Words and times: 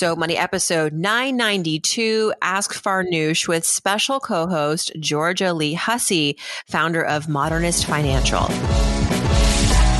So 0.00 0.16
Money 0.16 0.38
episode 0.38 0.94
992 0.94 2.32
Ask 2.40 2.72
Farnoosh 2.72 3.46
with 3.46 3.66
special 3.66 4.18
co 4.18 4.46
host 4.46 4.92
Georgia 4.98 5.52
Lee 5.52 5.74
Hussey, 5.74 6.38
founder 6.66 7.04
of 7.04 7.28
Modernist 7.28 7.84
Financial. 7.84 8.46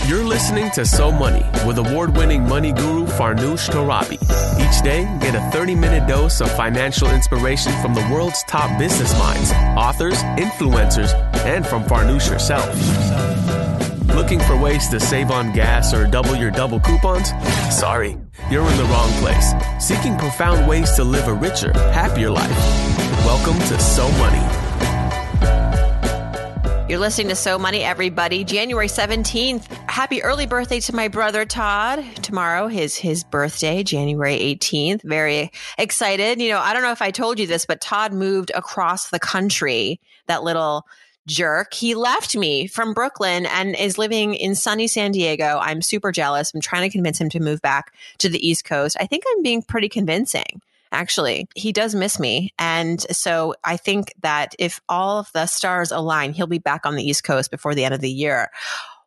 You're 0.09 0.25
listening 0.25 0.71
to 0.71 0.87
So 0.87 1.13
Money 1.13 1.45
with 1.67 1.77
award 1.77 2.17
winning 2.17 2.49
money 2.49 2.73
guru 2.73 3.05
Farnoosh 3.05 3.69
Torabi. 3.69 4.15
Each 4.59 4.83
day, 4.83 5.05
get 5.21 5.35
a 5.35 5.51
30 5.51 5.75
minute 5.75 6.09
dose 6.09 6.41
of 6.41 6.51
financial 6.53 7.11
inspiration 7.11 7.73
from 7.83 7.93
the 7.93 8.09
world's 8.11 8.43
top 8.45 8.79
business 8.79 9.13
minds, 9.19 9.53
authors, 9.77 10.17
influencers, 10.41 11.13
and 11.45 11.67
from 11.67 11.85
Farnoosh 11.85 12.27
herself. 12.27 13.60
Looking 14.21 14.41
for 14.41 14.55
ways 14.55 14.87
to 14.89 15.01
save 15.01 15.31
on 15.31 15.51
gas 15.51 15.95
or 15.95 16.07
double 16.07 16.37
your 16.37 16.51
double 16.51 16.79
coupons? 16.79 17.31
Sorry, 17.75 18.19
you're 18.51 18.71
in 18.71 18.77
the 18.77 18.85
wrong 18.85 19.09
place. 19.13 19.55
Seeking 19.79 20.15
profound 20.19 20.69
ways 20.69 20.93
to 20.97 21.05
live 21.05 21.27
a 21.27 21.33
richer, 21.33 21.73
happier 21.73 22.31
life. 22.31 22.51
Welcome 23.25 23.59
to 23.59 23.81
So 23.81 24.07
Money. 24.19 24.47
You're 26.91 26.99
listening 26.99 27.29
to 27.29 27.35
So 27.35 27.59
Money, 27.59 27.83
everybody. 27.83 28.45
January 28.45 28.89
17th. 28.89 29.65
Happy 29.89 30.23
early 30.23 30.45
birthday 30.45 30.81
to 30.81 30.95
my 30.95 31.09
brother 31.09 31.47
Todd. 31.47 32.05
Tomorrow 32.17 32.69
is 32.69 32.97
his 32.97 33.25
birthday, 33.25 33.83
January 33.83 34.39
18th. 34.39 35.03
Very 35.03 35.51
excited. 35.79 36.43
You 36.43 36.51
know, 36.51 36.59
I 36.59 36.75
don't 36.75 36.83
know 36.83 36.93
if 36.93 37.01
I 37.01 37.11
told 37.11 37.39
you 37.39 37.47
this, 37.47 37.65
but 37.65 37.81
Todd 37.81 38.13
moved 38.13 38.53
across 38.55 39.09
the 39.09 39.19
country. 39.19 39.99
That 40.27 40.43
little 40.43 40.85
jerk. 41.31 41.73
He 41.73 41.95
left 41.95 42.37
me 42.37 42.67
from 42.67 42.93
Brooklyn 42.93 43.47
and 43.47 43.77
is 43.77 43.99
living 43.99 44.35
in 44.35 44.55
sunny 44.55 44.89
San 44.89 45.13
Diego. 45.13 45.59
I'm 45.63 45.81
super 45.81 46.11
jealous. 46.11 46.53
I'm 46.53 46.61
trying 46.61 46.83
to 46.83 46.93
convince 46.93 47.21
him 47.21 47.31
to 47.31 47.41
move 47.41 47.63
back 47.63 47.95
to 48.19 48.29
the 48.29 48.47
East 48.47 48.65
Coast. 48.65 48.97
I 49.01 49.07
think 49.07 49.25
I'm 49.31 49.43
being 49.43 49.63
pretty 49.63 49.89
convincing 49.89 50.61
actually. 50.93 51.47
He 51.55 51.71
does 51.73 51.95
miss 51.95 52.19
me. 52.19 52.53
And 52.59 53.01
so 53.17 53.55
I 53.63 53.77
think 53.77 54.13
that 54.23 54.57
if 54.59 54.81
all 54.89 55.21
of 55.21 55.31
the 55.33 55.47
stars 55.47 55.93
align, 55.93 56.33
he'll 56.33 56.49
be 56.49 56.59
back 56.59 56.85
on 56.85 56.97
the 56.97 57.09
East 57.09 57.23
Coast 57.23 57.53
before 57.53 57.77
the 57.77 57.85
end 57.85 57.95
of 57.95 58.01
the 58.01 58.11
year. 58.11 58.51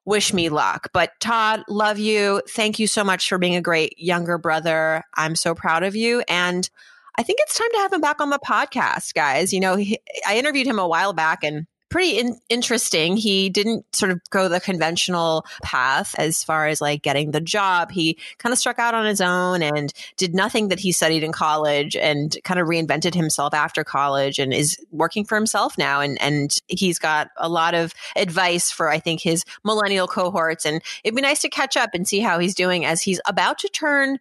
Wish 0.06 0.34
me 0.34 0.48
luck. 0.48 0.88
But 0.94 1.12
Todd, 1.20 1.64
love 1.68 2.00
you. 2.00 2.42
Thank 2.50 2.80
you 2.80 2.88
so 2.88 3.04
much 3.04 3.28
for 3.28 3.38
being 3.38 3.58
a 3.58 3.62
great 3.62 4.00
younger 4.00 4.38
brother. 4.38 5.04
I'm 5.16 5.36
so 5.36 5.54
proud 5.54 5.84
of 5.84 5.94
you. 5.94 6.24
And 6.30 6.70
I 7.18 7.24
think 7.24 7.40
it's 7.42 7.58
time 7.58 7.70
to 7.74 7.80
have 7.80 7.92
him 7.92 8.02
back 8.02 8.22
on 8.22 8.30
the 8.30 8.40
podcast, 8.40 9.14
guys. 9.14 9.52
You 9.52 9.60
know, 9.60 9.76
he, 9.76 10.00
I 10.26 10.38
interviewed 10.38 10.68
him 10.68 10.80
a 10.80 10.88
while 10.88 11.12
back 11.12 11.44
and 11.44 11.68
pretty 11.94 12.18
in- 12.18 12.40
interesting. 12.50 13.16
He 13.16 13.52
didn't 13.52 13.86
sort 13.96 14.12
of 14.12 14.20
go 14.32 14.50
the 14.50 14.60
conventional 14.60 15.46
path 15.62 16.16
as 16.18 16.44
far 16.44 16.66
as 16.66 16.82
like 16.82 17.04
getting 17.04 17.30
the 17.30 17.40
job. 17.40 17.92
He 17.92 18.18
kind 18.40 18.52
of 18.52 18.58
struck 18.58 18.80
out 18.80 18.96
on 18.96 19.06
his 19.06 19.22
own 19.22 19.62
and 19.62 19.94
did 20.18 20.34
nothing 20.34 20.70
that 20.70 20.80
he 20.80 20.92
studied 20.92 21.24
in 21.24 21.32
college 21.32 21.96
and 21.96 22.36
kind 22.44 22.60
of 22.60 22.68
reinvented 22.68 23.14
himself 23.14 23.54
after 23.54 23.84
college 23.84 24.40
and 24.40 24.56
is 24.56 24.76
working 24.90 25.24
for 25.24 25.36
himself 25.36 25.78
now. 25.78 26.02
And, 26.02 26.20
and 26.20 26.58
he's 26.66 26.98
got 26.98 27.30
a 27.38 27.48
lot 27.48 27.76
of 27.76 27.94
advice 28.16 28.72
for, 28.72 28.90
I 28.90 28.98
think, 28.98 29.22
his 29.22 29.46
millennial 29.64 30.08
cohorts. 30.08 30.66
And 30.66 30.82
it'd 31.04 31.16
be 31.16 31.22
nice 31.22 31.42
to 31.42 31.50
catch 31.50 31.78
up 31.78 31.92
and 31.94 32.08
see 32.08 32.22
how 32.22 32.40
he's 32.40 32.56
doing 32.56 32.86
as 32.86 33.04
he's 33.04 33.22
about 33.28 33.60
to 33.60 33.70
turn 33.70 34.18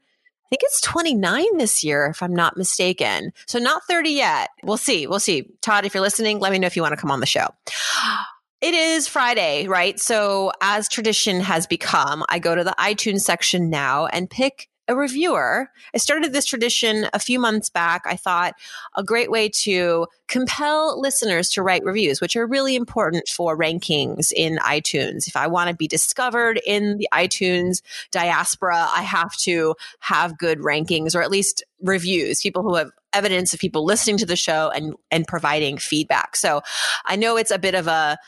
think 0.53 0.63
it's 0.65 0.83
29 0.83 1.57
this 1.57 1.83
year, 1.83 2.05
if 2.07 2.23
I'm 2.23 2.37
not 2.37 2.59
mistaken. 2.59 3.33
So 3.47 3.59
not 3.59 3.85
30 3.85 4.11
yet. 4.11 4.51
We'll 4.63 4.77
see. 4.77 5.07
We'll 5.07 5.19
see. 5.19 5.49
Todd, 5.63 5.87
if 5.87 5.95
you're 5.95 6.03
listening, 6.03 6.41
let 6.41 6.53
me 6.53 6.59
know 6.59 6.67
if 6.67 6.77
you 6.77 6.83
want 6.83 6.93
to 6.93 7.01
come 7.01 7.11
on 7.11 7.21
the 7.21 7.27
show. 7.27 7.47
It 8.61 8.75
is 8.75 9.09
Friday, 9.09 9.67
right? 9.67 9.99
So, 9.99 10.53
as 10.61 10.89
tradition 10.89 11.41
has 11.41 11.67
become, 11.67 12.25
I 12.29 12.39
go 12.39 12.55
to 12.55 12.63
the 12.63 12.77
iTunes 12.79 13.23
section 13.23 13.71
now 13.71 14.07
and 14.07 14.31
pick 14.31 14.69
a 14.89 14.97
reviewer. 14.97 15.71
I 15.95 15.99
started 15.99 16.33
this 16.33 16.45
tradition 16.45 17.07
a 17.13 17.19
few 17.19 17.39
months 17.39 17.71
back. 17.71 18.03
I 18.05 18.17
thought 18.17 18.55
a 18.97 19.05
great 19.05 19.31
way 19.31 19.49
to 19.49 20.07
compel 20.29 21.01
listeners 21.01 21.51
to 21.51 21.63
write 21.63 21.85
reviews, 21.85 22.21
which 22.21 22.37
are 22.37 22.47
really 22.47 22.75
important 22.75 23.29
for 23.29 23.57
rankings 23.57 24.33
in 24.35 24.57
iTunes. 24.59 25.29
If 25.29 25.37
I 25.37 25.47
want 25.47 25.71
to 25.71 25.77
be 25.77 25.87
discovered 25.87 26.61
in 26.67 26.99
the 26.99 27.09
iTunes 27.13 27.83
diaspora, 28.11 28.89
I 28.91 29.03
have 29.03 29.37
to 29.39 29.75
have 30.01 30.39
good 30.39 30.59
rankings 30.59 31.15
or 31.15 31.23
at 31.23 31.31
least 31.31 31.63
reviews, 31.81 32.41
people 32.41 32.63
who 32.63 32.75
have 32.75 32.91
evidence 33.13 33.53
of 33.53 33.61
people 33.61 33.85
listening 33.85 34.17
to 34.17 34.27
the 34.27 34.37
show 34.37 34.71
and 34.75 34.95
and 35.11 35.27
providing 35.27 35.79
feedback. 35.79 36.35
So 36.35 36.63
I 37.05 37.17
know 37.17 37.37
it's 37.37 37.51
a 37.51 37.59
bit 37.59 37.75
of 37.75 37.87
a 37.87 38.19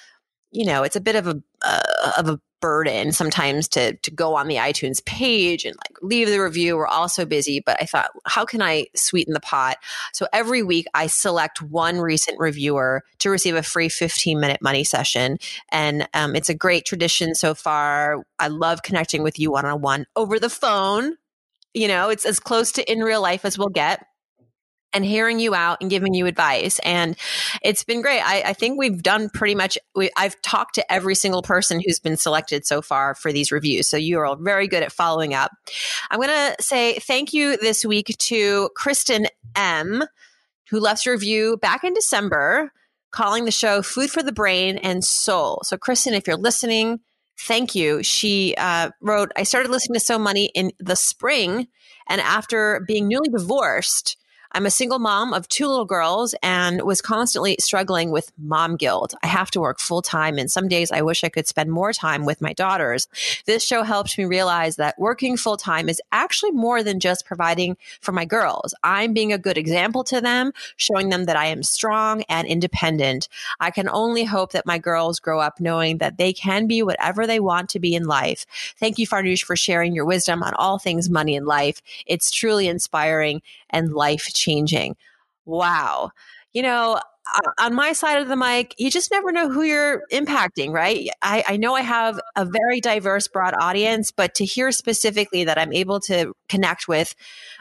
you 0.55 0.65
know, 0.65 0.85
it's 0.85 0.97
a 0.97 1.01
bit 1.01 1.17
of 1.17 1.27
a 1.27 1.43
uh, 1.63 2.13
of 2.17 2.29
a 2.29 2.41
burden 2.61 3.13
sometimes 3.13 3.69
to 3.69 3.95
to 3.97 4.11
go 4.11 4.37
on 4.37 4.47
the 4.47 4.55
iTunes 4.55 5.05
page 5.05 5.65
and 5.65 5.77
like 5.77 5.99
leave 6.01 6.29
the 6.29 6.39
review. 6.39 6.77
We're 6.77 6.87
all 6.87 7.09
so 7.09 7.27
busy, 7.27 7.61
but 7.61 7.77
I 7.83 7.87
thought, 7.87 8.11
how 8.25 8.45
can 8.45 8.63
I 8.63 8.87
sweeten 8.95 9.35
the 9.35 9.41
pot? 9.41 9.79
So 10.13 10.29
every 10.33 10.63
week 10.63 10.87
I 10.95 11.09
select 11.09 11.61
one 11.61 11.99
recent 11.99 12.39
reviewer 12.39 13.03
to 13.19 13.31
receive 13.31 13.57
a 13.57 13.63
free 13.65 13.89
15 13.89 14.39
minute 14.39 14.63
money 14.63 14.85
session, 14.85 15.39
and 15.71 16.09
um, 16.15 16.37
it's 16.37 16.49
a 16.49 16.55
great 16.55 16.87
tradition 16.87 17.35
so 17.35 17.55
far. 17.55 18.25
I 18.39 18.47
love 18.49 18.83
connecting 18.83 19.25
with 19.25 19.39
you 19.41 19.51
one 19.51 19.67
on 19.67 19.81
one 19.81 20.07
over 20.15 20.39
the 20.39 20.49
phone. 20.49 21.17
You 21.75 21.89
know, 21.89 22.11
it's 22.11 22.25
as 22.25 22.39
close 22.39 22.71
to 22.73 22.91
in 22.91 23.01
real 23.01 23.21
life 23.21 23.45
as 23.45 23.59
we'll 23.59 23.69
get 23.69 24.07
and 24.95 25.05
hearing 25.05 25.41
you 25.41 25.55
out 25.55 25.79
and 25.81 25.91
giving 25.91 26.15
you 26.15 26.27
advice. 26.27 26.79
And 26.85 27.17
it's 27.63 27.85
been 27.85 28.01
great. 28.01 28.21
I, 28.21 28.43
I 28.43 28.53
think 28.53 28.79
we've 28.79 29.03
done 29.03 29.29
pretty 29.29 29.55
much, 29.55 29.77
we, 29.95 30.11
I've 30.17 30.41
talked 30.43 30.77
to 30.77 30.93
every 30.93 31.15
single 31.15 31.43
person 31.43 31.81
who's 31.85 31.99
been 31.99 32.17
selected 32.17 32.65
so 32.67 32.81
far 32.81 33.15
for 33.15 33.33
these 33.33 33.53
reviews. 33.53 33.89
So 33.89 33.97
you 33.97 34.19
are 34.21 34.25
all 34.25 34.37
very 34.37 34.69
good 34.69 34.83
at 34.83 34.93
following 34.93 35.35
up. 35.35 35.51
I'm 36.11 36.21
going 36.21 36.29
to 36.29 36.63
say 36.63 36.95
thank 37.01 37.33
you 37.33 37.57
this 37.57 37.85
week 37.85 38.15
to 38.19 38.71
Kristen 38.77 39.27
M., 39.57 40.05
who 40.71 40.81
left 40.81 41.07
a 41.07 41.11
review 41.11 41.59
back 41.59 41.85
in 41.85 41.93
December 41.93 42.73
calling 43.11 43.45
the 43.45 43.51
show 43.51 43.83
Food 43.83 44.11
for 44.11 44.23
the 44.23 44.33
Brain 44.33 44.79
and 44.79 45.05
Soul. 45.05 45.61
So, 45.65 45.77
Kristen, 45.77 46.15
if 46.15 46.27
you're 46.27 46.37
listening, 46.37 47.01
thank 47.39 47.75
you. 47.75 48.03
She 48.03 48.55
uh, 48.57 48.91
wrote, 49.01 49.31
I 49.37 49.43
started 49.43 49.71
listening 49.71 49.95
to 49.95 50.05
So 50.05 50.19
Money 50.19 50.51
in 50.55 50.73
the 50.81 50.97
spring. 50.97 51.69
And 52.09 52.21
after 52.21 52.85
being 52.87 53.09
newly 53.09 53.29
divorced, 53.29 54.17
I'm 54.57 54.67
a 54.67 54.71
single 54.71 55.01
mom 55.01 55.35
of 55.35 55.49
two 55.49 55.67
little 55.67 55.85
girls 55.85 56.33
and 56.41 56.81
was 56.83 57.03
constantly 57.03 57.57
struggling 57.59 58.13
with 58.13 58.31
mom 58.39 58.77
guilt. 58.77 59.13
I 59.21 59.27
have 59.27 59.51
to 59.51 59.61
work 59.61 59.81
full 59.81 60.01
time, 60.01 60.39
and 60.39 60.49
some 60.49 60.69
days 60.69 60.93
I 60.93 61.03
wish 61.03 61.25
I 61.25 61.29
could 61.29 61.49
spend 61.49 61.73
more 61.73 61.93
time 61.93 62.25
with 62.25 62.41
my 62.41 62.53
daughters. 62.53 63.09
This 63.47 63.65
show 63.65 63.83
helped 63.83 64.17
me 64.17 64.27
realize 64.27 64.77
that 64.77 64.97
working 64.97 65.37
full 65.37 65.57
time 65.57 65.89
is 65.89 66.01
actually 66.13 66.53
more 66.53 66.85
than 66.85 67.01
just 67.01 67.27
providing 67.27 67.77
for 68.01 68.13
my 68.13 68.25
girls. 68.25 68.75
I'm 68.85 69.13
being 69.13 69.33
a 69.33 69.39
good 69.39 69.59
example 69.59 70.05
to 70.05 70.21
them, 70.21 70.53
showing 70.77 71.09
them 71.09 71.25
that 71.25 71.37
I 71.37 71.47
am 71.47 71.65
strong 71.65 72.23
and 72.29 72.47
independent. 72.47 73.29
I 73.59 73.73
can 73.73 73.89
only 73.89 74.23
hope 74.23 74.53
that 74.53 74.67
my 74.67 74.79
girls 74.79 75.19
grow 75.19 75.41
up 75.41 75.59
knowing 75.59 75.99
that 75.99 76.17
they 76.17 76.33
can 76.33 76.69
be 76.69 76.81
whatever 76.81 77.27
they 77.27 77.41
want 77.41 77.71
to 77.71 77.81
be 77.81 77.97
in 77.97 78.05
life. 78.05 78.47
Thank 78.79 79.01
you, 79.01 79.07
Farnoosh, 79.09 79.43
for 79.43 79.57
sharing 79.57 79.97
your 79.97 80.05
wisdom 80.05 80.45
on 80.45 80.55
all 80.55 80.79
things 80.79 81.11
money 81.11 81.35
and 81.35 81.45
life. 81.45 81.83
It's 82.07 82.31
truly 82.31 82.69
inspiring 82.69 83.43
and 83.69 83.93
life 83.93 84.27
changing. 84.33 84.44
Wow. 85.45 86.11
You 86.53 86.63
know, 86.63 87.01
on 87.59 87.75
my 87.75 87.93
side 87.93 88.21
of 88.21 88.29
the 88.29 88.37
mic, 88.37 88.75
you 88.79 88.91
just 88.91 89.11
never 89.11 89.33
know 89.33 89.51
who 89.51 89.63
you're 89.63 90.03
impacting, 90.13 90.71
right? 90.73 91.09
I, 91.23 91.45
I, 91.49 91.57
know 91.57 91.75
I 91.75 91.81
have 91.81 92.21
a 92.37 92.45
very 92.45 92.81
diverse, 92.81 93.29
broad 93.29 93.55
audience, 93.59 94.11
but 94.11 94.35
to 94.37 94.45
hear 94.45 94.71
specifically 94.73 95.45
that 95.45 95.59
I'm 95.59 95.73
able 95.73 96.01
to 96.01 96.35
connect 96.49 96.87
with 96.87 97.15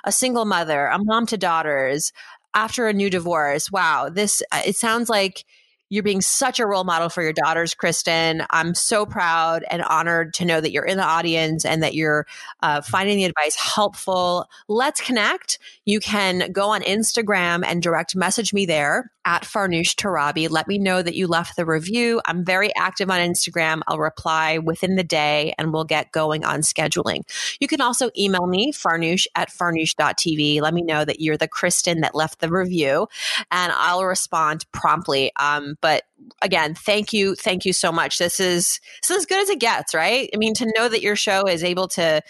a 0.03 0.11
single 0.11 0.45
mother, 0.45 0.87
a 0.87 0.99
mom 1.01 1.25
to 1.27 1.37
daughters 1.37 2.11
after 2.53 2.87
a 2.87 2.93
new 2.93 3.09
divorce, 3.09 3.71
wow, 3.71 4.09
this, 4.09 4.43
uh, 4.51 4.61
it 4.65 4.75
sounds 4.75 5.09
like 5.09 5.45
you're 5.89 6.03
being 6.03 6.21
such 6.21 6.59
a 6.59 6.65
role 6.65 6.83
model 6.83 7.09
for 7.09 7.21
your 7.21 7.33
daughters, 7.33 7.73
Kristen. 7.73 8.43
I'm 8.49 8.73
so 8.73 9.05
proud 9.05 9.63
and 9.69 9.83
honored 9.83 10.33
to 10.35 10.45
know 10.45 10.59
that 10.59 10.71
you're 10.71 10.85
in 10.85 10.97
the 10.97 11.03
audience 11.03 11.65
and 11.65 11.83
that 11.83 11.93
you're 11.93 12.25
uh, 12.61 12.81
finding 12.81 13.17
the 13.17 13.25
advice 13.25 13.55
helpful. 13.55 14.47
Let's 14.67 15.01
connect. 15.01 15.59
You 15.85 15.99
can 15.99 16.51
go 16.51 16.69
on 16.69 16.81
Instagram 16.81 17.63
and 17.65 17.81
direct 17.81 18.15
message 18.15 18.53
me 18.53 18.65
there 18.65 19.11
at 19.25 19.43
Farnoosh 19.43 19.95
Torabi. 19.95 20.49
Let 20.49 20.67
me 20.67 20.77
know 20.77 21.01
that 21.01 21.15
you 21.15 21.27
left 21.27 21.55
the 21.55 21.65
review. 21.65 22.21
I'm 22.25 22.43
very 22.43 22.75
active 22.75 23.09
on 23.09 23.19
Instagram. 23.19 23.81
I'll 23.87 23.99
reply 23.99 24.57
within 24.57 24.95
the 24.95 25.03
day 25.03 25.53
and 25.57 25.71
we'll 25.71 25.85
get 25.85 26.11
going 26.11 26.43
on 26.43 26.59
scheduling. 26.59 27.21
You 27.59 27.67
can 27.67 27.81
also 27.81 28.09
email 28.17 28.45
me, 28.47 28.73
farnoosh 28.73 29.25
at 29.35 29.49
farnoosh.tv. 29.49 30.61
Let 30.61 30.73
me 30.73 30.81
know 30.81 31.05
that 31.05 31.21
you're 31.21 31.37
the 31.37 31.47
Kristen 31.47 32.01
that 32.01 32.15
left 32.15 32.39
the 32.39 32.49
review 32.49 33.07
and 33.51 33.71
I'll 33.75 34.03
respond 34.03 34.65
promptly. 34.71 35.31
Um, 35.37 35.77
but 35.83 36.03
again, 36.41 36.73
thank 36.73 37.11
you. 37.11 37.35
Thank 37.35 37.65
you 37.65 37.73
so 37.73 37.91
much. 37.91 38.17
This 38.17 38.39
is, 38.39 38.79
this 39.01 39.11
is 39.11 39.17
as 39.17 39.25
good 39.25 39.41
as 39.41 39.49
it 39.49 39.59
gets, 39.59 39.93
right? 39.93 40.29
I 40.33 40.37
mean, 40.37 40.53
to 40.55 40.73
know 40.77 40.87
that 40.87 41.01
your 41.01 41.17
show 41.17 41.43
is 41.43 41.61
able 41.63 41.89
to 41.89 42.21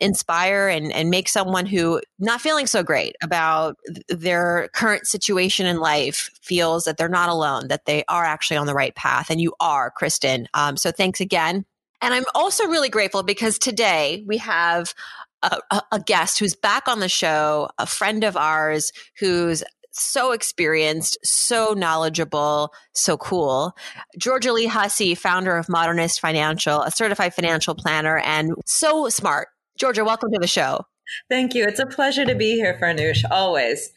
inspire 0.00 0.68
and, 0.68 0.90
and 0.90 1.10
make 1.10 1.28
someone 1.28 1.66
who 1.66 2.00
not 2.18 2.40
feeling 2.40 2.66
so 2.66 2.82
great 2.82 3.14
about 3.22 3.76
their 4.08 4.70
current 4.72 5.06
situation 5.06 5.66
in 5.66 5.78
life 5.78 6.30
feels 6.40 6.84
that 6.84 6.96
they're 6.96 7.08
not 7.10 7.28
alone, 7.28 7.68
that 7.68 7.84
they 7.84 8.04
are 8.08 8.24
actually 8.24 8.56
on 8.56 8.66
the 8.66 8.74
right 8.74 8.94
path. 8.94 9.30
And 9.30 9.38
you 9.38 9.52
are, 9.60 9.90
Kristen. 9.90 10.48
Um, 10.54 10.78
so 10.78 10.90
thanks 10.90 11.20
again. 11.20 11.66
And 12.00 12.14
I'm 12.14 12.24
also 12.34 12.66
really 12.66 12.88
grateful 12.88 13.22
because 13.22 13.58
today 13.58 14.24
we 14.26 14.38
have 14.38 14.94
a, 15.42 15.82
a 15.92 16.00
guest 16.00 16.38
who's 16.38 16.54
back 16.54 16.88
on 16.88 17.00
the 17.00 17.08
show, 17.08 17.68
a 17.78 17.86
friend 17.86 18.24
of 18.24 18.36
ours 18.36 18.92
who's 19.18 19.62
so 19.94 20.32
experienced, 20.32 21.18
so 21.22 21.72
knowledgeable, 21.72 22.72
so 22.92 23.16
cool. 23.16 23.76
Georgia 24.18 24.52
Lee 24.52 24.66
Hussey, 24.66 25.14
founder 25.14 25.56
of 25.56 25.68
Modernist 25.68 26.20
Financial, 26.20 26.82
a 26.82 26.90
certified 26.90 27.34
financial 27.34 27.74
planner, 27.74 28.18
and 28.18 28.52
so 28.66 29.08
smart. 29.08 29.48
Georgia, 29.78 30.04
welcome 30.04 30.30
to 30.32 30.38
the 30.38 30.46
show. 30.46 30.84
Thank 31.28 31.54
you. 31.54 31.64
It's 31.64 31.80
a 31.80 31.86
pleasure 31.86 32.24
to 32.24 32.34
be 32.34 32.54
here, 32.54 32.78
Farnoosh, 32.80 33.24
always. 33.30 33.90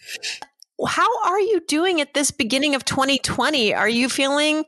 How 0.85 1.07
are 1.25 1.39
you 1.39 1.61
doing 1.67 2.01
at 2.01 2.13
this 2.13 2.31
beginning 2.31 2.75
of 2.75 2.85
2020? 2.85 3.73
Are 3.73 3.89
you 3.89 4.09
feeling 4.09 4.65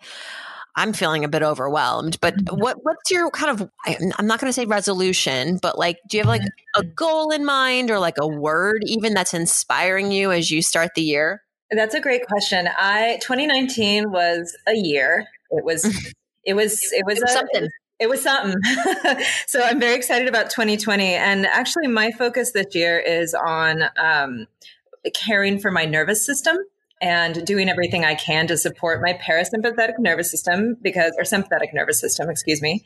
I'm 0.75 0.93
feeling 0.93 1.23
a 1.23 1.27
bit 1.27 1.43
overwhelmed. 1.43 2.19
But 2.21 2.35
mm-hmm. 2.35 2.59
what 2.59 2.77
what's 2.83 3.11
your 3.11 3.29
kind 3.31 3.59
of 3.59 3.69
I'm 4.17 4.27
not 4.27 4.39
going 4.39 4.49
to 4.49 4.53
say 4.53 4.65
resolution, 4.65 5.59
but 5.61 5.77
like 5.77 5.97
do 6.07 6.17
you 6.17 6.23
have 6.23 6.29
like 6.29 6.41
a 6.75 6.81
mm-hmm. 6.81 6.89
goal 6.95 7.31
in 7.31 7.45
mind 7.45 7.91
or 7.91 7.99
like 7.99 8.17
a 8.19 8.27
word 8.27 8.83
even 8.85 9.13
that's 9.13 9.33
inspiring 9.33 10.11
you 10.11 10.31
as 10.31 10.51
you 10.51 10.61
start 10.61 10.91
the 10.95 11.01
year? 11.01 11.43
That's 11.71 11.93
a 11.93 12.01
great 12.01 12.25
question. 12.25 12.67
I 12.77 13.19
2019 13.21 14.11
was 14.11 14.57
a 14.67 14.75
year. 14.75 15.27
It 15.51 15.63
was 15.63 15.85
it 16.43 16.53
was 16.53 16.91
it 16.93 17.05
was, 17.05 17.17
it 17.17 17.23
was 17.23 17.23
a, 17.23 17.27
something. 17.27 17.69
It 17.99 18.09
was 18.09 18.21
something. 18.21 18.55
so 19.47 19.61
I'm 19.61 19.79
very 19.79 19.95
excited 19.95 20.29
about 20.29 20.49
2020. 20.49 21.03
And 21.15 21.45
actually, 21.45 21.87
my 21.87 22.11
focus 22.11 22.53
this 22.53 22.73
year 22.73 22.97
is 22.97 23.33
on 23.33 23.83
um, 24.01 24.47
caring 25.13 25.59
for 25.59 25.69
my 25.69 25.83
nervous 25.83 26.25
system 26.25 26.57
and 27.01 27.45
doing 27.45 27.69
everything 27.69 28.03
I 28.03 28.15
can 28.15 28.47
to 28.47 28.57
support 28.57 29.01
my 29.01 29.13
parasympathetic 29.13 29.99
nervous 29.99 30.29
system 30.31 30.75
because, 30.81 31.13
or 31.17 31.23
sympathetic 31.23 31.73
nervous 31.73 31.99
system, 31.99 32.29
excuse 32.29 32.61
me, 32.61 32.85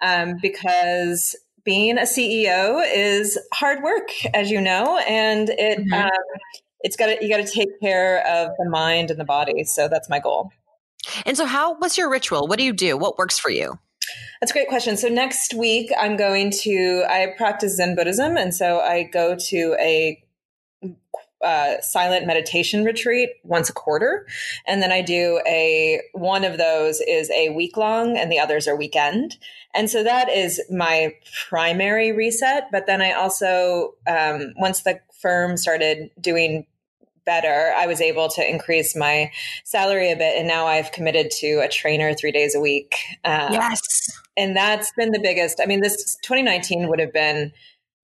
um, 0.00 0.36
because 0.40 1.36
being 1.64 1.98
a 1.98 2.02
CEO 2.02 2.82
is 2.94 3.38
hard 3.52 3.82
work, 3.82 4.10
as 4.34 4.50
you 4.50 4.60
know, 4.60 4.98
and 5.08 5.48
it 5.50 5.78
mm-hmm. 5.78 5.92
um, 5.92 6.10
it's 6.80 6.96
got 6.96 7.06
to 7.06 7.18
you 7.20 7.28
got 7.28 7.44
to 7.44 7.50
take 7.50 7.80
care 7.80 8.26
of 8.26 8.50
the 8.58 8.68
mind 8.68 9.10
and 9.10 9.20
the 9.20 9.24
body. 9.24 9.64
So 9.64 9.88
that's 9.88 10.10
my 10.10 10.18
goal. 10.18 10.50
And 11.24 11.36
so, 11.36 11.46
how 11.46 11.76
what's 11.78 11.96
your 11.96 12.10
ritual? 12.10 12.46
What 12.46 12.58
do 12.58 12.64
you 12.64 12.72
do? 12.72 12.96
What 12.96 13.18
works 13.18 13.38
for 13.38 13.50
you? 13.50 13.78
That's 14.40 14.50
a 14.50 14.54
great 14.54 14.68
question. 14.68 14.96
So 14.96 15.08
next 15.08 15.54
week, 15.54 15.92
I'm 15.98 16.16
going 16.16 16.50
to 16.62 17.04
I 17.08 17.34
practice 17.36 17.76
Zen 17.76 17.94
Buddhism, 17.94 18.36
and 18.36 18.54
so 18.54 18.80
I 18.80 19.04
go 19.04 19.36
to 19.36 19.76
a 19.78 20.22
uh, 21.42 21.80
silent 21.80 22.26
meditation 22.26 22.84
retreat 22.84 23.30
once 23.44 23.68
a 23.68 23.72
quarter, 23.72 24.26
and 24.66 24.82
then 24.82 24.92
I 24.92 25.02
do 25.02 25.40
a 25.46 26.00
one 26.12 26.44
of 26.44 26.58
those 26.58 27.00
is 27.00 27.30
a 27.30 27.50
week 27.50 27.76
long, 27.76 28.16
and 28.16 28.30
the 28.30 28.38
others 28.38 28.68
are 28.68 28.76
weekend. 28.76 29.36
And 29.74 29.90
so 29.90 30.02
that 30.02 30.28
is 30.28 30.60
my 30.70 31.14
primary 31.48 32.12
reset. 32.12 32.68
But 32.70 32.86
then 32.86 33.00
I 33.00 33.12
also, 33.12 33.94
um, 34.06 34.52
once 34.56 34.82
the 34.82 35.00
firm 35.20 35.56
started 35.56 36.10
doing 36.20 36.66
better, 37.24 37.72
I 37.76 37.86
was 37.86 38.00
able 38.00 38.28
to 38.30 38.48
increase 38.48 38.96
my 38.96 39.30
salary 39.64 40.10
a 40.10 40.16
bit. 40.16 40.36
And 40.36 40.48
now 40.48 40.66
I've 40.66 40.92
committed 40.92 41.30
to 41.38 41.60
a 41.62 41.68
trainer 41.68 42.14
three 42.14 42.32
days 42.32 42.54
a 42.54 42.60
week. 42.60 42.96
Um, 43.24 43.52
yes. 43.52 43.80
And 44.36 44.56
that's 44.56 44.92
been 44.96 45.12
the 45.12 45.20
biggest. 45.20 45.60
I 45.62 45.66
mean, 45.66 45.80
this 45.80 46.16
2019 46.22 46.88
would 46.88 46.98
have 46.98 47.12
been 47.12 47.52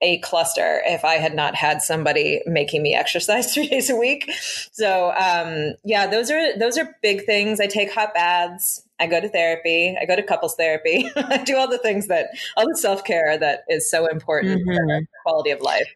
a 0.00 0.18
cluster 0.18 0.80
if 0.84 1.04
I 1.04 1.14
had 1.14 1.34
not 1.34 1.54
had 1.54 1.82
somebody 1.82 2.40
making 2.46 2.82
me 2.82 2.94
exercise 2.94 3.52
three 3.54 3.68
days 3.68 3.90
a 3.90 3.96
week. 3.96 4.30
So 4.72 5.10
um, 5.10 5.74
yeah, 5.84 6.06
those 6.06 6.30
are 6.30 6.58
those 6.58 6.78
are 6.78 6.96
big 7.02 7.24
things. 7.24 7.60
I 7.60 7.66
take 7.66 7.92
hot 7.92 8.14
baths. 8.14 8.82
I 9.00 9.06
go 9.06 9.20
to 9.20 9.28
therapy. 9.28 9.96
I 10.00 10.06
go 10.06 10.16
to 10.16 10.22
couples 10.22 10.56
therapy. 10.56 11.10
I 11.16 11.38
do 11.38 11.56
all 11.56 11.68
the 11.68 11.78
things 11.78 12.08
that 12.08 12.30
all 12.56 12.68
the 12.68 12.76
self 12.76 13.04
care 13.04 13.38
that 13.38 13.64
is 13.68 13.90
so 13.90 14.06
important 14.06 14.62
mm-hmm. 14.62 14.74
for 14.74 15.08
quality 15.24 15.50
of 15.50 15.60
life. 15.60 15.88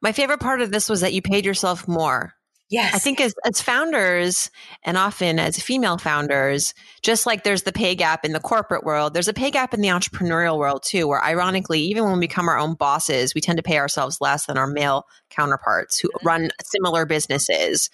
My 0.00 0.12
favorite 0.12 0.40
part 0.40 0.60
of 0.60 0.70
this 0.70 0.88
was 0.88 1.02
that 1.02 1.12
you 1.12 1.22
paid 1.22 1.44
yourself 1.44 1.86
more 1.86 2.34
Yes. 2.72 2.94
I 2.94 2.98
think 2.98 3.20
as, 3.20 3.34
as 3.44 3.60
founders 3.60 4.50
and 4.82 4.96
often 4.96 5.38
as 5.38 5.60
female 5.60 5.98
founders, 5.98 6.72
just 7.02 7.26
like 7.26 7.44
there's 7.44 7.64
the 7.64 7.72
pay 7.72 7.94
gap 7.94 8.24
in 8.24 8.32
the 8.32 8.40
corporate 8.40 8.82
world, 8.82 9.12
there's 9.12 9.28
a 9.28 9.34
pay 9.34 9.50
gap 9.50 9.74
in 9.74 9.82
the 9.82 9.88
entrepreneurial 9.88 10.56
world 10.56 10.82
too, 10.82 11.06
where 11.06 11.22
ironically, 11.22 11.80
even 11.80 12.04
when 12.04 12.14
we 12.14 12.20
become 12.20 12.48
our 12.48 12.56
own 12.56 12.72
bosses, 12.72 13.34
we 13.34 13.42
tend 13.42 13.58
to 13.58 13.62
pay 13.62 13.76
ourselves 13.76 14.22
less 14.22 14.46
than 14.46 14.56
our 14.56 14.66
male 14.66 15.04
counterparts 15.28 16.00
who 16.00 16.08
mm-hmm. 16.08 16.26
run 16.26 16.50
similar 16.64 17.04
businesses. 17.04 17.90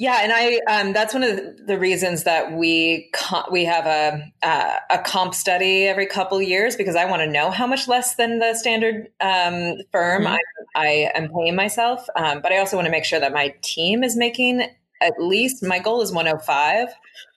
Yeah, 0.00 0.20
and 0.22 0.32
I 0.32 0.60
um, 0.66 0.94
that's 0.94 1.12
one 1.12 1.22
of 1.22 1.66
the 1.66 1.78
reasons 1.78 2.24
that 2.24 2.54
we 2.54 3.12
we 3.52 3.66
have 3.66 3.84
a 3.84 4.32
uh, 4.42 4.76
a 4.88 4.98
comp 5.00 5.34
study 5.34 5.84
every 5.84 6.06
couple 6.06 6.40
years 6.40 6.74
because 6.74 6.96
I 6.96 7.04
want 7.04 7.20
to 7.20 7.26
know 7.26 7.50
how 7.50 7.66
much 7.66 7.86
less 7.86 8.14
than 8.14 8.38
the 8.38 8.54
standard 8.54 9.08
um, 9.20 9.76
firm 9.92 10.22
mm-hmm. 10.22 10.32
I, 10.32 10.38
I 10.74 11.10
am 11.14 11.28
paying 11.28 11.54
myself, 11.54 12.06
um, 12.16 12.40
but 12.40 12.50
I 12.50 12.60
also 12.60 12.76
want 12.76 12.86
to 12.86 12.90
make 12.90 13.04
sure 13.04 13.20
that 13.20 13.34
my 13.34 13.54
team 13.60 14.02
is 14.02 14.16
making 14.16 14.62
at 15.02 15.12
least 15.18 15.62
my 15.62 15.78
goal 15.78 16.00
is 16.00 16.12
105 16.12 16.88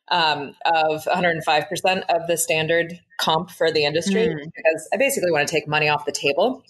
um, 0.08 0.56
of 0.66 1.06
105 1.06 1.68
percent 1.68 2.06
of 2.08 2.28
the 2.28 2.38
standard 2.38 2.98
comp 3.20 3.52
for 3.52 3.74
the 3.74 3.84
industry 3.84 4.28
mm-hmm. 4.28 4.38
because 4.38 4.88
I 4.94 4.96
basically 4.96 5.32
want 5.32 5.46
to 5.46 5.54
take 5.54 5.68
money 5.68 5.90
off 5.90 6.06
the 6.06 6.14
table 6.14 6.64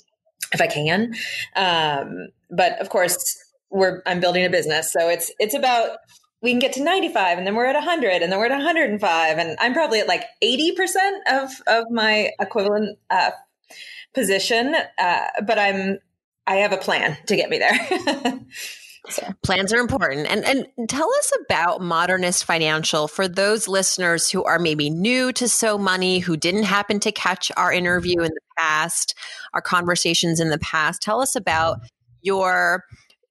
if 0.53 0.59
I 0.59 0.65
can. 0.65 1.13
Um, 1.55 2.29
but 2.49 2.81
of 2.81 2.89
course 2.89 3.43
we're 3.73 4.01
I'm 4.05 4.19
building 4.19 4.45
a 4.45 4.49
business, 4.49 4.93
so 4.93 5.09
it's 5.09 5.31
it's 5.39 5.53
about 5.53 5.97
we 6.41 6.51
can 6.51 6.59
get 6.59 6.73
to 6.73 6.83
95 6.83 7.37
and 7.37 7.47
then 7.47 7.55
we're 7.55 7.65
at 7.65 7.75
100 7.75 8.21
and 8.21 8.29
then 8.29 8.37
we're 8.37 8.47
at 8.47 8.51
105 8.51 9.37
and 9.37 9.57
I'm 9.61 9.73
probably 9.73 10.01
at 10.01 10.07
like 10.07 10.25
80% 10.43 10.95
of 11.31 11.49
of 11.67 11.89
my 11.89 12.31
equivalent 12.39 12.99
uh, 13.09 13.31
position, 14.13 14.75
uh, 14.97 15.25
but 15.45 15.57
I'm 15.57 15.99
I 16.45 16.55
have 16.55 16.73
a 16.73 16.77
plan 16.77 17.17
to 17.27 17.35
get 17.35 17.49
me 17.49 17.59
there. 17.59 18.39
So. 19.09 19.33
Plans 19.43 19.73
are 19.73 19.81
important. 19.81 20.27
And 20.27 20.45
and 20.45 20.89
tell 20.89 21.09
us 21.19 21.33
about 21.43 21.81
Modernist 21.81 22.45
Financial 22.45 23.09
for 23.09 23.27
those 23.27 23.67
listeners 23.67 24.31
who 24.31 24.45
are 24.45 24.59
maybe 24.59 24.89
new 24.89 25.33
to 25.33 25.49
So 25.49 25.77
Money, 25.77 26.19
who 26.19 26.37
didn't 26.37 26.63
happen 26.63 27.01
to 27.01 27.11
catch 27.11 27.51
our 27.57 27.73
interview 27.73 28.21
in 28.21 28.29
the 28.29 28.39
past, 28.57 29.13
our 29.53 29.61
conversations 29.61 30.39
in 30.39 30.51
the 30.51 30.57
past. 30.57 31.01
Tell 31.01 31.19
us 31.19 31.35
about 31.35 31.79
your 32.21 32.85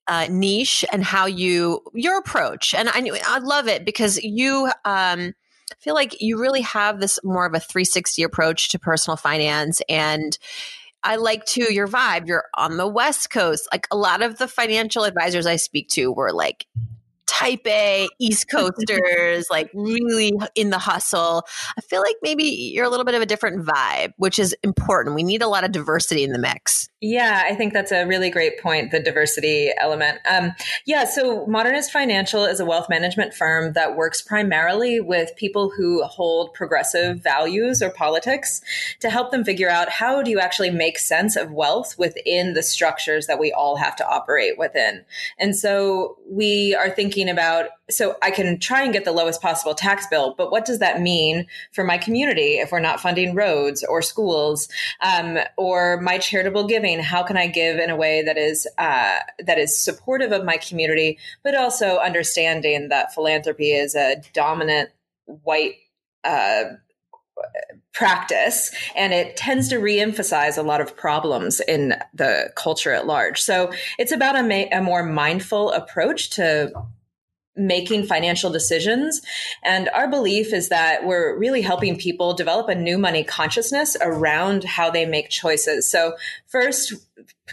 uh, 0.08 0.26
niche 0.31 0.84
and 0.93 1.04
how 1.04 1.26
you 1.26 1.82
your 1.94 2.19
approach. 2.19 2.75
And 2.75 2.88
I 2.88 3.02
I 3.26 3.38
love 3.38 3.69
it 3.69 3.84
because 3.84 4.22
you 4.22 4.70
um, 4.84 5.34
feel 5.78 5.94
like 5.94 6.20
you 6.20 6.40
really 6.40 6.62
have 6.62 7.00
this 7.00 7.19
more 7.25 7.46
of 7.46 7.54
a 7.54 7.60
360 7.60 8.22
approach 8.22 8.70
to 8.70 8.78
personal 8.78 9.16
finance 9.16 9.81
and 9.88 10.38
I 11.04 11.16
like 11.16 11.44
too 11.46 11.72
your 11.72 11.88
vibe. 11.88 12.28
You're 12.28 12.44
on 12.54 12.76
the 12.76 12.87
West 12.87 13.31
Coast. 13.31 13.69
Like 13.72 13.88
a 13.90 13.96
lot 13.96 14.22
of 14.22 14.38
the 14.38 14.46
financial 14.46 15.04
advisors 15.04 15.46
I 15.46 15.56
speak 15.56 15.88
to 15.90 16.12
were 16.12 16.32
like 16.32 16.67
type 17.27 17.67
A, 17.67 18.08
East 18.20 18.48
Coasters, 18.50 19.48
like 19.50 19.70
really 19.74 20.32
in 20.55 20.70
the 20.70 20.79
hustle. 20.79 21.44
I 21.77 21.81
feel 21.81 22.00
like 22.00 22.17
maybe 22.22 22.44
you're 22.44 22.84
a 22.84 22.88
little 22.88 23.05
bit 23.05 23.15
of 23.15 23.22
a 23.22 23.27
different 23.27 23.67
vibe, 23.67 24.12
which 24.17 24.38
is 24.38 24.55
important. 24.62 25.17
We 25.17 25.22
need 25.24 25.43
a 25.43 25.48
lot 25.48 25.65
of 25.65 25.72
diversity 25.72 26.22
in 26.22 26.32
the 26.32 26.38
mix. 26.38 26.88
Yeah, 27.05 27.43
I 27.44 27.56
think 27.56 27.73
that's 27.73 27.91
a 27.91 28.06
really 28.06 28.31
great 28.31 28.61
point, 28.61 28.93
the 28.93 29.01
diversity 29.01 29.73
element. 29.77 30.21
Um, 30.25 30.53
yeah, 30.85 31.05
so 31.05 31.44
Modernist 31.47 31.91
Financial 31.91 32.44
is 32.44 32.61
a 32.61 32.65
wealth 32.65 32.89
management 32.89 33.35
firm 33.35 33.73
that 33.73 33.97
works 33.97 34.23
primarily 34.23 35.01
with 35.01 35.35
people 35.35 35.69
who 35.69 36.05
hold 36.05 36.55
progressive 36.55 37.21
values 37.21 37.82
or 37.82 37.91
politics 37.91 38.61
to 39.01 39.11
help 39.11 39.32
them 39.32 39.43
figure 39.43 39.69
out 39.69 39.89
how 39.89 40.23
do 40.23 40.31
you 40.31 40.39
actually 40.39 40.71
make 40.71 40.97
sense 40.97 41.35
of 41.35 41.51
wealth 41.51 41.99
within 41.99 42.55
the 42.55 42.63
structures 42.63 43.27
that 43.27 43.41
we 43.41 43.51
all 43.51 43.75
have 43.75 43.97
to 43.97 44.09
operate 44.09 44.56
within. 44.56 45.05
And 45.41 45.56
so 45.56 46.19
we 46.31 46.77
are 46.77 46.89
thinking 46.89 47.29
about 47.29 47.71
so 47.94 48.17
I 48.22 48.31
can 48.31 48.58
try 48.58 48.82
and 48.82 48.93
get 48.93 49.05
the 49.05 49.13
lowest 49.13 49.41
possible 49.41 49.75
tax 49.75 50.06
bill, 50.06 50.34
but 50.37 50.51
what 50.51 50.65
does 50.65 50.79
that 50.81 51.01
mean 51.01 51.46
for 51.72 51.84
my 51.84 51.99
community 51.99 52.58
if 52.58 52.72
we're 52.72 52.81
not 52.81 53.01
funding 53.01 53.34
roads 53.34 53.84
or 53.84 54.03
schools 54.03 54.69
um, 55.01 55.39
or 55.56 56.01
my 56.01 56.19
charitable 56.19 56.67
giving? 56.67 56.99
How 57.01 57.22
can 57.22 57.37
I 57.37 57.46
give 57.46 57.79
in 57.79 57.91
a 57.91 57.96
way 57.96 58.22
that 58.22 58.39
is 58.39 58.67
uh, 58.79 59.20
that 59.41 59.58
is 59.58 59.77
supportive 59.77 60.32
of 60.32 60.44
my 60.44 60.56
community, 60.56 61.19
but 61.43 61.55
also 61.55 61.99
understanding 61.99 62.89
that 62.89 63.15
philanthropy 63.15 63.72
is 63.72 63.94
a 63.94 64.22
dominant 64.32 64.91
white 65.27 65.77
uh, 66.25 66.65
practice 67.93 68.75
and 68.96 69.13
it 69.13 69.37
tends 69.37 69.69
to 69.69 69.77
reemphasize 69.77 70.56
a 70.56 70.63
lot 70.63 70.81
of 70.81 70.96
problems 70.96 71.61
in 71.61 71.94
the 72.15 72.51
culture 72.56 72.93
at 72.93 73.06
large. 73.06 73.41
So 73.41 73.70
it's 73.99 74.13
about 74.13 74.37
a, 74.37 74.43
ma- 74.43 74.77
a 74.77 74.81
more 74.81 75.03
mindful 75.03 75.72
approach 75.72 76.31
to 76.31 76.72
making 77.56 78.05
financial 78.05 78.51
decisions. 78.51 79.21
And 79.63 79.89
our 79.91 80.09
belief 80.09 80.53
is 80.53 80.71
that 80.71 81.06
we're 81.06 81.39
really 81.39 81.61
helping 81.61 81.97
people 81.99 82.35
develop 82.35 82.69
a 82.69 82.75
new 82.75 82.99
money 82.99 83.25
consciousness 83.25 83.97
around 84.01 84.65
how 84.65 84.91
they 84.91 85.05
make 85.05 85.29
choices. 85.29 85.91
So 85.91 86.15
first, 86.47 86.94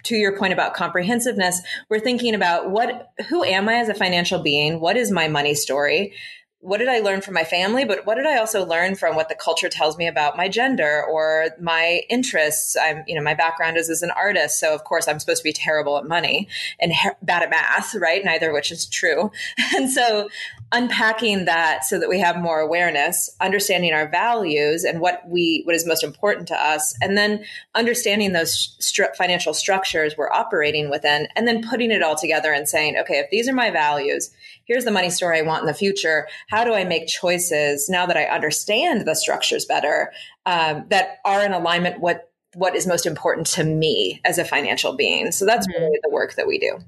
to 0.03 0.15
your 0.15 0.37
point 0.37 0.53
about 0.53 0.73
comprehensiveness, 0.73 1.61
we're 1.89 1.99
thinking 1.99 2.33
about 2.33 2.71
what, 2.71 3.11
who 3.27 3.43
am 3.43 3.67
I 3.67 3.75
as 3.75 3.89
a 3.89 3.93
financial 3.93 4.39
being? 4.39 4.79
What 4.79 4.95
is 4.95 5.11
my 5.11 5.27
money 5.27 5.53
story? 5.53 6.13
What 6.61 6.79
did 6.79 6.89
I 6.89 6.99
learn 6.99 7.21
from 7.21 7.35
my 7.35 7.45
family, 7.45 7.85
but 7.85 8.05
what 8.05 8.15
did 8.15 8.25
I 8.25 8.37
also 8.37 8.65
learn 8.65 8.95
from 8.95 9.15
what 9.15 9.29
the 9.29 9.35
culture 9.35 9.69
tells 9.69 9.97
me 9.97 10.07
about 10.07 10.35
my 10.35 10.49
gender 10.49 11.01
or 11.09 11.51
my 11.61 12.01
interests? 12.09 12.75
I'm, 12.75 13.05
you 13.07 13.15
know, 13.15 13.21
my 13.21 13.33
background 13.33 13.77
is 13.77 13.89
as 13.89 14.01
an 14.01 14.11
artist. 14.11 14.59
So 14.59 14.75
of 14.75 14.83
course 14.83 15.07
I'm 15.07 15.19
supposed 15.19 15.41
to 15.41 15.43
be 15.45 15.53
terrible 15.53 15.97
at 15.97 16.05
money 16.05 16.49
and 16.81 16.91
bad 17.21 17.43
at 17.43 17.49
math, 17.49 17.95
right? 17.95 18.25
Neither 18.25 18.51
which 18.51 18.71
is 18.71 18.85
true. 18.85 19.31
And 19.75 19.89
so 19.89 20.29
unpacking 20.71 21.45
that 21.45 21.85
so 21.85 21.99
that 21.99 22.09
we 22.09 22.19
have 22.19 22.37
more 22.37 22.59
awareness, 22.59 23.29
understanding 23.39 23.93
our 23.93 24.09
values 24.09 24.83
and 24.83 24.99
what 24.99 25.21
we, 25.27 25.61
what 25.63 25.75
is 25.75 25.85
most 25.85 26.03
important 26.03 26.47
to 26.49 26.55
us, 26.55 26.93
and 27.01 27.17
then 27.17 27.45
understanding 27.75 28.33
those 28.33 28.75
stru- 28.79 29.15
financial 29.15 29.53
structures 29.53 30.15
we're 30.17 30.31
operating 30.31 30.89
within, 30.89 31.27
and 31.35 31.47
then 31.47 31.67
putting 31.67 31.91
it 31.91 32.03
all 32.03 32.15
together 32.15 32.51
and 32.51 32.67
saying, 32.67 32.97
okay, 32.97 33.19
if 33.19 33.29
these 33.29 33.47
are 33.47 33.53
my 33.53 33.69
values, 33.69 34.31
here's 34.69 34.85
the 34.85 34.91
money 34.91 35.09
story 35.09 35.39
I 35.39 35.41
want 35.41 35.63
in 35.63 35.67
the 35.67 35.73
future. 35.73 36.27
How 36.47 36.63
do 36.63 36.73
I 36.73 36.85
make 36.85 37.07
choices 37.07 37.89
now 37.89 38.05
that 38.05 38.15
I 38.15 38.25
understand 38.25 39.05
the 39.05 39.15
structures 39.15 39.65
better 39.65 40.13
um, 40.45 40.85
that 40.89 41.17
are 41.25 41.43
in 41.43 41.51
alignment 41.51 41.99
with 41.99 42.19
what 42.53 42.75
is 42.75 42.87
most 42.87 43.05
important 43.05 43.47
to 43.47 43.63
me 43.63 44.21
as 44.23 44.37
a 44.37 44.45
financial 44.45 44.95
being? 44.95 45.31
So 45.31 45.45
that's 45.45 45.67
mm-hmm. 45.67 45.83
really 45.83 45.99
the 46.03 46.11
work 46.11 46.35
that 46.35 46.47
we 46.47 46.59
do. 46.59 46.79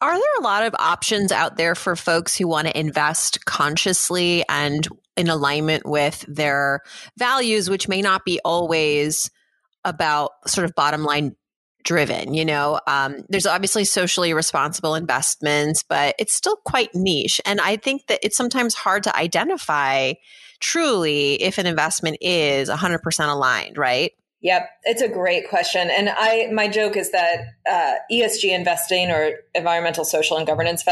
Are 0.00 0.14
there 0.14 0.38
a 0.38 0.42
lot 0.42 0.62
of 0.62 0.74
options 0.78 1.32
out 1.32 1.56
there 1.56 1.74
for 1.74 1.96
folks 1.96 2.36
who 2.36 2.46
want 2.46 2.68
to 2.68 2.78
invest 2.78 3.44
consciously 3.44 4.44
and 4.48 4.86
in 5.16 5.28
alignment 5.28 5.84
with 5.84 6.24
their 6.28 6.80
values, 7.16 7.68
which 7.68 7.88
may 7.88 8.02
not 8.02 8.24
be 8.24 8.38
always 8.44 9.30
about 9.84 10.32
sort 10.46 10.64
of 10.64 10.74
bottom 10.74 11.02
line 11.02 11.34
driven. 11.84 12.34
You 12.34 12.44
know, 12.44 12.80
um, 12.86 13.24
there's 13.28 13.46
obviously 13.46 13.84
socially 13.84 14.34
responsible 14.34 14.94
investments, 14.94 15.82
but 15.82 16.14
it's 16.18 16.34
still 16.34 16.56
quite 16.64 16.94
niche. 16.94 17.40
And 17.44 17.60
I 17.60 17.76
think 17.76 18.06
that 18.08 18.20
it's 18.22 18.36
sometimes 18.36 18.74
hard 18.74 19.02
to 19.04 19.16
identify 19.16 20.14
truly 20.60 21.34
if 21.42 21.58
an 21.58 21.66
investment 21.66 22.18
is 22.20 22.68
100% 22.68 23.28
aligned, 23.28 23.78
right? 23.78 24.12
Yep, 24.40 24.68
it's 24.84 25.02
a 25.02 25.08
great 25.08 25.48
question, 25.48 25.90
and 25.90 26.08
I 26.08 26.48
my 26.52 26.68
joke 26.68 26.96
is 26.96 27.10
that 27.10 27.40
uh, 27.68 27.94
ESG 28.08 28.54
investing 28.54 29.10
or 29.10 29.32
environmental, 29.52 30.04
social, 30.04 30.36
and 30.36 30.46
governance 30.46 30.84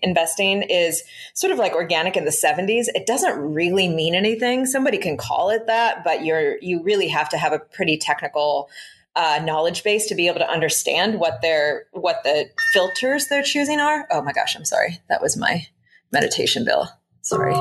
investing 0.00 0.62
is 0.62 1.02
sort 1.34 1.52
of 1.52 1.58
like 1.58 1.74
organic 1.74 2.16
in 2.16 2.24
the 2.24 2.30
'70s. 2.30 2.86
It 2.94 3.04
doesn't 3.04 3.38
really 3.38 3.88
mean 3.88 4.14
anything. 4.14 4.64
Somebody 4.64 4.96
can 4.96 5.18
call 5.18 5.50
it 5.50 5.66
that, 5.66 6.02
but 6.02 6.24
you're 6.24 6.56
you 6.62 6.82
really 6.82 7.08
have 7.08 7.28
to 7.28 7.36
have 7.36 7.52
a 7.52 7.58
pretty 7.58 7.98
technical 7.98 8.70
uh, 9.16 9.40
knowledge 9.44 9.84
base 9.84 10.06
to 10.06 10.14
be 10.14 10.28
able 10.28 10.40
to 10.40 10.48
understand 10.48 11.20
what 11.20 11.40
their 11.42 11.86
what 11.92 12.22
the 12.24 12.50
filters 12.72 13.28
they're 13.28 13.42
choosing 13.42 13.80
are. 13.80 14.06
Oh 14.10 14.22
my 14.22 14.32
gosh, 14.32 14.56
I'm 14.56 14.64
sorry. 14.64 15.00
That 15.08 15.22
was 15.22 15.36
my 15.36 15.66
meditation 16.12 16.64
bill. 16.64 16.88
Sorry. 17.22 17.54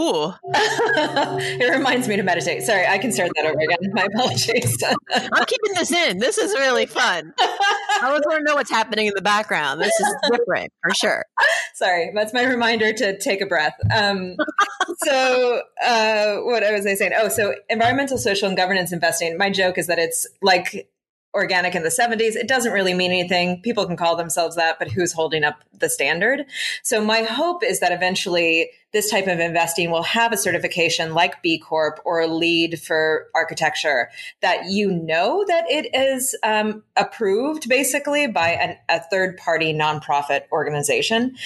Ooh. 0.00 0.32
it 0.44 1.70
reminds 1.70 2.08
me 2.08 2.16
to 2.16 2.22
meditate. 2.22 2.62
Sorry, 2.62 2.86
I 2.86 2.96
can 2.96 3.12
start 3.12 3.30
that 3.36 3.44
over 3.44 3.58
again. 3.60 3.92
My 3.92 4.04
apologies. 4.04 4.82
I'm 5.12 5.44
keeping 5.44 5.74
this 5.74 5.92
in. 5.92 6.18
This 6.18 6.38
is 6.38 6.52
really 6.54 6.86
fun. 6.86 7.34
I 7.38 8.00
always 8.04 8.22
want 8.24 8.38
to 8.38 8.44
know 8.44 8.54
what's 8.54 8.70
happening 8.70 9.08
in 9.08 9.12
the 9.14 9.20
background. 9.20 9.82
This 9.82 9.92
is 10.00 10.14
different 10.30 10.72
for 10.82 10.94
sure. 10.94 11.24
Sorry, 11.74 12.12
that's 12.14 12.32
my 12.32 12.44
reminder 12.44 12.94
to 12.94 13.18
take 13.18 13.42
a 13.42 13.46
breath. 13.46 13.74
Um, 13.94 14.36
so, 15.04 15.62
uh, 15.84 16.36
what 16.38 16.62
was 16.62 16.86
I 16.86 16.94
saying? 16.94 17.12
Oh, 17.16 17.28
so 17.28 17.54
environmental, 17.68 18.16
social, 18.16 18.48
and 18.48 18.56
governance 18.56 18.92
investing. 18.92 19.36
My 19.36 19.50
joke 19.50 19.76
is 19.76 19.86
that 19.88 19.98
it's 19.98 20.26
like 20.40 20.88
organic 21.34 21.74
in 21.74 21.82
the 21.82 21.90
70s. 21.90 22.36
It 22.36 22.48
doesn't 22.48 22.72
really 22.72 22.94
mean 22.94 23.12
anything. 23.12 23.60
People 23.62 23.86
can 23.86 23.96
call 23.96 24.16
themselves 24.16 24.56
that, 24.56 24.78
but 24.78 24.90
who's 24.90 25.12
holding 25.12 25.44
up 25.44 25.62
the 25.72 25.88
standard? 25.88 26.46
So 26.82 27.04
my 27.04 27.22
hope 27.22 27.62
is 27.62 27.80
that 27.80 27.92
eventually 27.92 28.70
this 28.92 29.10
type 29.10 29.26
of 29.26 29.38
investing 29.38 29.90
will 29.90 30.02
have 30.02 30.32
a 30.32 30.36
certification 30.36 31.14
like 31.14 31.42
B 31.42 31.58
Corp 31.58 32.00
or 32.04 32.20
a 32.20 32.26
LEED 32.26 32.80
for 32.80 33.26
architecture 33.34 34.10
that 34.42 34.66
you 34.68 34.90
know 34.90 35.44
that 35.46 35.64
it 35.70 35.94
is 35.94 36.36
um, 36.42 36.82
approved 36.96 37.68
basically 37.68 38.26
by 38.26 38.50
an, 38.50 38.76
a 38.88 39.00
third 39.00 39.36
party 39.36 39.72
nonprofit 39.72 40.42
organization 40.52 41.36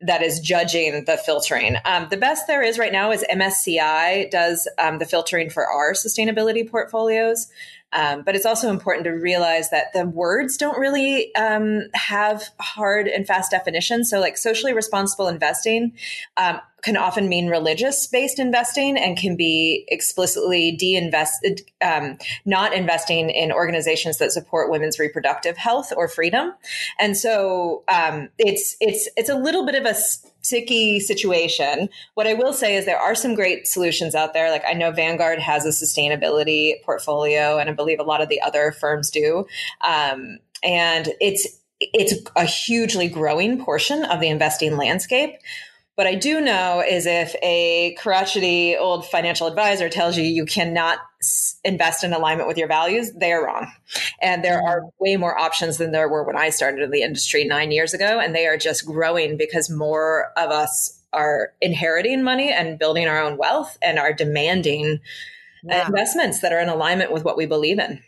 that 0.00 0.22
is 0.22 0.40
judging 0.40 1.04
the 1.04 1.16
filtering. 1.16 1.76
Um, 1.84 2.08
the 2.10 2.16
best 2.16 2.46
there 2.46 2.62
is 2.62 2.78
right 2.78 2.92
now 2.92 3.10
is 3.10 3.24
MSCI 3.30 4.30
does 4.30 4.68
um, 4.78 4.98
the 4.98 5.06
filtering 5.06 5.48
for 5.48 5.66
our 5.66 5.92
sustainability 5.92 6.68
portfolios. 6.68 7.48
Um, 7.94 8.22
but 8.22 8.34
it's 8.34 8.44
also 8.44 8.70
important 8.70 9.04
to 9.04 9.12
realize 9.12 9.70
that 9.70 9.92
the 9.92 10.04
words 10.04 10.56
don't 10.56 10.78
really 10.78 11.32
um, 11.36 11.82
have 11.94 12.50
hard 12.58 13.06
and 13.06 13.24
fast 13.24 13.52
definitions. 13.52 14.10
So, 14.10 14.18
like 14.18 14.36
socially 14.36 14.74
responsible 14.74 15.28
investing 15.28 15.92
um, 16.36 16.60
can 16.84 16.96
often 16.96 17.28
mean 17.28 17.48
religious 17.48 18.06
based 18.06 18.38
investing 18.38 18.98
and 18.98 19.16
can 19.16 19.36
be 19.36 19.86
explicitly 19.88 20.72
de-invested, 20.72 21.62
um, 21.82 22.18
not 22.44 22.74
investing 22.74 23.30
in 23.30 23.50
organizations 23.50 24.18
that 24.18 24.32
support 24.32 24.70
women's 24.70 24.98
reproductive 24.98 25.56
health 25.56 25.92
or 25.96 26.08
freedom. 26.08 26.52
And 26.98 27.16
so 27.16 27.84
um, 27.88 28.28
it's 28.38 28.76
it's 28.80 29.08
it's 29.16 29.30
a 29.30 29.34
little 29.34 29.64
bit 29.64 29.74
of 29.74 29.86
a 29.86 29.94
sticky 29.94 31.00
situation. 31.00 31.88
What 32.14 32.26
I 32.26 32.34
will 32.34 32.52
say 32.52 32.76
is 32.76 32.84
there 32.84 32.98
are 32.98 33.14
some 33.14 33.34
great 33.34 33.66
solutions 33.66 34.14
out 34.14 34.34
there. 34.34 34.50
Like 34.50 34.64
I 34.68 34.74
know 34.74 34.92
Vanguard 34.92 35.38
has 35.38 35.64
a 35.64 35.70
sustainability 35.70 36.82
portfolio, 36.82 37.56
and 37.58 37.70
I 37.70 37.72
believe 37.72 37.98
a 37.98 38.04
lot 38.04 38.20
of 38.20 38.28
the 38.28 38.42
other 38.42 38.72
firms 38.72 39.10
do. 39.10 39.46
Um, 39.80 40.38
and 40.62 41.08
it's 41.20 41.46
it's 41.80 42.14
a 42.36 42.44
hugely 42.44 43.08
growing 43.08 43.64
portion 43.64 44.04
of 44.04 44.20
the 44.20 44.28
investing 44.28 44.76
landscape. 44.76 45.34
What 45.96 46.06
I 46.08 46.16
do 46.16 46.40
know 46.40 46.82
is 46.86 47.06
if 47.06 47.36
a 47.40 47.94
crotchety 48.00 48.76
old 48.76 49.06
financial 49.06 49.46
advisor 49.46 49.88
tells 49.88 50.16
you 50.16 50.24
you 50.24 50.44
cannot 50.44 50.98
invest 51.64 52.02
in 52.02 52.12
alignment 52.12 52.48
with 52.48 52.58
your 52.58 52.66
values, 52.66 53.12
they 53.12 53.32
are 53.32 53.44
wrong. 53.44 53.70
And 54.20 54.44
there 54.44 54.60
are 54.60 54.82
mm. 54.82 54.90
way 54.98 55.16
more 55.16 55.38
options 55.38 55.78
than 55.78 55.92
there 55.92 56.08
were 56.08 56.24
when 56.24 56.36
I 56.36 56.50
started 56.50 56.82
in 56.82 56.90
the 56.90 57.02
industry 57.02 57.44
nine 57.44 57.70
years 57.70 57.94
ago. 57.94 58.18
And 58.18 58.34
they 58.34 58.46
are 58.46 58.56
just 58.56 58.84
growing 58.84 59.36
because 59.36 59.70
more 59.70 60.32
of 60.36 60.50
us 60.50 61.00
are 61.12 61.52
inheriting 61.60 62.24
money 62.24 62.52
and 62.52 62.78
building 62.78 63.06
our 63.06 63.22
own 63.22 63.38
wealth 63.38 63.78
and 63.80 63.98
are 63.98 64.12
demanding 64.12 64.98
yeah. 65.62 65.86
investments 65.86 66.40
that 66.40 66.52
are 66.52 66.60
in 66.60 66.68
alignment 66.68 67.12
with 67.12 67.24
what 67.24 67.36
we 67.36 67.46
believe 67.46 67.78
in. 67.78 68.02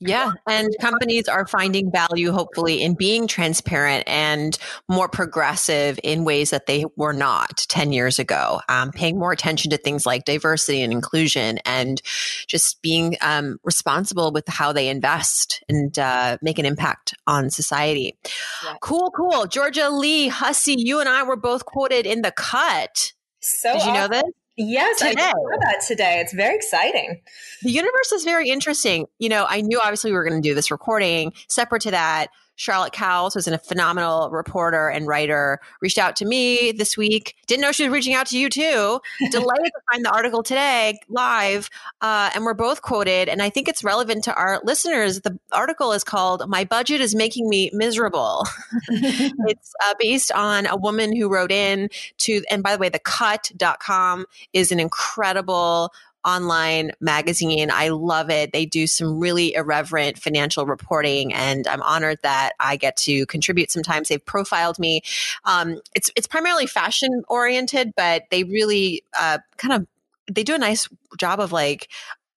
Yeah. 0.00 0.32
And 0.46 0.74
companies 0.80 1.28
are 1.28 1.46
finding 1.46 1.90
value, 1.90 2.30
hopefully, 2.30 2.82
in 2.82 2.94
being 2.94 3.26
transparent 3.26 4.04
and 4.06 4.56
more 4.88 5.08
progressive 5.08 5.98
in 6.04 6.24
ways 6.24 6.50
that 6.50 6.66
they 6.66 6.84
were 6.96 7.12
not 7.12 7.66
10 7.68 7.92
years 7.92 8.18
ago, 8.18 8.60
um, 8.68 8.92
paying 8.92 9.18
more 9.18 9.32
attention 9.32 9.70
to 9.70 9.76
things 9.76 10.06
like 10.06 10.24
diversity 10.24 10.82
and 10.82 10.92
inclusion 10.92 11.58
and 11.64 12.00
just 12.46 12.80
being 12.80 13.16
um, 13.20 13.58
responsible 13.64 14.30
with 14.30 14.46
how 14.46 14.72
they 14.72 14.88
invest 14.88 15.62
and 15.68 15.98
uh, 15.98 16.38
make 16.42 16.58
an 16.60 16.66
impact 16.66 17.14
on 17.26 17.50
society. 17.50 18.16
Yeah. 18.64 18.74
Cool, 18.80 19.10
cool. 19.10 19.46
Georgia 19.46 19.90
Lee 19.90 20.28
Hussey, 20.28 20.76
you 20.78 21.00
and 21.00 21.08
I 21.08 21.24
were 21.24 21.36
both 21.36 21.64
quoted 21.64 22.06
in 22.06 22.22
the 22.22 22.30
cut. 22.30 23.12
So 23.40 23.72
Did 23.72 23.84
you 23.84 23.92
know 23.92 24.08
this? 24.08 24.22
Yes, 24.58 24.98
today. 24.98 25.22
I 25.22 25.30
saw 25.30 25.58
that 25.60 25.84
today. 25.86 26.20
It's 26.20 26.32
very 26.32 26.56
exciting. 26.56 27.22
The 27.62 27.70
universe 27.70 28.10
is 28.12 28.24
very 28.24 28.50
interesting. 28.50 29.06
You 29.18 29.28
know, 29.28 29.46
I 29.48 29.60
knew 29.60 29.80
obviously 29.80 30.10
we 30.10 30.16
were 30.16 30.28
going 30.28 30.42
to 30.42 30.46
do 30.46 30.54
this 30.54 30.72
recording. 30.72 31.32
Separate 31.48 31.82
to 31.82 31.92
that, 31.92 32.26
Charlotte 32.58 32.92
Cowles, 32.92 33.34
who's 33.34 33.46
a 33.46 33.56
phenomenal 33.56 34.30
reporter 34.30 34.88
and 34.88 35.06
writer, 35.06 35.60
reached 35.80 35.96
out 35.96 36.16
to 36.16 36.26
me 36.26 36.72
this 36.72 36.96
week. 36.96 37.36
Didn't 37.46 37.62
know 37.62 37.70
she 37.70 37.84
was 37.84 37.92
reaching 37.92 38.14
out 38.14 38.26
to 38.26 38.38
you 38.38 38.50
too. 38.50 39.00
Delighted 39.30 39.66
to 39.66 39.80
find 39.90 40.04
the 40.04 40.10
article 40.10 40.42
today 40.42 40.98
live. 41.08 41.70
Uh, 42.00 42.30
and 42.34 42.44
we're 42.44 42.54
both 42.54 42.82
quoted. 42.82 43.28
And 43.28 43.40
I 43.40 43.48
think 43.48 43.68
it's 43.68 43.84
relevant 43.84 44.24
to 44.24 44.34
our 44.34 44.60
listeners. 44.64 45.20
The 45.20 45.38
article 45.52 45.92
is 45.92 46.02
called 46.02 46.48
My 46.48 46.64
Budget 46.64 47.00
is 47.00 47.14
Making 47.14 47.48
Me 47.48 47.70
Miserable. 47.72 48.44
it's 48.88 49.72
uh, 49.86 49.94
based 50.00 50.32
on 50.32 50.66
a 50.66 50.76
woman 50.76 51.14
who 51.14 51.28
wrote 51.28 51.52
in 51.52 51.88
to, 52.18 52.42
and 52.50 52.64
by 52.64 52.74
the 52.74 52.80
way, 52.80 52.88
the 52.88 52.98
cut.com 52.98 54.26
is 54.52 54.72
an 54.72 54.80
incredible 54.80 55.92
online 56.24 56.92
magazine. 57.00 57.70
I 57.72 57.88
love 57.88 58.30
it. 58.30 58.52
They 58.52 58.66
do 58.66 58.86
some 58.86 59.18
really 59.18 59.54
irreverent 59.54 60.18
financial 60.18 60.66
reporting, 60.66 61.32
and 61.32 61.66
I'm 61.66 61.82
honored 61.82 62.18
that 62.22 62.52
I 62.60 62.76
get 62.76 62.96
to 62.98 63.26
contribute. 63.26 63.70
Sometimes 63.70 64.08
they've 64.08 64.24
profiled 64.24 64.78
me. 64.78 65.02
Um, 65.44 65.80
it's 65.94 66.10
it's 66.16 66.26
primarily 66.26 66.66
fashion 66.66 67.22
oriented, 67.28 67.92
but 67.96 68.24
they 68.30 68.44
really 68.44 69.04
uh, 69.18 69.38
kind 69.56 69.74
of 69.74 69.86
they 70.30 70.44
do 70.44 70.54
a 70.54 70.58
nice 70.58 70.88
job 71.18 71.40
of 71.40 71.52
like 71.52 71.88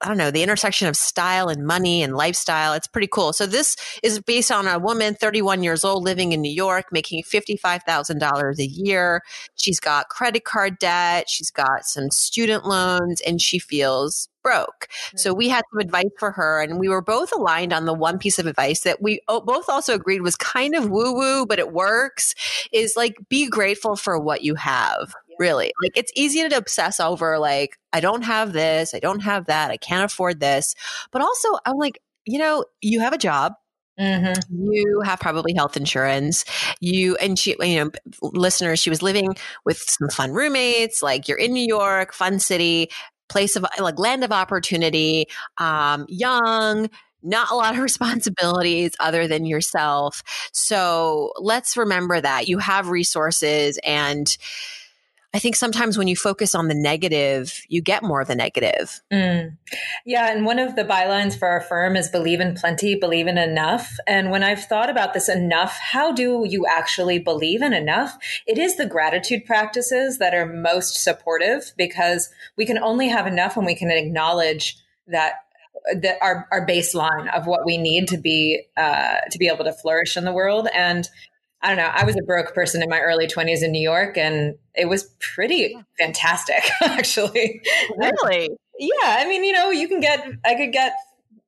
I 0.04 0.08
don't 0.08 0.18
know, 0.18 0.32
the 0.32 0.42
intersection 0.42 0.88
of 0.88 0.96
style 0.96 1.48
and 1.48 1.66
money 1.66 2.02
and 2.02 2.16
lifestyle. 2.16 2.74
It's 2.74 2.88
pretty 2.88 3.08
cool. 3.08 3.34
So 3.34 3.46
this 3.46 3.76
is 4.02 4.20
based 4.20 4.52
on 4.52 4.68
a 4.68 4.80
woman, 4.80 5.14
31 5.14 5.62
years 5.62 5.84
old, 5.84 6.04
living 6.04 6.32
in 6.32 6.42
New 6.42 6.52
York, 6.52 6.86
making 6.92 7.24
$55,000 7.24 8.60
a 8.60 8.66
year. 8.66 9.22
She's 9.56 9.80
got 9.80 10.10
credit 10.10 10.44
card 10.44 10.80
debt. 10.80 11.30
She's 11.30 11.52
got 11.52 11.86
some 11.86 12.10
student 12.10 12.66
loans 12.66 13.22
and 13.22 13.40
she 13.40 13.60
feels 13.60 14.28
broke. 14.44 14.88
So 15.16 15.36
we 15.36 15.50
had 15.50 15.64
some 15.72 15.80
advice 15.80 16.10
for 16.18 16.32
her 16.32 16.64
and 16.64 16.80
we 16.80 16.90
were 16.90 17.04
both 17.04 17.32
aligned 17.32 17.74
on 17.74 17.86
the 17.86 17.94
one 17.94 18.18
piece 18.18 18.40
of 18.40 18.48
advice 18.48 18.82
that 18.82 19.00
we 19.00 19.22
both 19.28 19.70
also 19.70 19.94
agreed 19.94 20.22
was 20.22 20.36
kind 20.36 20.74
of 20.74 20.90
woo 20.90 21.14
woo, 21.14 21.46
but 21.46 21.60
it 21.60 21.72
works 21.72 22.34
is 22.72 22.96
like 22.96 23.18
be 23.30 23.48
grateful 23.48 23.96
for 23.96 24.18
what 24.20 24.44
you 24.44 24.56
have 24.56 25.14
really. 25.42 25.74
Like 25.82 25.98
it's 25.98 26.12
easy 26.16 26.48
to 26.48 26.56
obsess 26.56 27.00
over 27.00 27.40
like 27.40 27.78
I 27.92 28.00
don't 28.00 28.22
have 28.22 28.54
this, 28.54 28.94
I 28.94 29.00
don't 29.00 29.22
have 29.22 29.48
that, 29.48 29.72
I 29.72 29.78
can't 29.78 30.06
afford 30.06 30.40
this. 30.40 30.76
But 31.12 31.24
also 31.24 31.50
I'm 31.66 31.78
like, 31.78 32.00
you 32.26 32.38
know, 32.38 32.64
you 32.80 33.00
have 33.02 33.12
a 33.12 33.18
job. 33.18 33.54
Mm-hmm. 34.00 34.64
You 34.64 35.02
have 35.04 35.20
probably 35.20 35.54
health 35.54 35.76
insurance. 35.76 36.46
You 36.80 37.16
and 37.18 37.38
she, 37.38 37.56
you 37.60 37.84
know, 37.84 37.92
listeners. 38.22 38.80
She 38.80 38.90
was 38.90 39.02
living 39.02 39.36
with 39.66 39.80
some 39.80 40.10
fun 40.10 40.32
roommates. 40.32 41.02
Like 41.02 41.28
you're 41.28 41.38
in 41.38 41.54
New 41.54 41.66
York, 41.68 42.14
fun 42.14 42.40
city, 42.40 42.90
place 43.28 43.56
of 43.56 43.66
like 43.80 44.00
land 44.00 44.24
of 44.24 44.32
opportunity. 44.32 45.26
Um, 45.58 46.06
young, 46.08 46.90
not 47.24 47.52
a 47.52 47.56
lot 47.56 47.74
of 47.74 47.82
responsibilities 47.90 48.92
other 49.00 49.28
than 49.28 49.46
yourself. 49.46 50.22
So 50.54 51.34
let's 51.40 51.78
remember 51.78 52.22
that 52.22 52.48
you 52.48 52.60
have 52.60 52.90
resources 52.90 53.80
and 53.84 54.38
I 55.34 55.40
think 55.40 55.56
sometimes 55.56 55.98
when 55.98 56.10
you 56.10 56.16
focus 56.18 56.54
on 56.54 56.68
the 56.68 56.76
negative, 56.76 57.62
you 57.70 57.82
get 57.82 58.04
more 58.04 58.20
of 58.20 58.28
the 58.28 58.36
negative. 58.36 59.02
Mm. 59.14 59.58
Yeah. 60.06 60.30
And 60.30 60.46
one 60.46 60.60
of 60.60 60.76
the 60.76 60.84
bylines 60.84 61.40
for 61.40 61.48
our 61.48 61.62
firm 61.62 61.96
is 61.96 62.10
believe 62.10 62.42
in 62.42 62.56
plenty, 62.56 62.96
believe 62.96 63.28
in 63.28 63.38
enough. 63.38 63.96
And 64.06 64.30
when 64.30 64.44
I've 64.44 64.66
thought 64.66 64.90
about 64.90 65.14
this 65.14 65.30
enough, 65.30 65.78
how 65.80 66.12
do 66.12 66.46
you 66.46 66.66
actually 66.66 67.18
believe 67.18 67.62
in 67.62 67.72
enough? 67.72 68.18
It 68.46 68.58
is 68.58 68.76
the 68.76 68.86
gratitude 68.86 69.46
practices 69.46 70.18
that 70.18 70.34
are 70.34 70.46
most 70.46 71.02
supportive 71.02 71.72
because 71.78 72.30
we 72.58 72.66
can 72.66 72.78
only 72.78 73.08
have 73.08 73.26
enough 73.26 73.56
when 73.56 73.66
we 73.66 73.76
can 73.76 73.90
acknowledge 73.90 74.78
that 75.08 75.36
that 75.96 76.18
our, 76.22 76.48
our 76.52 76.66
baseline 76.66 77.34
of 77.34 77.48
what 77.48 77.66
we 77.66 77.78
need 77.78 78.08
to 78.10 78.18
be 78.18 78.66
uh, 78.78 79.16
to 79.32 79.40
be 79.40 79.48
able 79.48 79.64
to 79.64 79.74
flourish 79.74 80.16
in 80.16 80.26
the 80.26 80.34
world 80.34 80.68
and 80.76 81.10
I 81.64 81.68
don't 81.68 81.78
know. 81.78 81.92
I 81.94 82.06
was 82.06 82.16
a 82.18 82.24
broke 82.24 82.54
person 82.56 82.82
in 82.82 82.90
my 82.90 83.00
early 83.00 83.28
20s 83.28 83.64
in 83.64 83.72
New 83.72 83.82
York, 83.82 84.18
and 84.18 84.56
it 84.76 84.86
was 84.86 85.04
pretty 85.20 85.78
fantastic, 86.00 86.64
actually. 86.82 87.62
Really? 87.98 88.50
yeah. 88.80 89.18
I 89.20 89.28
mean, 89.28 89.44
you 89.44 89.54
know, 89.54 89.70
you 89.70 89.88
can 89.88 90.00
get, 90.00 90.26
I 90.44 90.56
could 90.56 90.72
get 90.72 90.94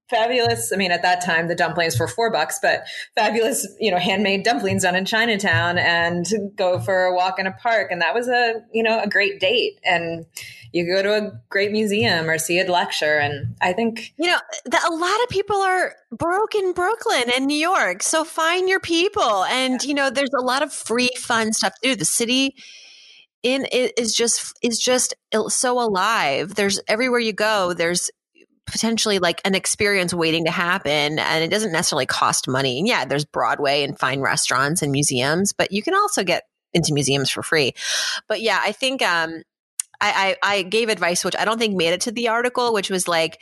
fabulous. 0.09 0.71
I 0.71 0.75
mean, 0.75 0.91
at 0.91 1.01
that 1.01 1.23
time, 1.23 1.47
the 1.47 1.55
dumplings 1.55 1.95
for 1.95 2.07
four 2.07 2.31
bucks, 2.31 2.59
but 2.61 2.83
fabulous, 3.15 3.67
you 3.79 3.91
know, 3.91 3.97
handmade 3.97 4.43
dumplings 4.43 4.83
done 4.83 4.95
in 4.95 5.05
Chinatown 5.05 5.77
and 5.77 6.25
go 6.55 6.79
for 6.79 7.05
a 7.05 7.15
walk 7.15 7.39
in 7.39 7.47
a 7.47 7.51
park. 7.51 7.89
And 7.91 8.01
that 8.01 8.13
was 8.13 8.27
a, 8.27 8.61
you 8.73 8.83
know, 8.83 9.01
a 9.01 9.07
great 9.07 9.39
date. 9.39 9.79
And 9.83 10.25
you 10.71 10.85
go 10.85 11.01
to 11.01 11.13
a 11.13 11.31
great 11.49 11.71
museum 11.71 12.29
or 12.29 12.37
see 12.37 12.59
a 12.59 12.69
lecture. 12.69 13.17
And 13.17 13.55
I 13.61 13.73
think, 13.73 14.13
you 14.17 14.27
know, 14.27 14.39
the, 14.65 14.79
a 14.87 14.93
lot 14.93 15.23
of 15.23 15.29
people 15.29 15.57
are 15.57 15.95
broke 16.11 16.55
in 16.55 16.73
Brooklyn 16.73 17.31
and 17.35 17.45
New 17.45 17.57
York. 17.57 18.03
So 18.03 18.23
find 18.23 18.67
your 18.67 18.79
people. 18.79 19.45
And, 19.45 19.83
you 19.83 19.93
know, 19.93 20.09
there's 20.09 20.33
a 20.37 20.43
lot 20.43 20.63
of 20.63 20.73
free, 20.73 21.11
fun 21.17 21.53
stuff 21.53 21.73
to 21.81 21.89
do. 21.89 21.95
The 21.95 22.05
city, 22.05 22.55
in 23.43 23.65
is 23.65 24.15
just 24.15 24.57
is 24.61 24.79
just 24.79 25.13
so 25.49 25.77
alive 25.77 26.55
there's 26.55 26.79
everywhere 26.87 27.19
you 27.19 27.33
go 27.33 27.73
there's 27.73 28.09
potentially 28.65 29.19
like 29.19 29.41
an 29.45 29.55
experience 29.55 30.13
waiting 30.13 30.45
to 30.45 30.51
happen 30.51 31.19
and 31.19 31.43
it 31.43 31.49
doesn't 31.49 31.71
necessarily 31.71 32.05
cost 32.05 32.47
money. 32.47 32.79
And 32.79 32.87
yeah, 32.87 33.05
there's 33.05 33.25
Broadway 33.25 33.83
and 33.83 33.97
fine 33.97 34.21
restaurants 34.21 34.81
and 34.81 34.91
museums, 34.91 35.53
but 35.53 35.71
you 35.71 35.83
can 35.83 35.93
also 35.93 36.23
get 36.23 36.43
into 36.73 36.93
museums 36.93 37.29
for 37.29 37.43
free. 37.43 37.73
But 38.27 38.41
yeah, 38.41 38.59
I 38.63 38.71
think 38.71 39.01
um 39.01 39.43
I, 40.01 40.35
I, 40.43 40.55
I 40.57 40.61
gave 40.63 40.89
advice 40.89 41.23
which 41.23 41.35
I 41.37 41.45
don't 41.45 41.59
think 41.59 41.75
made 41.75 41.93
it 41.93 42.01
to 42.01 42.11
the 42.11 42.29
article, 42.29 42.73
which 42.73 42.89
was 42.89 43.07
like 43.07 43.41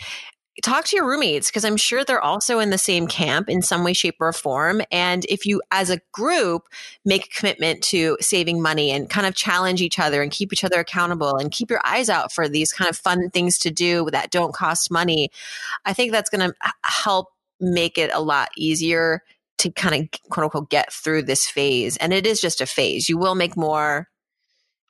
talk 0.61 0.85
to 0.85 0.95
your 0.95 1.07
roommates 1.07 1.49
because 1.49 1.63
I'm 1.63 1.77
sure 1.77 2.03
they're 2.03 2.21
also 2.21 2.59
in 2.59 2.69
the 2.69 2.77
same 2.77 3.07
camp 3.07 3.49
in 3.49 3.61
some 3.61 3.83
way, 3.83 3.93
shape, 3.93 4.17
or 4.19 4.33
form. 4.33 4.81
And 4.91 5.25
if 5.25 5.45
you, 5.45 5.61
as 5.71 5.89
a 5.89 6.01
group, 6.11 6.67
make 7.05 7.25
a 7.25 7.39
commitment 7.39 7.81
to 7.85 8.17
saving 8.19 8.61
money 8.61 8.91
and 8.91 9.09
kind 9.09 9.25
of 9.25 9.33
challenge 9.33 9.81
each 9.81 9.97
other 9.97 10.21
and 10.21 10.31
keep 10.31 10.51
each 10.51 10.63
other 10.63 10.79
accountable 10.79 11.37
and 11.37 11.51
keep 11.51 11.69
your 11.69 11.81
eyes 11.85 12.09
out 12.09 12.33
for 12.33 12.49
these 12.49 12.73
kind 12.73 12.89
of 12.89 12.97
fun 12.97 13.29
things 13.29 13.57
to 13.59 13.71
do 13.71 14.09
that 14.11 14.31
don't 14.31 14.53
cost 14.53 14.91
money, 14.91 15.31
I 15.85 15.93
think 15.93 16.11
that's 16.11 16.29
going 16.29 16.51
to 16.51 16.73
help 16.83 17.29
make 17.61 17.97
it 17.97 18.11
a 18.13 18.21
lot 18.21 18.49
easier 18.57 19.23
to 19.59 19.71
kind 19.71 19.95
of 19.95 20.29
quote 20.29 20.43
unquote 20.43 20.69
get 20.69 20.91
through 20.91 21.23
this 21.23 21.47
phase. 21.47 21.95
And 21.97 22.11
it 22.11 22.27
is 22.27 22.41
just 22.41 22.59
a 22.59 22.65
phase. 22.65 23.07
You 23.07 23.17
will 23.17 23.35
make 23.35 23.55
more, 23.55 24.09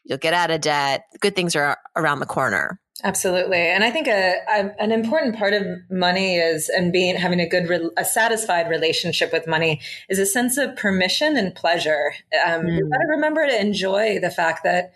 you'll 0.05 0.17
get 0.17 0.33
out 0.33 0.49
of 0.49 0.61
debt. 0.61 1.03
Good 1.19 1.35
things 1.35 1.55
are 1.55 1.77
around 1.95 2.19
the 2.19 2.25
corner. 2.25 2.80
Absolutely, 3.03 3.57
and 3.57 3.83
I 3.83 3.89
think 3.89 4.07
a, 4.07 4.35
a, 4.47 4.81
an 4.81 4.91
important 4.91 5.35
part 5.35 5.53
of 5.53 5.65
money 5.89 6.35
is 6.35 6.69
and 6.69 6.91
being 6.91 7.15
having 7.15 7.39
a 7.39 7.47
good, 7.47 7.69
a 7.97 8.05
satisfied 8.05 8.69
relationship 8.69 9.33
with 9.33 9.47
money 9.47 9.81
is 10.07 10.19
a 10.19 10.25
sense 10.25 10.57
of 10.57 10.75
permission 10.75 11.35
and 11.35 11.55
pleasure. 11.55 12.13
Um, 12.45 12.61
mm. 12.61 12.77
You 12.77 12.89
got 12.89 12.97
to 12.97 13.07
remember 13.09 13.47
to 13.47 13.59
enjoy 13.59 14.19
the 14.19 14.29
fact 14.29 14.63
that 14.63 14.93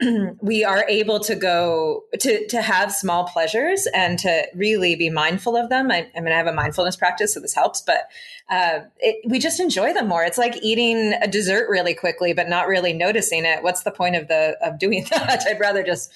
we 0.40 0.64
are 0.64 0.84
able 0.88 1.18
to 1.20 1.34
go 1.34 2.04
to 2.20 2.46
to 2.48 2.62
have 2.62 2.92
small 2.92 3.24
pleasures 3.24 3.88
and 3.92 4.18
to 4.20 4.46
really 4.54 4.94
be 4.94 5.10
mindful 5.10 5.56
of 5.56 5.70
them. 5.70 5.90
I, 5.90 6.08
I 6.16 6.20
mean, 6.20 6.32
I 6.32 6.36
have 6.36 6.46
a 6.46 6.52
mindfulness 6.52 6.96
practice, 6.96 7.34
so 7.34 7.40
this 7.40 7.54
helps, 7.54 7.80
but 7.80 8.08
uh, 8.48 8.80
it, 8.98 9.28
we 9.28 9.38
just 9.38 9.58
enjoy 9.58 9.92
them 9.92 10.06
more. 10.06 10.22
It's 10.22 10.38
like 10.38 10.62
eating 10.62 11.14
a 11.14 11.26
dessert 11.26 11.68
really 11.68 11.94
quickly, 11.94 12.32
but 12.32 12.48
not 12.48 12.68
really 12.68 12.92
noticing 12.92 13.44
it. 13.44 13.62
What's 13.62 13.82
the 13.82 13.90
point 13.90 14.16
of 14.16 14.28
the 14.28 14.56
of 14.62 14.78
doing 14.78 15.04
that? 15.10 15.44
I'd 15.48 15.60
rather 15.60 15.82
just 15.82 16.12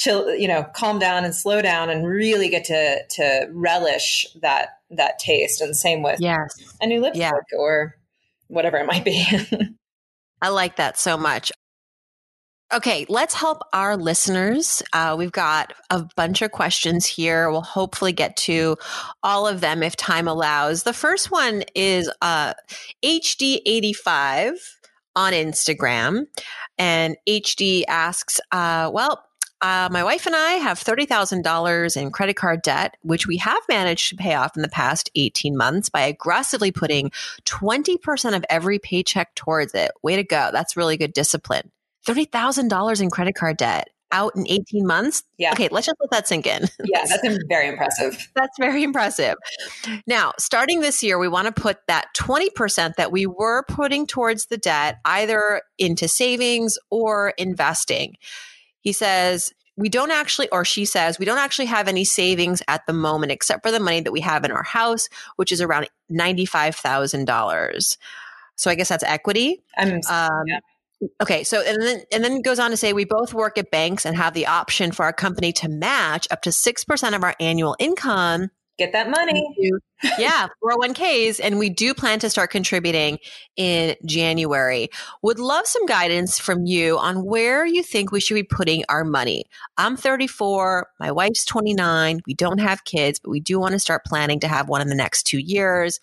chill, 0.00 0.34
you 0.34 0.48
know, 0.48 0.64
calm 0.74 0.98
down 0.98 1.24
and 1.24 1.34
slow 1.34 1.60
down 1.60 1.90
and 1.90 2.06
really 2.06 2.48
get 2.48 2.64
to 2.64 3.06
to 3.06 3.48
relish 3.52 4.26
that 4.40 4.78
that 4.90 5.18
taste. 5.18 5.60
And 5.60 5.76
same 5.76 6.02
with 6.02 6.20
yes. 6.20 6.54
a 6.80 6.86
new 6.86 7.00
lipstick 7.00 7.20
yeah. 7.20 7.58
or 7.58 7.96
whatever 8.48 8.78
it 8.78 8.86
might 8.86 9.04
be. 9.04 9.24
I 10.42 10.48
like 10.48 10.76
that 10.76 10.98
so 10.98 11.18
much. 11.18 11.52
Okay, 12.72 13.04
let's 13.08 13.34
help 13.34 13.62
our 13.72 13.96
listeners. 13.96 14.80
Uh, 14.92 15.16
we've 15.18 15.32
got 15.32 15.74
a 15.90 16.06
bunch 16.16 16.40
of 16.40 16.52
questions 16.52 17.04
here. 17.04 17.50
We'll 17.50 17.62
hopefully 17.62 18.12
get 18.12 18.36
to 18.38 18.76
all 19.22 19.46
of 19.46 19.60
them 19.60 19.82
if 19.82 19.96
time 19.96 20.28
allows. 20.28 20.84
The 20.84 20.92
first 20.92 21.30
one 21.32 21.64
is 21.74 22.10
uh, 22.22 22.54
HD85 23.04 24.52
on 25.16 25.32
Instagram. 25.32 26.26
And 26.78 27.16
HD 27.28 27.82
asks, 27.88 28.40
uh, 28.52 28.90
Well, 28.94 29.22
uh, 29.62 29.88
my 29.90 30.02
wife 30.02 30.26
and 30.26 30.34
I 30.34 30.52
have 30.52 30.78
$30,000 30.78 31.96
in 31.96 32.10
credit 32.10 32.36
card 32.36 32.62
debt, 32.62 32.96
which 33.02 33.26
we 33.26 33.36
have 33.38 33.62
managed 33.68 34.08
to 34.10 34.16
pay 34.16 34.34
off 34.34 34.56
in 34.56 34.62
the 34.62 34.68
past 34.68 35.10
18 35.14 35.56
months 35.56 35.88
by 35.88 36.00
aggressively 36.02 36.72
putting 36.72 37.10
20% 37.44 38.36
of 38.36 38.44
every 38.48 38.78
paycheck 38.78 39.34
towards 39.34 39.74
it. 39.74 39.90
Way 40.02 40.16
to 40.16 40.24
go. 40.24 40.50
That's 40.52 40.76
really 40.76 40.96
good 40.96 41.12
discipline. 41.12 41.70
$30,000 42.06 43.02
in 43.02 43.10
credit 43.10 43.34
card 43.34 43.56
debt 43.58 43.88
out 44.12 44.34
in 44.34 44.46
18 44.48 44.86
months. 44.86 45.22
Yeah. 45.38 45.52
Okay, 45.52 45.68
let's 45.70 45.86
just 45.86 45.96
let 46.00 46.10
that 46.10 46.28
sink 46.28 46.46
in. 46.46 46.66
Yeah, 46.84 47.04
that's 47.06 47.38
very 47.48 47.68
impressive. 47.68 48.28
That's 48.34 48.58
very 48.58 48.82
impressive. 48.82 49.36
Now, 50.06 50.32
starting 50.38 50.80
this 50.80 51.02
year, 51.02 51.18
we 51.18 51.28
want 51.28 51.46
to 51.46 51.52
put 51.52 51.78
that 51.86 52.08
20% 52.16 52.94
that 52.96 53.12
we 53.12 53.26
were 53.26 53.64
putting 53.68 54.06
towards 54.06 54.46
the 54.46 54.56
debt 54.56 54.98
either 55.04 55.62
into 55.78 56.08
savings 56.08 56.78
or 56.90 57.34
investing. 57.38 58.16
He 58.80 58.92
says, 58.92 59.52
we 59.76 59.88
don't 59.88 60.10
actually, 60.10 60.48
or 60.50 60.64
she 60.64 60.84
says, 60.84 61.18
we 61.18 61.24
don't 61.24 61.38
actually 61.38 61.66
have 61.66 61.88
any 61.88 62.04
savings 62.04 62.62
at 62.68 62.86
the 62.86 62.92
moment 62.92 63.32
except 63.32 63.62
for 63.64 63.70
the 63.70 63.80
money 63.80 64.00
that 64.00 64.12
we 64.12 64.20
have 64.20 64.44
in 64.44 64.50
our 64.50 64.62
house, 64.62 65.08
which 65.36 65.52
is 65.52 65.60
around 65.60 65.88
$95,000. 66.12 67.96
So 68.56 68.70
I 68.70 68.74
guess 68.74 68.90
that's 68.90 69.04
equity. 69.04 69.62
Um, 70.08 70.46
yeah. 70.46 70.58
Okay, 71.22 71.44
so 71.44 71.62
and 71.62 71.80
then 71.80 72.02
and 72.12 72.22
then 72.22 72.42
goes 72.42 72.58
on 72.58 72.70
to 72.72 72.76
say 72.76 72.92
we 72.92 73.06
both 73.06 73.32
work 73.32 73.56
at 73.56 73.70
banks 73.70 74.04
and 74.04 74.14
have 74.18 74.34
the 74.34 74.46
option 74.46 74.92
for 74.92 75.06
our 75.06 75.14
company 75.14 75.50
to 75.54 75.66
match 75.66 76.28
up 76.30 76.42
to 76.42 76.52
six 76.52 76.84
percent 76.84 77.14
of 77.14 77.24
our 77.24 77.34
annual 77.40 77.74
income 77.78 78.50
get 78.80 78.92
that 78.92 79.10
money. 79.10 79.44
yeah, 80.18 80.48
401ks. 80.64 81.38
And 81.42 81.58
we 81.58 81.68
do 81.68 81.92
plan 81.92 82.18
to 82.20 82.30
start 82.30 82.50
contributing 82.50 83.18
in 83.56 83.94
January. 84.06 84.88
Would 85.22 85.38
love 85.38 85.66
some 85.66 85.84
guidance 85.84 86.38
from 86.38 86.64
you 86.64 86.98
on 86.98 87.24
where 87.24 87.66
you 87.66 87.82
think 87.82 88.10
we 88.10 88.20
should 88.20 88.34
be 88.34 88.42
putting 88.42 88.82
our 88.88 89.04
money. 89.04 89.44
I'm 89.76 89.96
34, 89.96 90.88
my 90.98 91.12
wife's 91.12 91.44
29. 91.44 92.20
We 92.26 92.34
don't 92.34 92.60
have 92.60 92.84
kids, 92.84 93.20
but 93.22 93.30
we 93.30 93.40
do 93.40 93.60
want 93.60 93.72
to 93.72 93.78
start 93.78 94.04
planning 94.06 94.40
to 94.40 94.48
have 94.48 94.68
one 94.68 94.80
in 94.80 94.88
the 94.88 94.94
next 94.94 95.24
two 95.24 95.38
years. 95.38 96.00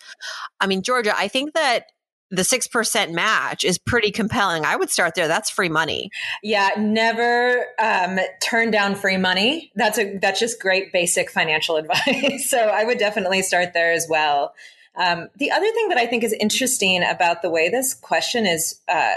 I 0.60 0.68
mean, 0.68 0.82
Georgia, 0.82 1.12
I 1.16 1.26
think 1.28 1.54
that 1.54 1.86
the 2.30 2.42
6% 2.42 3.12
match 3.12 3.64
is 3.64 3.78
pretty 3.78 4.10
compelling. 4.10 4.64
I 4.64 4.76
would 4.76 4.90
start 4.90 5.14
there. 5.14 5.28
That's 5.28 5.50
free 5.50 5.68
money. 5.68 6.10
Yeah, 6.42 6.70
never 6.76 7.66
um, 7.78 8.18
turn 8.42 8.70
down 8.70 8.94
free 8.94 9.16
money. 9.16 9.72
That's 9.74 9.98
a 9.98 10.18
that's 10.18 10.40
just 10.40 10.60
great 10.60 10.92
basic 10.92 11.30
financial 11.30 11.76
advice. 11.76 12.50
so 12.50 12.58
I 12.58 12.84
would 12.84 12.98
definitely 12.98 13.42
start 13.42 13.72
there 13.72 13.92
as 13.92 14.06
well. 14.08 14.54
Um, 14.94 15.28
the 15.36 15.52
other 15.52 15.70
thing 15.70 15.88
that 15.90 15.98
I 15.98 16.06
think 16.06 16.24
is 16.24 16.32
interesting 16.32 17.04
about 17.04 17.40
the 17.40 17.50
way 17.50 17.68
this 17.68 17.94
question 17.94 18.46
is 18.46 18.80
uh, 18.88 19.14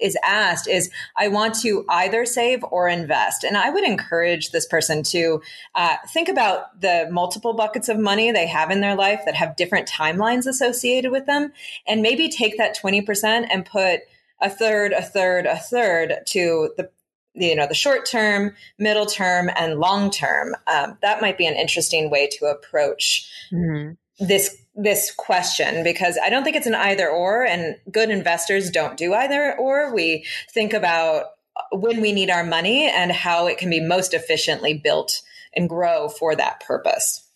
is 0.00 0.16
asked 0.24 0.68
is 0.68 0.90
I 1.16 1.28
want 1.28 1.54
to 1.60 1.84
either 1.88 2.24
save 2.24 2.64
or 2.64 2.88
invest. 2.88 3.44
And 3.44 3.56
I 3.56 3.70
would 3.70 3.84
encourage 3.84 4.50
this 4.50 4.66
person 4.66 5.02
to 5.04 5.42
uh, 5.74 5.96
think 6.12 6.28
about 6.28 6.80
the 6.80 7.08
multiple 7.10 7.54
buckets 7.54 7.88
of 7.88 7.98
money 7.98 8.30
they 8.32 8.46
have 8.46 8.70
in 8.70 8.80
their 8.80 8.96
life 8.96 9.22
that 9.24 9.34
have 9.34 9.56
different 9.56 9.88
timelines 9.88 10.46
associated 10.46 11.10
with 11.10 11.26
them, 11.26 11.52
and 11.86 12.02
maybe 12.02 12.28
take 12.28 12.56
that 12.58 12.76
20% 12.76 13.46
and 13.50 13.66
put 13.66 14.00
a 14.40 14.50
third, 14.50 14.92
a 14.92 15.02
third, 15.02 15.46
a 15.46 15.56
third 15.56 16.20
to 16.26 16.72
the 16.76 16.90
you 17.34 17.54
know 17.54 17.66
the 17.66 17.74
short 17.74 18.06
term 18.06 18.54
middle 18.78 19.06
term 19.06 19.50
and 19.56 19.78
long 19.78 20.10
term 20.10 20.54
um, 20.66 20.98
that 21.00 21.20
might 21.20 21.38
be 21.38 21.46
an 21.46 21.54
interesting 21.54 22.10
way 22.10 22.26
to 22.26 22.46
approach 22.46 23.30
mm-hmm. 23.52 23.92
This 24.20 24.56
this 24.74 25.12
question 25.16 25.82
because 25.82 26.18
i 26.22 26.30
don't 26.30 26.44
think 26.44 26.54
it's 26.54 26.66
an 26.66 26.74
either 26.74 27.08
or 27.08 27.44
and 27.44 27.76
good 27.90 28.10
investors 28.10 28.70
don't 28.70 28.96
do 28.96 29.14
either 29.14 29.56
or 29.58 29.92
we 29.94 30.24
think 30.52 30.72
about 30.72 31.26
when 31.72 32.00
we 32.00 32.12
need 32.12 32.30
our 32.30 32.44
money 32.44 32.88
and 32.88 33.10
how 33.10 33.46
it 33.46 33.58
can 33.58 33.68
be 33.68 33.80
most 33.80 34.14
efficiently 34.14 34.74
built 34.74 35.22
and 35.54 35.68
grow 35.68 36.08
for 36.08 36.36
that 36.36 36.60
purpose 36.60 37.28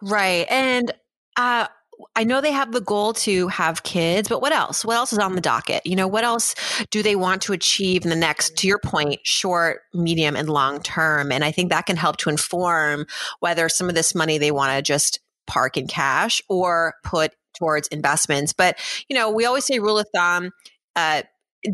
right 0.00 0.46
and 0.48 0.92
uh 1.36 1.66
I 2.14 2.24
know 2.24 2.40
they 2.40 2.52
have 2.52 2.72
the 2.72 2.80
goal 2.80 3.14
to 3.14 3.48
have 3.48 3.82
kids, 3.82 4.28
but 4.28 4.42
what 4.42 4.52
else? 4.52 4.84
What 4.84 4.96
else 4.96 5.12
is 5.12 5.18
on 5.18 5.34
the 5.34 5.40
docket? 5.40 5.84
You 5.86 5.96
know, 5.96 6.06
what 6.06 6.24
else 6.24 6.54
do 6.90 7.02
they 7.02 7.16
want 7.16 7.42
to 7.42 7.54
achieve 7.54 8.04
in 8.04 8.10
the 8.10 8.16
next, 8.16 8.56
to 8.58 8.66
your 8.66 8.78
point, 8.78 9.20
short, 9.26 9.80
medium, 9.94 10.36
and 10.36 10.48
long 10.48 10.82
term? 10.82 11.32
And 11.32 11.42
I 11.42 11.52
think 11.52 11.70
that 11.70 11.86
can 11.86 11.96
help 11.96 12.18
to 12.18 12.30
inform 12.30 13.06
whether 13.40 13.68
some 13.68 13.88
of 13.88 13.94
this 13.94 14.14
money 14.14 14.36
they 14.36 14.50
want 14.50 14.76
to 14.76 14.82
just 14.82 15.20
park 15.46 15.76
in 15.76 15.86
cash 15.86 16.42
or 16.48 16.94
put 17.04 17.32
towards 17.56 17.88
investments. 17.88 18.52
But, 18.52 18.78
you 19.08 19.16
know, 19.16 19.30
we 19.30 19.44
always 19.44 19.64
say 19.64 19.78
rule 19.78 19.98
of 19.98 20.06
thumb, 20.14 20.50
uh, 20.94 21.22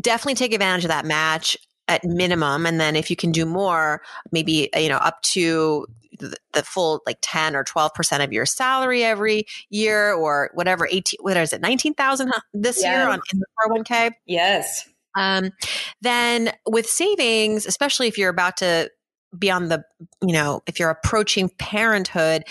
definitely 0.01 0.35
take 0.35 0.53
advantage 0.53 0.85
of 0.85 0.89
that 0.89 1.05
match 1.05 1.57
at 1.87 2.03
minimum 2.03 2.65
and 2.65 2.79
then 2.79 2.95
if 2.95 3.09
you 3.09 3.15
can 3.15 3.31
do 3.31 3.45
more 3.45 4.01
maybe 4.31 4.69
you 4.75 4.87
know 4.87 4.97
up 4.97 5.21
to 5.21 5.85
the, 6.19 6.33
the 6.53 6.63
full 6.63 7.01
like 7.05 7.17
10 7.21 7.55
or 7.55 7.63
12% 7.63 8.23
of 8.23 8.31
your 8.31 8.45
salary 8.45 9.03
every 9.03 9.45
year 9.69 10.13
or 10.13 10.49
whatever 10.53 10.87
18 10.89 11.17
what 11.21 11.35
is 11.35 11.51
it 11.51 11.61
19,000 11.61 12.31
this 12.53 12.81
yes. 12.81 12.85
year 12.85 13.09
on 13.09 13.19
in 13.33 13.39
the 13.39 13.45
401k 13.67 14.11
yes 14.25 14.87
um, 15.15 15.51
then 16.01 16.51
with 16.65 16.87
savings 16.87 17.65
especially 17.65 18.07
if 18.07 18.17
you're 18.17 18.29
about 18.29 18.57
to 18.57 18.89
be 19.37 19.51
on 19.51 19.67
the 19.67 19.83
you 20.21 20.33
know 20.33 20.61
if 20.67 20.79
you're 20.79 20.89
approaching 20.89 21.49
parenthood 21.59 22.45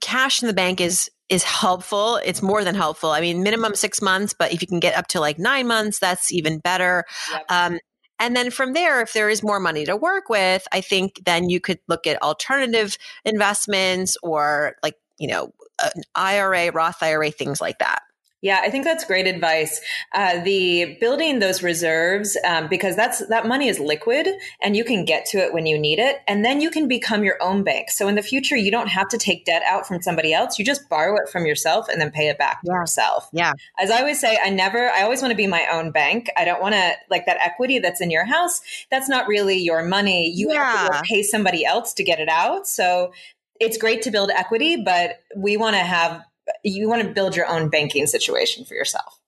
cash 0.00 0.42
in 0.42 0.48
the 0.48 0.54
bank 0.54 0.80
is 0.80 1.10
is 1.28 1.44
helpful. 1.44 2.16
It's 2.16 2.42
more 2.42 2.62
than 2.62 2.74
helpful. 2.74 3.10
I 3.10 3.20
mean, 3.22 3.42
minimum 3.42 3.74
six 3.74 4.02
months, 4.02 4.34
but 4.38 4.52
if 4.52 4.60
you 4.60 4.68
can 4.68 4.80
get 4.80 4.96
up 4.96 5.06
to 5.08 5.20
like 5.20 5.38
nine 5.38 5.66
months, 5.66 5.98
that's 5.98 6.30
even 6.30 6.58
better. 6.58 7.04
Yep. 7.30 7.44
Um, 7.48 7.78
and 8.18 8.36
then 8.36 8.50
from 8.50 8.74
there, 8.74 9.00
if 9.00 9.14
there 9.14 9.30
is 9.30 9.42
more 9.42 9.58
money 9.58 9.84
to 9.86 9.96
work 9.96 10.28
with, 10.28 10.68
I 10.72 10.80
think 10.80 11.22
then 11.24 11.48
you 11.48 11.58
could 11.58 11.80
look 11.88 12.06
at 12.06 12.22
alternative 12.22 12.98
investments 13.24 14.16
or 14.22 14.76
like, 14.82 14.94
you 15.18 15.26
know, 15.26 15.52
an 15.82 16.02
IRA, 16.14 16.70
Roth 16.70 17.02
IRA, 17.02 17.30
things 17.30 17.60
like 17.60 17.78
that. 17.78 18.02
Yeah, 18.42 18.60
I 18.60 18.70
think 18.70 18.84
that's 18.84 19.04
great 19.04 19.28
advice. 19.28 19.80
Uh, 20.12 20.42
the 20.42 20.96
building 21.00 21.38
those 21.38 21.62
reserves 21.62 22.36
um, 22.44 22.66
because 22.68 22.96
that's 22.96 23.24
that 23.28 23.46
money 23.46 23.68
is 23.68 23.78
liquid 23.78 24.26
and 24.60 24.76
you 24.76 24.84
can 24.84 25.04
get 25.04 25.24
to 25.26 25.38
it 25.38 25.54
when 25.54 25.64
you 25.64 25.78
need 25.78 26.00
it, 26.00 26.16
and 26.26 26.44
then 26.44 26.60
you 26.60 26.70
can 26.70 26.88
become 26.88 27.22
your 27.22 27.40
own 27.40 27.62
bank. 27.62 27.90
So 27.90 28.08
in 28.08 28.16
the 28.16 28.22
future, 28.22 28.56
you 28.56 28.72
don't 28.72 28.88
have 28.88 29.08
to 29.10 29.18
take 29.18 29.44
debt 29.44 29.62
out 29.64 29.86
from 29.86 30.02
somebody 30.02 30.34
else. 30.34 30.58
You 30.58 30.64
just 30.64 30.88
borrow 30.88 31.16
it 31.22 31.28
from 31.28 31.46
yourself 31.46 31.88
and 31.88 32.00
then 32.00 32.10
pay 32.10 32.28
it 32.28 32.36
back 32.36 32.58
yeah. 32.64 32.74
yourself. 32.74 33.28
Yeah. 33.32 33.52
As 33.78 33.92
I 33.92 34.00
always 34.00 34.20
say, 34.20 34.36
I 34.42 34.50
never. 34.50 34.90
I 34.90 35.02
always 35.02 35.22
want 35.22 35.30
to 35.30 35.36
be 35.36 35.46
my 35.46 35.64
own 35.72 35.92
bank. 35.92 36.28
I 36.36 36.44
don't 36.44 36.60
want 36.60 36.74
to 36.74 36.92
like 37.10 37.26
that 37.26 37.38
equity 37.40 37.78
that's 37.78 38.00
in 38.00 38.10
your 38.10 38.24
house. 38.24 38.60
That's 38.90 39.08
not 39.08 39.28
really 39.28 39.58
your 39.58 39.84
money. 39.84 40.28
You 40.34 40.52
yeah. 40.52 40.88
have 40.88 40.90
to 40.90 41.02
pay 41.08 41.22
somebody 41.22 41.64
else 41.64 41.94
to 41.94 42.02
get 42.02 42.18
it 42.18 42.28
out. 42.28 42.66
So 42.66 43.12
it's 43.60 43.78
great 43.78 44.02
to 44.02 44.10
build 44.10 44.30
equity, 44.30 44.82
but 44.82 45.22
we 45.36 45.56
want 45.56 45.76
to 45.76 45.80
have 45.80 46.24
you 46.64 46.88
want 46.88 47.02
to 47.02 47.08
build 47.08 47.36
your 47.36 47.46
own 47.46 47.68
banking 47.68 48.06
situation 48.06 48.64
for 48.64 48.74
yourself. 48.74 49.18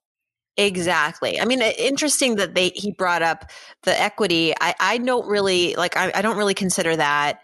Exactly. 0.56 1.40
I 1.40 1.46
mean, 1.46 1.60
interesting 1.62 2.36
that 2.36 2.54
they 2.54 2.68
he 2.68 2.92
brought 2.92 3.22
up 3.22 3.50
the 3.82 4.00
equity. 4.00 4.54
I 4.60 4.74
I 4.78 4.98
don't 4.98 5.26
really 5.26 5.74
like. 5.74 5.96
I, 5.96 6.12
I 6.14 6.22
don't 6.22 6.36
really 6.36 6.54
consider 6.54 6.94
that 6.96 7.40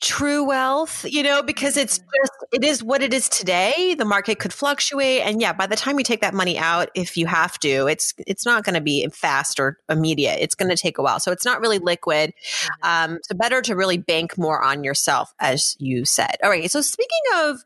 true 0.00 0.44
wealth, 0.44 1.04
you 1.08 1.22
know, 1.22 1.42
because 1.42 1.76
it's 1.76 1.98
mm-hmm. 1.98 2.08
just, 2.22 2.32
it 2.52 2.64
is 2.64 2.84
what 2.84 3.02
it 3.02 3.12
is 3.12 3.28
today. 3.28 3.96
The 3.98 4.04
market 4.04 4.38
could 4.38 4.52
fluctuate. 4.52 5.22
And 5.22 5.40
yeah, 5.40 5.52
by 5.52 5.66
the 5.66 5.76
time 5.76 5.98
you 5.98 6.04
take 6.04 6.20
that 6.20 6.34
money 6.34 6.56
out, 6.56 6.88
if 6.94 7.16
you 7.16 7.26
have 7.26 7.58
to, 7.60 7.88
it's, 7.88 8.14
it's 8.18 8.46
not 8.46 8.62
going 8.62 8.74
to 8.74 8.80
be 8.80 9.08
fast 9.08 9.58
or 9.58 9.78
immediate. 9.88 10.38
It's 10.40 10.54
going 10.54 10.70
to 10.70 10.76
take 10.76 10.98
a 10.98 11.02
while. 11.02 11.18
So 11.18 11.32
it's 11.32 11.44
not 11.44 11.60
really 11.60 11.78
liquid. 11.78 12.32
Mm-hmm. 12.32 13.12
Um, 13.14 13.18
so 13.24 13.36
better 13.36 13.60
to 13.62 13.74
really 13.74 13.98
bank 13.98 14.38
more 14.38 14.62
on 14.62 14.84
yourself, 14.84 15.34
as 15.40 15.74
you 15.80 16.04
said. 16.04 16.36
All 16.44 16.50
right. 16.50 16.70
So 16.70 16.80
speaking 16.80 17.08
of 17.34 17.64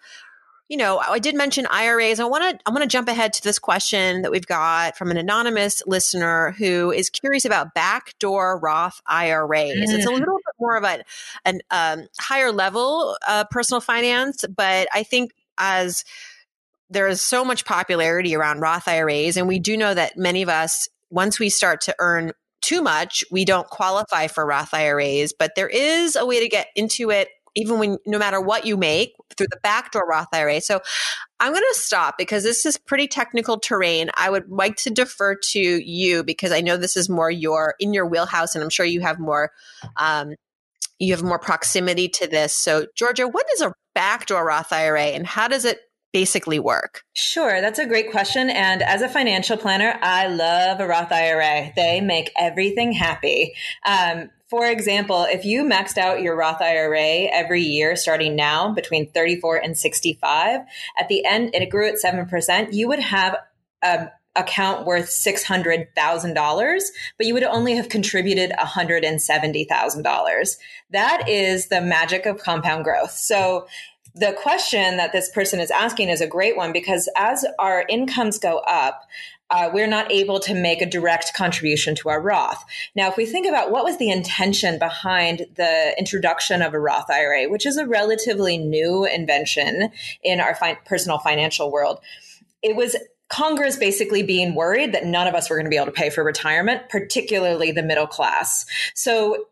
you 0.73 0.79
know, 0.79 1.03
I 1.07 1.19
did 1.19 1.35
mention 1.35 1.67
IRAs. 1.67 2.19
I 2.19 2.25
want 2.25 2.45
to 2.45 2.59
I 2.65 2.71
want 2.71 2.81
to 2.81 2.89
jump 2.89 3.07
ahead 3.07 3.35
to 3.35 3.43
this 3.43 3.59
question 3.59 4.23
that 4.23 4.31
we've 4.31 4.47
got 4.47 4.97
from 4.97 5.11
an 5.11 5.19
anonymous 5.19 5.83
listener 5.87 6.53
who 6.53 6.91
is 6.91 7.11
curious 7.11 7.45
about 7.45 7.75
backdoor 7.75 8.59
Roth 8.59 9.03
IRAs. 9.07 9.75
Mm. 9.77 9.83
It's 9.83 10.07
a 10.07 10.09
mm. 10.09 10.19
little 10.19 10.39
bit 10.39 10.55
more 10.59 10.79
of 10.79 10.85
a, 10.85 11.05
an 11.45 11.61
um, 11.71 12.07
higher 12.19 12.51
level 12.51 13.19
uh, 13.29 13.45
personal 13.51 13.83
finance, 13.83 14.47
but 14.57 14.89
I 14.95 15.03
think 15.03 15.33
as 15.59 16.07
there 16.89 17.07
is 17.07 17.21
so 17.21 17.45
much 17.45 17.67
popularity 17.67 18.35
around 18.35 18.61
Roth 18.61 18.89
IRAs, 18.89 19.37
and 19.37 19.47
we 19.47 19.59
do 19.59 19.77
know 19.77 19.93
that 19.93 20.17
many 20.17 20.41
of 20.41 20.49
us, 20.49 20.89
once 21.11 21.39
we 21.39 21.51
start 21.51 21.83
to 21.83 21.95
earn 21.99 22.33
too 22.63 22.81
much, 22.81 23.25
we 23.31 23.45
don't 23.45 23.69
qualify 23.69 24.27
for 24.27 24.47
Roth 24.47 24.73
IRAs, 24.73 25.35
but 25.39 25.55
there 25.55 25.69
is 25.69 26.17
a 26.17 26.25
way 26.25 26.41
to 26.41 26.49
get 26.49 26.69
into 26.75 27.11
it 27.11 27.29
even 27.55 27.79
when 27.79 27.99
no 28.07 28.19
matter 28.19 28.41
what 28.41 28.67
you 28.67 28.77
make 28.77 29.15
through 29.37 29.49
the 29.51 29.61
backdoor 29.62 30.07
Roth 30.07 30.29
IRA. 30.33 30.61
So 30.61 30.81
I'm 31.41 31.53
going 31.53 31.62
to 31.73 31.79
stop 31.79 32.17
because 32.19 32.45
this 32.45 32.65
is 32.65 32.79
pretty 32.79 33.09
technical 33.09 33.59
terrain. 33.59 34.11
I 34.15 34.31
would 34.31 34.49
like 34.49 34.77
to 34.77 34.91
defer 34.91 35.35
to 35.51 35.61
you 35.61 36.23
because 36.25 36.53
I 36.53 36.61
know 36.61 36.77
this 36.77 36.97
is 36.97 37.09
more 37.09 37.31
your 37.31 37.75
in 37.79 37.93
your 37.93 38.07
wheelhouse, 38.07 38.55
and 38.55 38.62
I'm 38.62 38.71
sure 38.71 38.87
you 38.87 39.01
have 39.01 39.19
more 39.19 39.51
um, 39.97 40.35
you 40.99 41.15
have 41.15 41.23
more 41.23 41.38
proximity 41.38 42.09
to 42.09 42.29
this. 42.29 42.55
So 42.55 42.87
Georgia, 42.95 43.27
what 43.27 43.47
is 43.55 43.61
a 43.61 43.75
backdoor 43.95 44.47
Roth 44.47 44.73
IRA, 44.73 45.07
and 45.07 45.27
how 45.27 45.49
does 45.49 45.65
it 45.65 45.81
basically 46.12 46.59
work? 46.59 47.03
Sure, 47.15 47.61
that's 47.61 47.79
a 47.79 47.87
great 47.87 48.11
question. 48.11 48.51
And 48.51 48.83
as 48.83 49.03
a 49.03 49.09
financial 49.09 49.57
planner, 49.57 49.99
I 50.03 50.29
love 50.29 50.81
a 50.81 50.87
Roth 50.87 51.11
IRA. 51.11 51.73
They 51.75 52.01
make 52.01 52.31
everything 52.37 52.93
happy. 52.93 53.55
Um, 53.87 54.31
for 54.53 54.67
example, 54.67 55.25
if 55.31 55.47
you 55.47 55.65
maxed 55.65 55.97
out 55.97 56.21
your 56.21 56.37
Roth 56.37 56.61
IRA 56.61 57.27
every 57.33 57.62
year 57.62 57.97
starting 57.97 58.37
now 58.37 58.71
between 58.71 59.11
34 59.11 59.57
and 59.57 59.79
65, 59.79 60.61
at 60.99 61.09
the 61.09 61.25
end, 61.25 61.55
it 61.55 61.71
grew 61.71 61.88
at 61.88 61.95
7%, 61.95 62.75
you 62.75 62.87
would 62.87 62.99
have 62.99 63.38
a 63.83 64.09
account 64.37 64.85
worth 64.85 65.09
$600,000, 65.09 66.83
but 67.17 67.27
you 67.27 67.33
would 67.33 67.45
only 67.45 67.77
have 67.77 67.88
contributed 67.88 68.53
$170,000. 68.59 70.57
That 70.91 71.29
is 71.31 71.69
the 71.69 71.81
magic 71.81 72.27
of 72.27 72.37
compound 72.37 72.85
growth. 72.85 73.12
So 73.12 73.67
the 74.15 74.37
question 74.43 74.99
that 74.99 75.12
this 75.12 75.31
person 75.31 75.61
is 75.61 75.71
asking 75.71 76.11
is 76.11 76.21
a 76.21 76.27
great 76.27 76.59
one 76.59 76.73
because 76.73 77.09
as 77.17 77.47
our 77.59 77.87
incomes 77.88 78.38
go 78.38 78.59
up, 78.59 79.01
uh, 79.53 79.71
we're 79.73 79.87
not 79.87 80.11
able 80.11 80.41
to 80.41 80.55
make 80.55 80.81
a 80.81 80.87
direct 80.87 81.35
contribution 81.35 81.95
to 81.95 82.09
our 82.09 82.21
Roth. 82.21 82.65
Now, 82.97 83.09
if 83.09 83.19
we 83.19 83.27
think 83.27 83.47
about 83.47 83.71
what 83.71 83.85
was 83.85 83.99
the 83.99 84.11
intention 84.11 84.79
behind 84.79 85.47
the 85.57 85.95
introduction 85.99 86.62
of 86.62 86.73
a 86.73 86.81
Roth 86.81 87.11
IRA, 87.11 87.45
which 87.51 87.67
is 87.67 87.77
a 87.77 87.87
relatively 87.87 88.57
new 88.57 89.05
invention 89.05 89.91
in 90.25 90.41
our 90.41 90.55
fi- 90.55 90.79
personal 90.87 91.19
financial 91.19 91.71
world, 91.71 92.01
it 92.62 92.77
was 92.77 92.97
Congress 93.29 93.77
basically 93.77 94.23
being 94.23 94.55
worried 94.55 94.93
that 94.93 95.05
none 95.05 95.27
of 95.27 95.35
us 95.35 95.51
were 95.51 95.57
going 95.57 95.67
to 95.67 95.71
be 95.71 95.77
able 95.77 95.87
to 95.87 95.93
pay 95.93 96.09
for 96.09 96.25
retirement, 96.25 96.88
particularly 96.88 97.73
the 97.73 97.83
middle 97.83 98.07
class. 98.07 98.65
So 98.95 99.47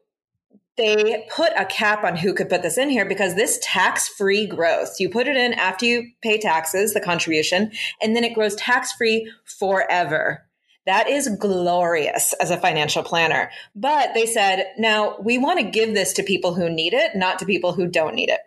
they 0.80 1.26
put 1.30 1.52
a 1.58 1.66
cap 1.66 2.04
on 2.04 2.16
who 2.16 2.32
could 2.32 2.48
put 2.48 2.62
this 2.62 2.78
in 2.78 2.88
here 2.88 3.04
because 3.04 3.34
this 3.34 3.60
tax 3.62 4.08
free 4.08 4.46
growth, 4.46 4.98
you 4.98 5.10
put 5.10 5.28
it 5.28 5.36
in 5.36 5.52
after 5.52 5.84
you 5.84 6.10
pay 6.22 6.38
taxes, 6.38 6.94
the 6.94 7.00
contribution, 7.00 7.70
and 8.02 8.16
then 8.16 8.24
it 8.24 8.34
grows 8.34 8.54
tax 8.56 8.90
free 8.92 9.30
forever. 9.44 10.46
That 10.86 11.08
is 11.08 11.36
glorious 11.38 12.32
as 12.40 12.50
a 12.50 12.56
financial 12.56 13.02
planner. 13.02 13.50
But 13.76 14.14
they 14.14 14.24
said, 14.24 14.72
now 14.78 15.18
we 15.20 15.36
want 15.36 15.60
to 15.60 15.70
give 15.70 15.92
this 15.92 16.14
to 16.14 16.22
people 16.22 16.54
who 16.54 16.70
need 16.70 16.94
it, 16.94 17.14
not 17.14 17.38
to 17.40 17.46
people 17.46 17.74
who 17.74 17.86
don't 17.86 18.14
need 18.14 18.30
it. 18.30 18.40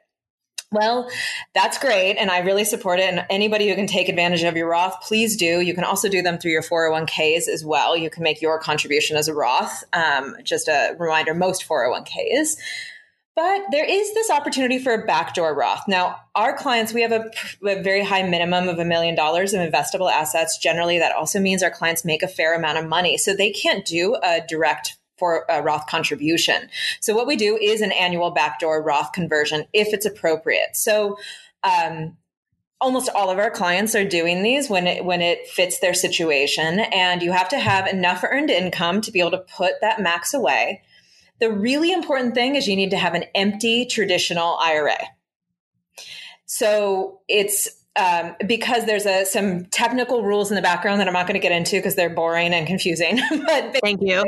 Well, 0.73 1.07
that's 1.53 1.77
great. 1.77 2.17
And 2.17 2.31
I 2.31 2.39
really 2.39 2.65
support 2.65 2.99
it. 2.99 3.03
And 3.03 3.25
anybody 3.29 3.69
who 3.69 3.75
can 3.75 3.85
take 3.85 4.09
advantage 4.09 4.41
of 4.41 4.57
your 4.57 4.67
Roth, 4.67 5.01
please 5.03 5.37
do. 5.37 5.61
You 5.61 5.75
can 5.75 5.83
also 5.83 6.09
do 6.09 6.23
them 6.23 6.39
through 6.39 6.51
your 6.51 6.63
401ks 6.63 7.47
as 7.47 7.63
well. 7.63 7.95
You 7.95 8.09
can 8.09 8.23
make 8.23 8.41
your 8.41 8.57
contribution 8.57 9.15
as 9.15 9.27
a 9.27 9.35
Roth. 9.35 9.83
Um, 9.93 10.35
just 10.43 10.67
a 10.67 10.95
reminder 10.97 11.35
most 11.35 11.67
401ks. 11.67 12.55
But 13.35 13.61
there 13.71 13.85
is 13.85 14.13
this 14.15 14.31
opportunity 14.31 14.79
for 14.79 14.93
a 14.93 15.05
backdoor 15.05 15.55
Roth. 15.55 15.87
Now, 15.87 16.17
our 16.33 16.55
clients, 16.55 16.91
we 16.91 17.03
have 17.03 17.11
a, 17.11 17.29
a 17.67 17.81
very 17.81 18.03
high 18.03 18.23
minimum 18.23 18.67
of 18.67 18.79
a 18.79 18.85
million 18.85 19.15
dollars 19.15 19.53
of 19.53 19.59
investable 19.59 20.11
assets. 20.11 20.57
Generally, 20.57 20.99
that 20.99 21.15
also 21.15 21.39
means 21.39 21.61
our 21.61 21.71
clients 21.71 22.03
make 22.03 22.23
a 22.23 22.27
fair 22.27 22.55
amount 22.55 22.79
of 22.79 22.87
money. 22.87 23.17
So 23.17 23.35
they 23.35 23.51
can't 23.51 23.85
do 23.85 24.15
a 24.23 24.41
direct 24.47 24.97
for 25.17 25.45
a 25.49 25.61
Roth 25.61 25.87
contribution. 25.87 26.69
So 26.99 27.15
what 27.15 27.27
we 27.27 27.35
do 27.35 27.57
is 27.57 27.81
an 27.81 27.91
annual 27.91 28.31
backdoor 28.31 28.81
Roth 28.81 29.11
conversion 29.13 29.65
if 29.73 29.93
it's 29.93 30.05
appropriate. 30.05 30.75
So 30.75 31.17
um, 31.63 32.17
almost 32.83 33.09
all 33.15 33.29
of 33.29 33.39
our 33.39 33.49
clients 33.49 33.95
are 33.95 34.03
doing 34.03 34.43
these 34.43 34.69
when 34.69 34.87
it 34.87 35.05
when 35.05 35.21
it 35.21 35.47
fits 35.47 35.79
their 35.79 35.93
situation 35.93 36.81
and 36.81 37.21
you 37.21 37.31
have 37.31 37.47
to 37.47 37.57
have 37.57 37.87
enough 37.87 38.25
earned 38.29 38.49
income 38.49 38.99
to 38.99 39.11
be 39.11 39.21
able 39.21 39.31
to 39.31 39.45
put 39.55 39.73
that 39.79 40.01
max 40.01 40.33
away 40.33 40.83
the 41.39 41.49
really 41.49 41.93
important 41.93 42.33
thing 42.33 42.55
is 42.55 42.67
you 42.67 42.75
need 42.75 42.91
to 42.91 42.97
have 42.97 43.13
an 43.13 43.23
empty 43.35 43.85
traditional 43.85 44.57
ira 44.57 44.97
so 46.45 47.21
it's 47.29 47.69
um, 47.95 48.35
because 48.47 48.85
there's 48.85 49.05
a, 49.05 49.25
some 49.25 49.65
technical 49.65 50.23
rules 50.23 50.49
in 50.49 50.55
the 50.55 50.61
background 50.61 50.99
that 50.99 51.07
I'm 51.07 51.13
not 51.13 51.27
going 51.27 51.39
to 51.39 51.45
get 51.45 51.51
into 51.51 51.75
because 51.75 51.95
they're 51.95 52.09
boring 52.09 52.53
and 52.53 52.65
confusing. 52.65 53.19
but 53.29 53.77
thank 53.83 54.01
you. 54.01 54.23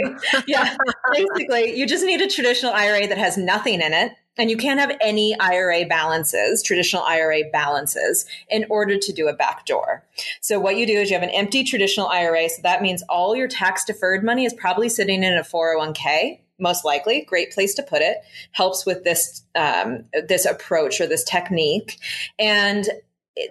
yeah, 0.48 0.76
basically, 1.12 1.76
you 1.76 1.88
just 1.88 2.06
need 2.06 2.22
a 2.22 2.28
traditional 2.28 2.74
IRA 2.74 3.08
that 3.08 3.18
has 3.18 3.38
nothing 3.38 3.82
in 3.82 3.94
it. 3.94 4.12
And 4.38 4.50
you 4.50 4.58
can't 4.58 4.82
have 4.82 4.92
any 5.00 5.34
IRA 5.40 5.86
balances, 5.86 6.62
traditional 6.62 7.04
IRA 7.04 7.44
balances, 7.54 8.26
in 8.50 8.66
order 8.70 8.98
to 8.98 9.14
do 9.14 9.30
a 9.30 9.34
backdoor. 9.34 10.04
So, 10.42 10.60
what 10.60 10.76
you 10.76 10.86
do 10.86 10.94
is 10.94 11.10
you 11.10 11.16
have 11.16 11.24
an 11.24 11.34
empty 11.34 11.64
traditional 11.64 12.08
IRA. 12.08 12.50
So, 12.50 12.62
that 12.64 12.82
means 12.82 13.02
all 13.08 13.34
your 13.34 13.48
tax 13.48 13.86
deferred 13.86 14.26
money 14.26 14.44
is 14.44 14.54
probably 14.54 14.90
sitting 14.90 15.24
in 15.24 15.38
a 15.38 15.42
401k 15.42 16.40
most 16.58 16.86
likely 16.86 17.26
great 17.28 17.52
place 17.52 17.74
to 17.74 17.84
put 17.84 18.02
it 18.02 18.16
helps 18.54 18.86
with 18.86 19.04
this 19.04 19.44
um, 19.56 20.06
this 20.28 20.46
approach 20.46 21.02
or 21.02 21.08
this 21.08 21.24
technique 21.26 21.98
and 22.40 22.88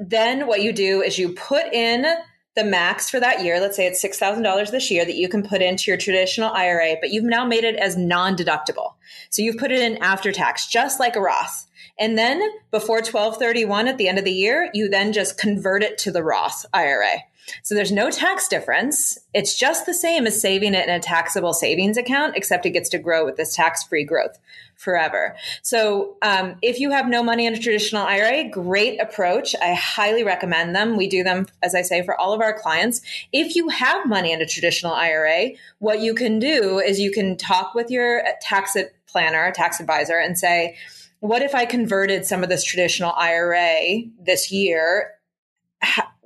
then 0.01 0.47
what 0.47 0.63
you 0.63 0.73
do 0.73 1.03
is 1.03 1.19
you 1.19 1.31
put 1.33 1.73
in 1.73 2.07
the 2.55 2.65
max 2.65 3.11
for 3.11 3.19
that 3.19 3.43
year. 3.43 3.61
Let's 3.61 3.77
say 3.77 3.87
it's 3.87 4.05
$6,000 4.05 4.71
this 4.71 4.91
year 4.91 5.05
that 5.05 5.17
you 5.17 5.29
can 5.29 5.43
put 5.43 5.61
into 5.61 5.91
your 5.91 5.99
traditional 5.99 6.53
IRA, 6.53 6.97
but 7.01 7.11
you've 7.11 7.25
now 7.25 7.45
made 7.45 7.65
it 7.65 7.77
as 7.77 7.97
non 7.97 8.37
deductible. 8.37 8.95
So 9.31 9.43
you've 9.43 9.59
put 9.59 9.73
it 9.73 9.81
in 9.81 10.03
after 10.03 10.33
tax, 10.33 10.67
just 10.69 11.01
like 11.01 11.17
a 11.17 11.21
Roth. 11.21 11.67
And 11.99 12.17
then 12.17 12.41
before 12.71 12.97
1231 12.99 13.89
at 13.89 13.99
the 13.99 14.09
end 14.09 14.19
of 14.19 14.25
the 14.25 14.33
year, 14.33 14.71
you 14.73 14.89
then 14.89 15.13
just 15.13 15.39
convert 15.39 15.83
it 15.83 15.99
to 15.99 16.11
the 16.11 16.23
Roth 16.23 16.65
IRA. 16.73 17.25
So 17.63 17.75
there's 17.75 17.93
no 17.93 18.11
tax 18.11 18.49
difference. 18.49 19.19
It's 19.35 19.59
just 19.59 19.85
the 19.85 19.95
same 19.95 20.27
as 20.27 20.41
saving 20.41 20.75
it 20.75 20.89
in 20.89 20.95
a 20.95 21.01
taxable 21.01 21.53
savings 21.53 21.97
account, 21.97 22.37
except 22.37 22.67
it 22.67 22.71
gets 22.71 22.89
to 22.91 22.99
grow 22.99 23.25
with 23.25 23.37
this 23.37 23.55
tax 23.55 23.85
free 23.85 24.05
growth 24.05 24.39
forever. 24.77 25.37
So 25.63 26.17
um, 26.23 26.57
if 26.63 26.81
you 26.81 26.91
have 26.91 27.09
no 27.09 27.23
money 27.23 27.47
in 27.47 27.55
a 27.55 27.59
traditional 27.59 28.07
IRA, 28.07 28.49
great 28.49 29.01
approach. 29.01 29.55
I 29.61 29.75
highly 29.75 30.25
recommend 30.25 30.75
them. 30.75 30.97
We 30.97 31.09
do 31.09 31.23
them, 31.23 31.47
as 31.63 31.75
I 31.75 31.83
say, 31.83 32.05
for 32.05 32.19
all 32.19 32.33
of 32.33 32.41
our 32.41 32.59
clients. 32.59 33.01
If 33.33 33.57
you 33.57 33.69
have 33.69 34.07
money 34.07 34.33
in 34.33 34.41
a 34.41 34.47
traditional 34.47 34.93
IRA, 34.93 35.51
what 35.79 36.01
you 36.01 36.15
can 36.15 36.39
do 36.39 36.79
is 36.79 37.01
you 37.01 37.11
can 37.11 37.37
talk 37.37 37.75
with 37.75 37.91
your 37.91 38.23
tax 38.41 38.77
planner, 39.07 39.51
tax 39.53 39.81
advisor, 39.81 40.19
and 40.19 40.39
say, 40.39 40.77
what 41.21 41.43
if 41.43 41.55
I 41.55 41.65
converted 41.65 42.27
some 42.27 42.43
of 42.43 42.49
this 42.49 42.65
traditional 42.65 43.13
IRA 43.17 44.03
this 44.21 44.51
year? 44.53 45.13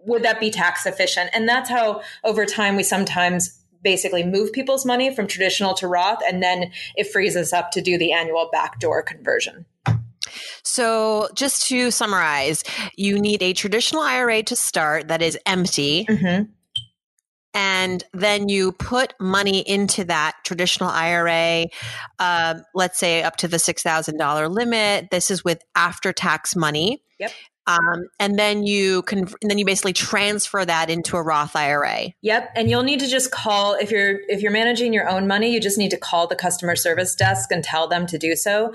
would 0.09 0.23
that 0.23 0.41
be 0.41 0.51
tax 0.51 0.87
efficient? 0.87 1.31
And 1.33 1.49
that's 1.49 1.69
how 1.69 2.03
over 2.25 2.47
time 2.47 2.77
we 2.77 2.83
sometimes 2.83 3.58
basically 3.83 4.25
move 4.25 4.53
people's 4.53 4.85
money 4.85 5.14
from 5.14 5.27
traditional 5.27 5.75
to 5.75 5.87
Roth, 5.87 6.21
and 6.27 6.43
then 6.43 6.73
it 6.97 7.11
frees 7.11 7.37
us 7.37 7.53
up 7.53 7.71
to 7.73 7.81
do 7.81 7.99
the 7.99 8.12
annual 8.12 8.49
backdoor 8.53 9.03
conversion. 9.03 9.67
So, 10.62 11.29
just 11.35 11.67
to 11.69 11.91
summarize, 11.91 12.62
you 12.97 13.19
need 13.19 13.43
a 13.43 13.53
traditional 13.53 14.03
IRA 14.03 14.43
to 14.45 14.57
start 14.57 15.09
that 15.09 15.23
is 15.23 15.38
empty. 15.47 16.05
Mm-hmm. 16.05 16.51
And 17.55 18.05
then 18.12 18.49
you 18.49 18.73
put 18.73 19.14
money 19.19 19.61
into 19.61 20.05
that 20.05 20.37
traditional 20.45 20.91
IRA, 20.91 21.67
uh, 22.19 22.55
let's 22.75 22.99
say 22.99 23.23
up 23.23 23.37
to 23.37 23.49
the 23.49 23.57
$6,000 23.57 24.51
limit. 24.51 25.09
This 25.11 25.31
is 25.31 25.43
with 25.43 25.62
after 25.75 26.12
tax 26.12 26.55
money. 26.55 27.03
Yep. 27.19 27.33
Um, 27.69 28.09
and 28.19 28.39
then 28.39 28.65
you 28.65 29.03
can, 29.03 29.29
and 29.43 29.51
then 29.51 29.59
you 29.59 29.67
basically 29.67 29.93
transfer 29.93 30.65
that 30.65 30.89
into 30.89 31.17
a 31.17 31.23
Roth 31.23 31.55
IRA. 31.55 32.15
Yep, 32.23 32.53
and 32.57 32.71
you'll 32.71 32.83
need 32.83 33.01
to 33.01 33.07
just 33.07 33.31
call 33.31 33.75
if 33.75 33.91
you're 33.91 34.21
if 34.29 34.41
you're 34.41 34.51
managing 34.51 34.95
your 34.95 35.07
own 35.09 35.27
money. 35.27 35.53
You 35.53 35.61
just 35.61 35.77
need 35.77 35.91
to 35.91 35.99
call 35.99 36.27
the 36.27 36.35
customer 36.35 36.75
service 36.75 37.15
desk 37.15 37.53
and 37.53 37.63
tell 37.63 37.87
them 37.87 38.07
to 38.07 38.17
do 38.17 38.35
so 38.35 38.73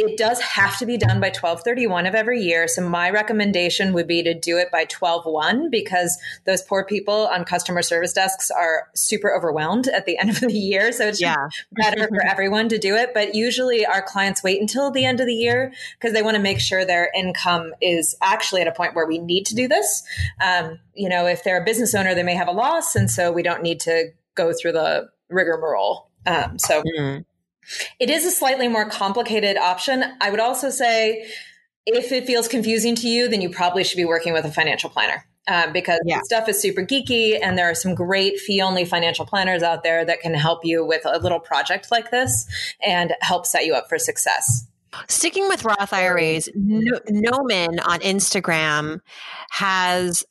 it 0.00 0.16
does 0.16 0.40
have 0.40 0.78
to 0.78 0.86
be 0.86 0.96
done 0.96 1.20
by 1.20 1.28
1231 1.28 2.06
of 2.06 2.14
every 2.14 2.40
year. 2.40 2.68
So 2.68 2.82
my 2.88 3.10
recommendation 3.10 3.92
would 3.92 4.06
be 4.06 4.22
to 4.22 4.34
do 4.34 4.58
it 4.58 4.70
by 4.70 4.80
121 4.80 5.70
because 5.70 6.18
those 6.46 6.62
poor 6.62 6.84
people 6.84 7.28
on 7.28 7.44
customer 7.44 7.82
service 7.82 8.12
desks 8.12 8.50
are 8.50 8.88
super 8.94 9.34
overwhelmed 9.34 9.88
at 9.88 10.06
the 10.06 10.18
end 10.20 10.30
of 10.30 10.40
the 10.40 10.52
year. 10.52 10.92
So 10.92 11.08
it's 11.08 11.20
yeah. 11.20 11.48
better 11.72 12.08
for 12.08 12.22
everyone 12.26 12.68
to 12.70 12.78
do 12.78 12.94
it. 12.94 13.10
But 13.14 13.34
usually 13.34 13.86
our 13.86 14.02
clients 14.02 14.42
wait 14.42 14.60
until 14.60 14.90
the 14.90 15.04
end 15.04 15.20
of 15.20 15.26
the 15.26 15.34
year 15.34 15.72
because 15.98 16.12
they 16.12 16.22
want 16.22 16.36
to 16.36 16.42
make 16.42 16.60
sure 16.60 16.84
their 16.84 17.10
income 17.14 17.72
is 17.80 18.16
actually 18.20 18.62
at 18.62 18.68
a 18.68 18.72
point 18.72 18.94
where 18.94 19.06
we 19.06 19.18
need 19.18 19.46
to 19.46 19.54
do 19.54 19.68
this. 19.68 20.02
Um, 20.40 20.78
you 20.94 21.08
know 21.08 21.26
if 21.26 21.44
they're 21.44 21.60
a 21.60 21.64
business 21.64 21.94
owner 21.94 22.14
they 22.14 22.22
may 22.22 22.34
have 22.34 22.48
a 22.48 22.52
loss 22.52 22.94
and 22.94 23.10
so 23.10 23.32
we 23.32 23.42
don't 23.42 23.62
need 23.62 23.80
to 23.80 24.12
go 24.34 24.52
through 24.52 24.72
the 24.72 25.08
rigmarole. 25.30 26.10
Um, 26.26 26.58
so 26.58 26.82
mm. 26.82 27.24
It 27.98 28.10
is 28.10 28.24
a 28.24 28.30
slightly 28.30 28.68
more 28.68 28.88
complicated 28.88 29.56
option. 29.56 30.04
I 30.20 30.30
would 30.30 30.40
also 30.40 30.70
say 30.70 31.26
if 31.86 32.12
it 32.12 32.26
feels 32.26 32.48
confusing 32.48 32.94
to 32.96 33.08
you, 33.08 33.28
then 33.28 33.40
you 33.40 33.50
probably 33.50 33.84
should 33.84 33.96
be 33.96 34.04
working 34.04 34.32
with 34.32 34.44
a 34.44 34.52
financial 34.52 34.90
planner. 34.90 35.24
Um, 35.48 35.72
because 35.72 35.98
yeah. 36.04 36.20
stuff 36.22 36.48
is 36.48 36.60
super 36.60 36.82
geeky, 36.82 37.38
and 37.42 37.58
there 37.58 37.68
are 37.68 37.74
some 37.74 37.94
great 37.94 38.38
fee 38.38 38.60
only 38.60 38.84
financial 38.84 39.24
planners 39.24 39.62
out 39.62 39.82
there 39.82 40.04
that 40.04 40.20
can 40.20 40.34
help 40.34 40.64
you 40.64 40.84
with 40.84 41.02
a 41.06 41.18
little 41.18 41.40
project 41.40 41.90
like 41.90 42.10
this 42.10 42.46
and 42.86 43.14
help 43.20 43.46
set 43.46 43.64
you 43.64 43.74
up 43.74 43.88
for 43.88 43.98
success. 43.98 44.66
Sticking 45.08 45.48
with 45.48 45.64
Roth 45.64 45.92
IRAs, 45.92 46.48
no- 46.54 47.00
Noman 47.08 47.80
on 47.80 48.00
Instagram 48.00 49.00
has 49.50 50.24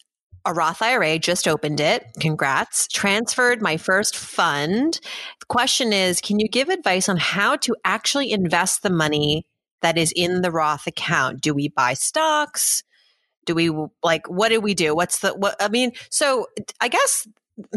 a 0.45 0.53
Roth 0.53 0.81
IRA, 0.81 1.19
just 1.19 1.47
opened 1.47 1.79
it. 1.79 2.05
Congrats. 2.19 2.87
Transferred 2.87 3.61
my 3.61 3.77
first 3.77 4.15
fund. 4.15 4.99
The 5.39 5.45
question 5.47 5.93
is 5.93 6.21
Can 6.21 6.39
you 6.39 6.47
give 6.47 6.69
advice 6.69 7.09
on 7.09 7.17
how 7.17 7.55
to 7.57 7.75
actually 7.83 8.31
invest 8.31 8.83
the 8.83 8.89
money 8.89 9.45
that 9.81 9.97
is 9.97 10.13
in 10.15 10.41
the 10.41 10.51
Roth 10.51 10.87
account? 10.87 11.41
Do 11.41 11.53
we 11.53 11.69
buy 11.69 11.93
stocks? 11.93 12.83
Do 13.45 13.55
we 13.55 13.71
like, 14.03 14.29
what 14.29 14.49
do 14.49 14.61
we 14.61 14.73
do? 14.73 14.93
What's 14.93 15.19
the, 15.19 15.29
what, 15.33 15.55
I 15.59 15.69
mean, 15.69 15.91
so 16.11 16.47
I 16.81 16.87
guess 16.87 17.27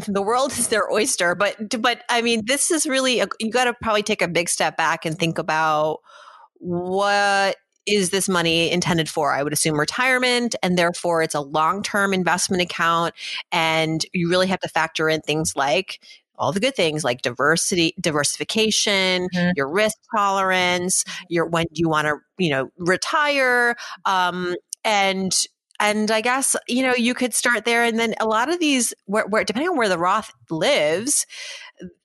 the 0.07 0.22
world 0.22 0.53
is 0.53 0.68
their 0.68 0.90
oyster, 0.90 1.35
but, 1.35 1.81
but 1.81 2.03
I 2.11 2.20
mean, 2.20 2.42
this 2.44 2.70
is 2.70 2.85
really, 2.85 3.20
a, 3.20 3.29
you 3.38 3.51
got 3.51 3.64
to 3.64 3.75
probably 3.81 4.03
take 4.03 4.22
a 4.22 4.29
big 4.29 4.48
step 4.48 4.77
back 4.77 5.07
and 5.07 5.18
think 5.18 5.38
about 5.38 6.01
what 6.59 7.57
is 7.87 8.11
this 8.11 8.29
money 8.29 8.71
intended 8.71 9.09
for? 9.09 9.33
I 9.33 9.42
would 9.42 9.53
assume 9.53 9.79
retirement, 9.79 10.55
and 10.62 10.79
therefore 10.79 11.23
it's 11.23 11.35
a 11.35 11.40
long 11.40 11.83
term 11.83 12.12
investment 12.12 12.62
account. 12.62 13.14
And 13.51 14.05
you 14.12 14.29
really 14.29 14.47
have 14.49 14.61
to 14.61 14.68
factor 14.68 15.09
in 15.09 15.21
things 15.21 15.57
like 15.57 16.01
all 16.38 16.53
the 16.53 16.61
good 16.61 16.75
things 16.75 17.05
like 17.05 17.23
diversity, 17.23 17.95
diversification, 18.01 19.29
mm-hmm. 19.35 19.51
your 19.57 19.68
risk 19.68 19.97
tolerance, 20.14 21.05
your 21.29 21.47
when 21.47 21.66
you 21.73 21.88
want 21.88 22.07
to, 22.07 22.16
you 22.38 22.51
know, 22.51 22.71
retire, 22.79 23.77
um, 24.05 24.57
and 24.85 25.47
and 25.79 26.11
I 26.11 26.21
guess 26.21 26.55
you 26.68 26.83
know 26.83 26.95
you 26.95 27.14
could 27.14 27.35
start 27.35 27.64
there, 27.64 27.85
and 27.85 27.99
then 27.99 28.14
a 28.21 28.27
lot 28.27 28.49
of 28.49 28.61
these, 28.61 28.95
where, 29.07 29.27
where 29.27 29.45
depending 29.45 29.71
on 29.71 29.77
where 29.77 29.88
the 29.88 29.99
Roth 29.99 30.33
lives, 30.51 31.27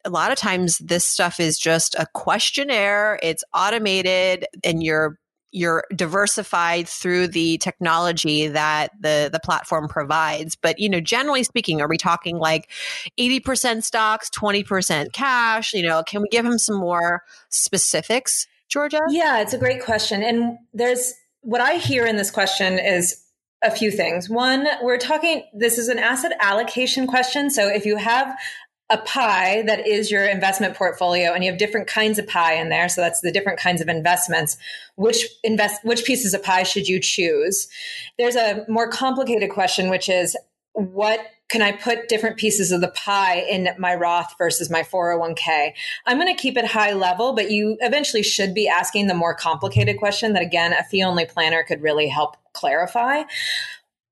a 0.03 0.09
lot 0.09 0.31
of 0.31 0.37
times 0.37 0.79
this 0.79 1.05
stuff 1.05 1.39
is 1.39 1.57
just 1.57 1.95
a 1.95 2.07
questionnaire. 2.13 3.19
It's 3.21 3.43
automated, 3.53 4.45
and 4.63 4.83
you're 4.83 5.19
you're 5.51 5.83
diversified 5.95 6.87
through 6.87 7.27
the 7.27 7.57
technology 7.59 8.47
that 8.47 8.91
the 8.99 9.29
the 9.31 9.39
platform 9.39 9.87
provides 9.87 10.55
but 10.55 10.77
you 10.79 10.89
know 10.89 10.99
generally 10.99 11.43
speaking 11.43 11.81
are 11.81 11.87
we 11.87 11.97
talking 11.97 12.37
like 12.37 12.69
80% 13.19 13.83
stocks 13.83 14.29
20% 14.29 15.13
cash 15.13 15.73
you 15.73 15.83
know 15.83 16.03
can 16.03 16.21
we 16.21 16.27
give 16.29 16.45
him 16.45 16.57
some 16.57 16.77
more 16.77 17.23
specifics 17.49 18.47
georgia 18.69 19.01
yeah 19.09 19.39
it's 19.39 19.53
a 19.53 19.57
great 19.57 19.83
question 19.83 20.23
and 20.23 20.57
there's 20.73 21.13
what 21.41 21.61
i 21.61 21.73
hear 21.73 22.05
in 22.05 22.17
this 22.17 22.31
question 22.31 22.77
is 22.79 23.23
a 23.63 23.71
few 23.71 23.91
things. 23.91 24.29
One, 24.29 24.67
we're 24.81 24.97
talking, 24.97 25.43
this 25.53 25.77
is 25.77 25.87
an 25.87 25.97
asset 25.97 26.31
allocation 26.39 27.07
question. 27.07 27.49
So 27.49 27.67
if 27.67 27.85
you 27.85 27.97
have 27.97 28.37
a 28.89 28.97
pie 28.99 29.63
that 29.63 29.85
is 29.85 30.09
your 30.09 30.25
investment 30.25 30.75
portfolio 30.75 31.33
and 31.33 31.43
you 31.43 31.51
have 31.51 31.59
different 31.59 31.87
kinds 31.87 32.17
of 32.17 32.27
pie 32.27 32.53
in 32.53 32.69
there 32.69 32.87
so 32.87 33.01
that's 33.01 33.21
the 33.21 33.31
different 33.31 33.59
kinds 33.59 33.81
of 33.81 33.87
investments 33.87 34.57
which 34.95 35.25
invest 35.43 35.83
which 35.83 36.05
pieces 36.05 36.33
of 36.33 36.41
pie 36.41 36.63
should 36.63 36.87
you 36.87 36.99
choose 36.99 37.67
there's 38.17 38.35
a 38.35 38.65
more 38.69 38.89
complicated 38.89 39.49
question 39.49 39.89
which 39.89 40.07
is 40.09 40.37
what 40.73 41.19
can 41.49 41.61
I 41.61 41.71
put 41.71 42.09
different 42.09 42.37
pieces 42.37 42.71
of 42.71 42.81
the 42.81 42.89
pie 42.89 43.39
in 43.39 43.69
my 43.77 43.95
Roth 43.95 44.35
versus 44.37 44.69
my 44.69 44.83
401k? 44.83 45.73
I'm 46.05 46.17
going 46.17 46.33
to 46.33 46.39
keep 46.39 46.57
it 46.57 46.65
high 46.65 46.91
level, 46.91 47.33
but 47.33 47.49
you 47.51 47.77
eventually 47.79 48.21
should 48.21 48.53
be 48.53 48.67
asking 48.67 49.07
the 49.07 49.13
more 49.13 49.33
complicated 49.33 49.97
question 49.97 50.33
that 50.33 50.43
again, 50.43 50.73
a 50.73 50.83
fee 50.83 51.03
only 51.03 51.25
planner 51.25 51.63
could 51.63 51.81
really 51.81 52.07
help 52.09 52.35
clarify. 52.51 53.23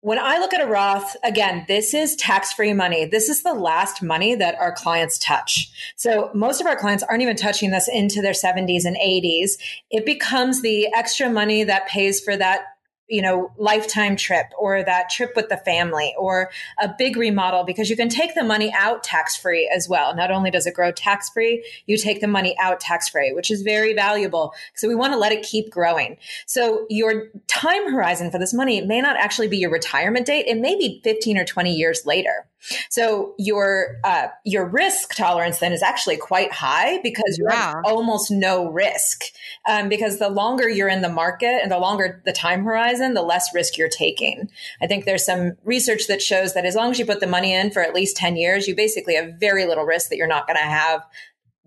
When 0.05 0.19
I 0.19 0.37
look 0.37 0.53
at 0.53 0.61
a 0.61 0.67
Roth, 0.67 1.17
again, 1.23 1.65
this 1.67 1.91
is 1.95 2.15
tax 2.15 2.53
free 2.53 2.73
money. 2.73 3.05
This 3.05 3.27
is 3.27 3.41
the 3.41 3.55
last 3.55 4.03
money 4.03 4.35
that 4.35 4.53
our 4.59 4.71
clients 4.71 5.17
touch. 5.17 5.71
So 5.95 6.29
most 6.35 6.61
of 6.61 6.67
our 6.67 6.75
clients 6.75 7.01
aren't 7.01 7.23
even 7.23 7.35
touching 7.35 7.71
this 7.71 7.87
into 7.87 8.21
their 8.21 8.33
70s 8.33 8.85
and 8.85 8.95
80s. 8.97 9.53
It 9.89 10.05
becomes 10.05 10.61
the 10.61 10.93
extra 10.93 11.27
money 11.27 11.63
that 11.63 11.87
pays 11.87 12.21
for 12.21 12.37
that 12.37 12.74
you 13.07 13.21
know, 13.21 13.51
lifetime 13.57 14.15
trip 14.15 14.47
or 14.57 14.83
that 14.83 15.09
trip 15.09 15.33
with 15.35 15.49
the 15.49 15.57
family 15.57 16.13
or 16.17 16.49
a 16.79 16.91
big 16.97 17.17
remodel 17.17 17.63
because 17.63 17.89
you 17.89 17.95
can 17.95 18.09
take 18.09 18.33
the 18.33 18.43
money 18.43 18.73
out 18.77 19.03
tax 19.03 19.35
free 19.35 19.71
as 19.73 19.87
well. 19.87 20.15
Not 20.15 20.31
only 20.31 20.49
does 20.49 20.65
it 20.65 20.73
grow 20.73 20.91
tax 20.91 21.29
free, 21.29 21.63
you 21.85 21.97
take 21.97 22.21
the 22.21 22.27
money 22.27 22.55
out 22.59 22.79
tax 22.79 23.07
free, 23.09 23.31
which 23.31 23.51
is 23.51 23.61
very 23.61 23.93
valuable. 23.93 24.53
So 24.73 24.87
we 24.87 24.95
want 24.95 25.13
to 25.13 25.19
let 25.19 25.31
it 25.31 25.43
keep 25.43 25.69
growing. 25.69 26.17
So 26.47 26.85
your 26.89 27.27
time 27.47 27.91
horizon 27.91 28.31
for 28.31 28.39
this 28.39 28.53
money 28.53 28.81
may 28.81 29.01
not 29.01 29.17
actually 29.17 29.49
be 29.49 29.57
your 29.57 29.71
retirement 29.71 30.25
date. 30.25 30.47
It 30.47 30.57
may 30.57 30.75
be 30.75 31.01
15 31.03 31.37
or 31.37 31.45
20 31.45 31.73
years 31.73 32.05
later. 32.05 32.47
So 32.89 33.36
your 33.38 33.97
uh, 34.04 34.28
your 34.43 34.65
risk 34.65 35.15
tolerance 35.15 35.60
then 35.60 35.73
is 35.73 35.84
actually 35.84 36.17
quite 36.17 36.51
high 36.51 36.99
because 37.01 37.38
you 37.38 37.45
yeah. 37.49 37.73
have 37.73 37.86
almost 37.86 38.32
no 38.32 38.69
risk. 38.69 39.23
Um, 39.67 39.89
because 39.89 40.19
the 40.19 40.30
longer 40.30 40.69
you're 40.69 40.89
in 40.89 41.01
the 41.01 41.10
market 41.10 41.60
and 41.62 41.71
the 41.71 41.80
longer 41.80 42.21
the 42.25 42.34
time 42.34 42.63
horizon, 42.63 43.13
the 43.13 43.21
less 43.21 43.54
risk 43.54 43.78
you're 43.78 43.89
taking. 43.89 44.49
I 44.82 44.88
think 44.88 45.06
there's 45.06 45.25
some 45.25 45.54
research 45.63 46.08
that 46.08 46.21
shows 46.21 46.54
that 46.54 46.65
as 46.65 46.75
long 46.75 46.91
as 46.91 46.99
you 46.99 47.06
put 47.06 47.19
the 47.19 47.28
money 47.28 47.54
in 47.54 47.71
for 47.71 47.82
at 47.82 47.93
least 47.93 48.17
10 48.17 48.36
years, 48.36 48.67
you 48.67 48.75
basically 48.75 49.15
have 49.15 49.36
very 49.39 49.65
little 49.65 49.86
risk 49.86 50.10
that 50.10 50.17
you're 50.17 50.28
not 50.28 50.47
going 50.47 50.58
to 50.58 50.63
have 50.63 51.01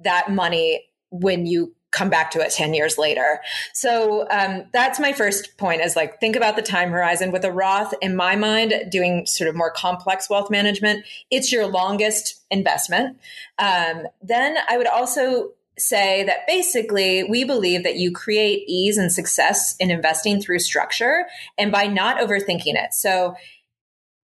that 0.04 0.30
money 0.30 0.84
when 1.10 1.46
you 1.46 1.74
come 1.98 2.08
back 2.08 2.30
to 2.30 2.40
it 2.40 2.52
10 2.52 2.74
years 2.74 2.96
later. 2.96 3.40
So 3.72 4.28
um, 4.30 4.66
that's 4.72 5.00
my 5.00 5.12
first 5.12 5.58
point 5.58 5.82
is 5.82 5.96
like, 5.96 6.20
think 6.20 6.36
about 6.36 6.54
the 6.54 6.62
time 6.62 6.90
horizon 6.90 7.32
with 7.32 7.44
a 7.44 7.50
Roth 7.50 7.92
in 8.00 8.14
my 8.14 8.36
mind, 8.36 8.72
doing 8.88 9.26
sort 9.26 9.48
of 9.48 9.56
more 9.56 9.72
complex 9.72 10.30
wealth 10.30 10.48
management. 10.48 11.04
It's 11.30 11.50
your 11.50 11.66
longest 11.66 12.40
investment. 12.52 13.18
Um, 13.58 14.06
then 14.22 14.56
I 14.68 14.78
would 14.78 14.86
also 14.86 15.50
say 15.76 16.24
that 16.24 16.46
basically 16.46 17.24
we 17.24 17.44
believe 17.44 17.82
that 17.82 17.96
you 17.96 18.12
create 18.12 18.64
ease 18.68 18.96
and 18.96 19.12
success 19.12 19.74
in 19.78 19.90
investing 19.90 20.40
through 20.40 20.58
structure 20.60 21.26
and 21.56 21.72
by 21.72 21.86
not 21.86 22.18
overthinking 22.18 22.74
it. 22.74 22.94
So 22.94 23.34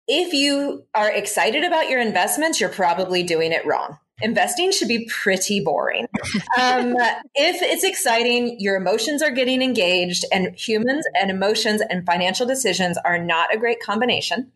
if 0.07 0.33
you 0.33 0.85
are 0.95 1.11
excited 1.11 1.65
about 1.65 1.91
your 1.91 2.01
investments, 2.01 2.61
you're 2.61 2.71
probably 2.71 3.23
doing 3.23 3.53
it 3.53 3.67
wrong 3.67 3.99
investing 4.21 4.73
should 4.73 4.89
be 4.89 5.07
pretty 5.07 5.61
boring. 5.61 6.09
Um, 6.59 6.95
if 7.35 7.63
it's 7.63 7.85
exciting, 7.85 8.59
your 8.61 8.77
emotions 8.77 9.23
are 9.23 9.31
getting 9.31 9.63
engaged, 9.63 10.25
and 10.33 10.55
humans 10.55 11.05
and 11.15 11.31
emotions 11.31 11.83
and 11.89 12.05
financial 12.05 12.47
decisions 12.47 12.99
are 13.05 13.19
not 13.19 13.55
a 13.55 13.59
great 13.59 13.81
combination 13.81 14.51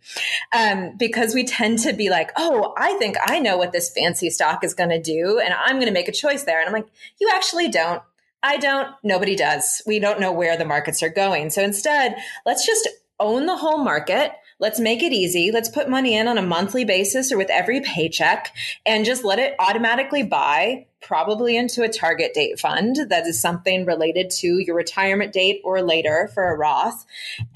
um, 0.52 0.96
because 0.96 1.34
we 1.34 1.44
tend 1.44 1.78
to 1.80 1.92
be 1.92 2.10
like, 2.10 2.30
oh, 2.36 2.74
I 2.76 2.94
think 2.94 3.16
I 3.24 3.38
know 3.38 3.56
what 3.56 3.72
this 3.72 3.90
fancy 3.90 4.30
stock 4.30 4.64
is 4.64 4.74
going 4.74 4.90
to 4.90 5.00
do, 5.00 5.38
and 5.38 5.54
I'm 5.54 5.76
going 5.76 5.86
to 5.86 5.92
make 5.92 6.08
a 6.08 6.12
choice 6.12 6.44
there. 6.44 6.60
And 6.60 6.68
I'm 6.68 6.74
like, 6.74 6.88
you 7.20 7.30
actually 7.34 7.68
don't. 7.68 8.02
I 8.42 8.56
don't. 8.56 8.88
Nobody 9.04 9.36
does. 9.36 9.82
We 9.86 10.00
don't 10.00 10.20
know 10.20 10.32
where 10.32 10.56
the 10.56 10.64
markets 10.64 11.02
are 11.02 11.08
going. 11.08 11.50
So 11.50 11.62
instead, 11.62 12.16
let's 12.44 12.66
just 12.66 12.88
own 13.20 13.46
the 13.46 13.56
whole 13.56 13.78
market 13.78 14.32
Let's 14.62 14.78
make 14.78 15.02
it 15.02 15.12
easy. 15.12 15.50
Let's 15.50 15.68
put 15.68 15.88
money 15.88 16.16
in 16.16 16.28
on 16.28 16.38
a 16.38 16.42
monthly 16.42 16.84
basis 16.84 17.32
or 17.32 17.36
with 17.36 17.50
every 17.50 17.80
paycheck 17.80 18.54
and 18.86 19.04
just 19.04 19.24
let 19.24 19.40
it 19.40 19.56
automatically 19.58 20.22
buy 20.22 20.86
probably 21.02 21.56
into 21.56 21.82
a 21.82 21.88
target 21.88 22.32
date 22.32 22.60
fund 22.60 22.96
that 23.08 23.26
is 23.26 23.42
something 23.42 23.84
related 23.84 24.30
to 24.30 24.60
your 24.60 24.76
retirement 24.76 25.32
date 25.32 25.60
or 25.64 25.82
later 25.82 26.30
for 26.32 26.48
a 26.48 26.56
Roth. 26.56 27.04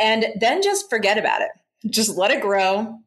And 0.00 0.26
then 0.40 0.62
just 0.62 0.90
forget 0.90 1.16
about 1.16 1.42
it. 1.42 1.50
Just 1.88 2.18
let 2.18 2.32
it 2.32 2.42
grow 2.42 2.98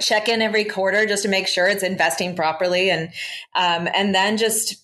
check 0.00 0.28
in 0.28 0.42
every 0.42 0.64
quarter 0.64 1.06
just 1.06 1.22
to 1.22 1.28
make 1.28 1.46
sure 1.46 1.68
it's 1.68 1.84
investing 1.84 2.34
properly 2.34 2.90
and 2.90 3.10
um, 3.54 3.88
and 3.94 4.12
then 4.12 4.36
just 4.36 4.83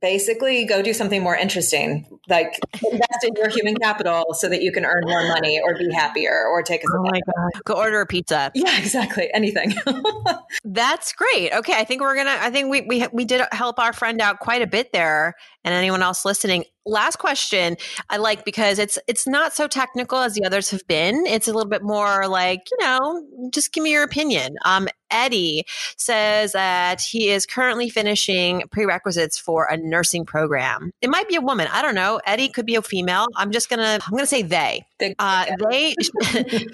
basically 0.00 0.64
go 0.64 0.82
do 0.82 0.92
something 0.92 1.22
more 1.22 1.36
interesting 1.36 2.06
like 2.28 2.58
invest 2.90 3.24
in 3.24 3.30
your 3.36 3.48
human 3.48 3.76
capital 3.76 4.24
so 4.32 4.48
that 4.48 4.62
you 4.62 4.72
can 4.72 4.84
earn 4.84 5.02
more 5.04 5.26
money 5.28 5.60
or 5.62 5.76
be 5.76 5.92
happier 5.92 6.46
or 6.46 6.62
take 6.62 6.82
a 6.82 6.86
oh 6.92 7.02
my 7.02 7.20
god. 7.26 7.62
Go 7.64 7.74
order 7.74 8.00
a 8.00 8.06
pizza. 8.06 8.50
Yeah 8.54 8.78
exactly. 8.78 9.30
Anything. 9.34 9.74
That's 10.64 11.12
great. 11.12 11.52
Okay 11.52 11.74
i 11.74 11.84
think 11.84 12.00
we're 12.00 12.14
gonna 12.14 12.36
i 12.40 12.50
think 12.50 12.70
we 12.70 12.82
we, 12.82 13.06
we 13.12 13.24
did 13.24 13.42
help 13.52 13.78
our 13.78 13.92
friend 13.92 14.20
out 14.20 14.40
quite 14.40 14.62
a 14.62 14.66
bit 14.66 14.92
there 14.92 15.34
and 15.64 15.74
anyone 15.74 16.02
else 16.02 16.24
listening. 16.24 16.64
Last 16.86 17.16
question 17.16 17.76
i 18.08 18.16
like 18.16 18.44
because 18.44 18.78
it's 18.78 18.98
it's 19.06 19.26
not 19.26 19.52
so 19.52 19.68
technical 19.68 20.18
as 20.18 20.34
the 20.34 20.44
others 20.44 20.70
have 20.70 20.86
been. 20.86 21.26
It's 21.26 21.46
a 21.46 21.52
little 21.52 21.68
bit 21.68 21.82
more 21.82 22.26
like 22.26 22.68
you 22.70 22.78
know 22.80 23.26
just 23.50 23.72
give 23.72 23.84
me 23.84 23.92
your 23.92 24.02
opinion. 24.02 24.56
Um 24.64 24.88
eddie 25.10 25.64
says 25.96 26.52
that 26.52 27.00
he 27.00 27.30
is 27.30 27.46
currently 27.46 27.90
finishing 27.90 28.62
prerequisites 28.70 29.38
for 29.38 29.66
a 29.66 29.76
nursing 29.76 30.24
program. 30.24 30.92
It 31.02 31.10
might 31.10 31.28
be 31.28 31.36
a 31.36 31.40
woman. 31.40 31.68
I 31.70 31.82
don't 31.82 31.94
know. 31.94 32.20
Eddie 32.26 32.48
could 32.48 32.66
be 32.66 32.76
a 32.76 32.82
female. 32.82 33.26
I'm 33.36 33.50
just 33.50 33.68
gonna 33.68 33.98
i'm 34.02 34.10
gonna 34.12 34.26
say 34.26 34.42
they 34.42 34.86
uh, 35.18 35.46
they 35.70 35.94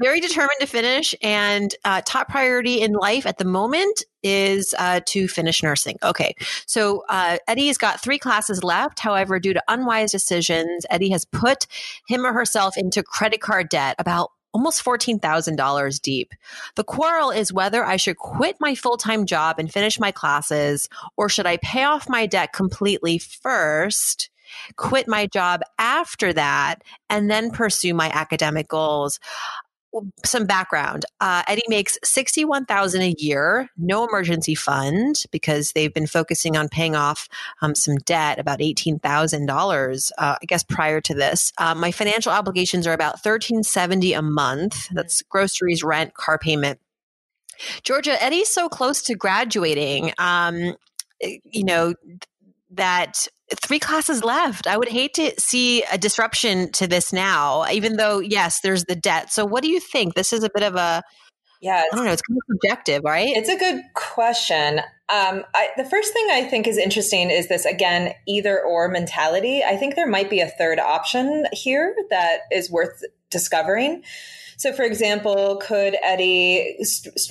very 0.00 0.20
determined 0.20 0.58
to 0.60 0.66
finish 0.66 1.14
and 1.22 1.74
uh, 1.84 2.02
top 2.04 2.28
priority 2.28 2.80
in 2.80 2.92
life 2.92 3.26
at 3.26 3.38
the 3.38 3.44
moment 3.44 4.04
is 4.22 4.74
uh, 4.78 5.00
to 5.06 5.26
finish 5.28 5.62
nursing. 5.62 5.98
Okay, 6.02 6.34
so 6.66 7.04
uh, 7.08 7.38
Eddie 7.48 7.66
has 7.66 7.78
got 7.78 8.00
three 8.00 8.18
classes 8.18 8.62
left. 8.62 9.00
However, 9.00 9.38
due 9.40 9.54
to 9.54 9.62
unwise 9.68 10.12
decisions, 10.12 10.86
Eddie 10.90 11.10
has 11.10 11.24
put 11.24 11.66
him 12.08 12.24
or 12.24 12.32
herself 12.32 12.76
into 12.76 13.02
credit 13.02 13.40
card 13.40 13.68
debt 13.68 13.96
about 13.98 14.30
almost 14.52 14.84
$14,000 14.84 16.00
deep. 16.02 16.34
The 16.76 16.84
quarrel 16.84 17.30
is 17.30 17.52
whether 17.52 17.84
I 17.84 17.96
should 17.96 18.18
quit 18.18 18.56
my 18.60 18.74
full 18.74 18.96
time 18.96 19.26
job 19.26 19.58
and 19.58 19.72
finish 19.72 19.98
my 19.98 20.12
classes, 20.12 20.88
or 21.16 21.28
should 21.28 21.46
I 21.46 21.56
pay 21.58 21.84
off 21.84 22.08
my 22.08 22.26
debt 22.26 22.52
completely 22.52 23.18
first? 23.18 24.30
Quit 24.76 25.08
my 25.08 25.26
job 25.26 25.62
after 25.78 26.32
that 26.32 26.82
and 27.10 27.30
then 27.30 27.50
pursue 27.50 27.94
my 27.94 28.10
academic 28.10 28.68
goals 28.68 29.18
some 30.24 30.46
background. 30.46 31.04
Uh, 31.20 31.42
Eddie 31.46 31.62
makes 31.68 31.98
sixty-one 32.02 32.64
thousand 32.64 33.02
a 33.02 33.14
year, 33.18 33.68
no 33.76 34.06
emergency 34.06 34.54
fund 34.54 35.24
because 35.30 35.72
they've 35.72 35.92
been 35.92 36.06
focusing 36.06 36.56
on 36.56 36.68
paying 36.68 36.96
off 36.96 37.28
um, 37.60 37.74
some 37.74 37.96
debt, 37.96 38.38
about 38.38 38.62
eighteen 38.62 38.98
thousand 38.98 39.48
uh, 39.48 39.54
dollars, 39.54 40.12
I 40.18 40.38
guess, 40.46 40.62
prior 40.62 41.00
to 41.02 41.14
this. 41.14 41.52
Uh, 41.58 41.74
my 41.74 41.90
financial 41.90 42.32
obligations 42.32 42.86
are 42.86 42.94
about 42.94 43.20
thirteen 43.20 43.62
seventy 43.62 44.12
a 44.14 44.22
month. 44.22 44.88
That's 44.90 45.22
groceries, 45.22 45.82
rent, 45.84 46.14
car 46.14 46.38
payment. 46.38 46.80
Georgia, 47.82 48.20
Eddie's 48.22 48.48
so 48.48 48.68
close 48.68 49.02
to 49.02 49.14
graduating. 49.14 50.12
Um, 50.18 50.74
eh, 51.20 51.38
you 51.44 51.64
know 51.64 51.94
that 52.70 53.28
three 53.60 53.78
classes 53.78 54.24
left. 54.24 54.66
I 54.66 54.76
would 54.76 54.88
hate 54.88 55.14
to 55.14 55.32
see 55.38 55.82
a 55.84 55.98
disruption 55.98 56.70
to 56.72 56.86
this 56.86 57.12
now, 57.12 57.66
even 57.70 57.96
though, 57.96 58.20
yes, 58.20 58.60
there's 58.60 58.84
the 58.84 58.96
debt. 58.96 59.32
So, 59.32 59.44
what 59.44 59.62
do 59.62 59.68
you 59.68 59.80
think? 59.80 60.14
This 60.14 60.32
is 60.32 60.44
a 60.44 60.50
bit 60.52 60.62
of 60.62 60.74
a, 60.74 61.02
yeah, 61.60 61.82
I 61.92 61.96
don't 61.96 62.04
know, 62.04 62.12
it's 62.12 62.22
kind 62.22 62.36
of 62.36 62.56
subjective, 62.56 63.02
right? 63.04 63.28
It's 63.28 63.48
a 63.48 63.56
good 63.56 63.82
question. 63.94 64.80
Um, 65.08 65.44
I, 65.54 65.68
the 65.76 65.84
first 65.84 66.12
thing 66.12 66.26
I 66.32 66.44
think 66.44 66.66
is 66.66 66.76
interesting 66.78 67.30
is 67.30 67.48
this, 67.48 67.64
again, 67.64 68.14
either 68.26 68.60
or 68.60 68.88
mentality. 68.88 69.62
I 69.62 69.76
think 69.76 69.94
there 69.94 70.08
might 70.08 70.30
be 70.30 70.40
a 70.40 70.48
third 70.48 70.80
option 70.80 71.46
here 71.52 71.94
that 72.10 72.40
is 72.50 72.70
worth 72.70 73.04
discovering. 73.30 74.02
So, 74.56 74.72
for 74.72 74.82
example, 74.82 75.60
could 75.62 75.96
Eddie 76.02 76.78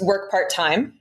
work 0.02 0.32
part 0.32 0.50
time? 0.50 1.00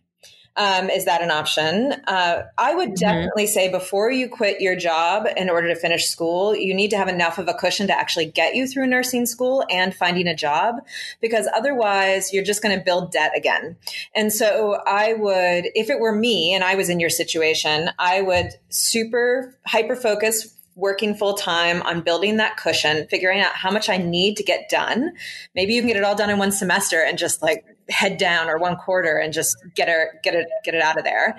Um, 0.56 0.90
is 0.90 1.04
that 1.04 1.22
an 1.22 1.30
option? 1.30 1.92
Uh, 2.06 2.42
I 2.58 2.74
would 2.74 2.90
mm-hmm. 2.90 2.94
definitely 2.94 3.46
say 3.46 3.70
before 3.70 4.10
you 4.10 4.28
quit 4.28 4.60
your 4.60 4.76
job 4.76 5.26
in 5.36 5.48
order 5.48 5.68
to 5.68 5.76
finish 5.76 6.06
school, 6.06 6.54
you 6.56 6.74
need 6.74 6.90
to 6.90 6.96
have 6.96 7.08
enough 7.08 7.38
of 7.38 7.48
a 7.48 7.54
cushion 7.54 7.86
to 7.86 7.96
actually 7.96 8.26
get 8.26 8.54
you 8.54 8.66
through 8.66 8.88
nursing 8.88 9.26
school 9.26 9.64
and 9.70 9.94
finding 9.94 10.26
a 10.26 10.34
job, 10.34 10.76
because 11.20 11.48
otherwise 11.54 12.32
you're 12.32 12.44
just 12.44 12.62
going 12.62 12.76
to 12.76 12.84
build 12.84 13.12
debt 13.12 13.32
again. 13.36 13.76
And 14.14 14.32
so 14.32 14.82
I 14.86 15.14
would, 15.14 15.66
if 15.74 15.88
it 15.88 16.00
were 16.00 16.14
me 16.14 16.52
and 16.52 16.64
I 16.64 16.74
was 16.74 16.88
in 16.88 17.00
your 17.00 17.10
situation, 17.10 17.90
I 17.98 18.20
would 18.20 18.50
super 18.68 19.56
hyper 19.66 19.96
focus 19.96 20.56
working 20.76 21.14
full 21.14 21.34
time 21.34 21.82
on 21.82 22.00
building 22.00 22.38
that 22.38 22.56
cushion, 22.56 23.06
figuring 23.08 23.40
out 23.40 23.54
how 23.54 23.70
much 23.70 23.88
I 23.88 23.98
need 23.98 24.36
to 24.36 24.42
get 24.42 24.70
done. 24.70 25.12
Maybe 25.54 25.74
you 25.74 25.80
can 25.80 25.88
get 25.88 25.96
it 25.96 26.04
all 26.04 26.16
done 26.16 26.30
in 26.30 26.38
one 26.38 26.52
semester 26.52 27.02
and 27.02 27.18
just 27.18 27.42
like 27.42 27.64
head 27.90 28.16
down 28.16 28.48
or 28.48 28.58
one 28.58 28.76
quarter 28.76 29.18
and 29.18 29.32
just 29.32 29.56
get 29.74 29.88
it 29.88 30.22
get 30.22 30.34
it 30.34 30.46
get 30.64 30.74
it 30.74 30.82
out 30.82 30.98
of 30.98 31.04
there. 31.04 31.38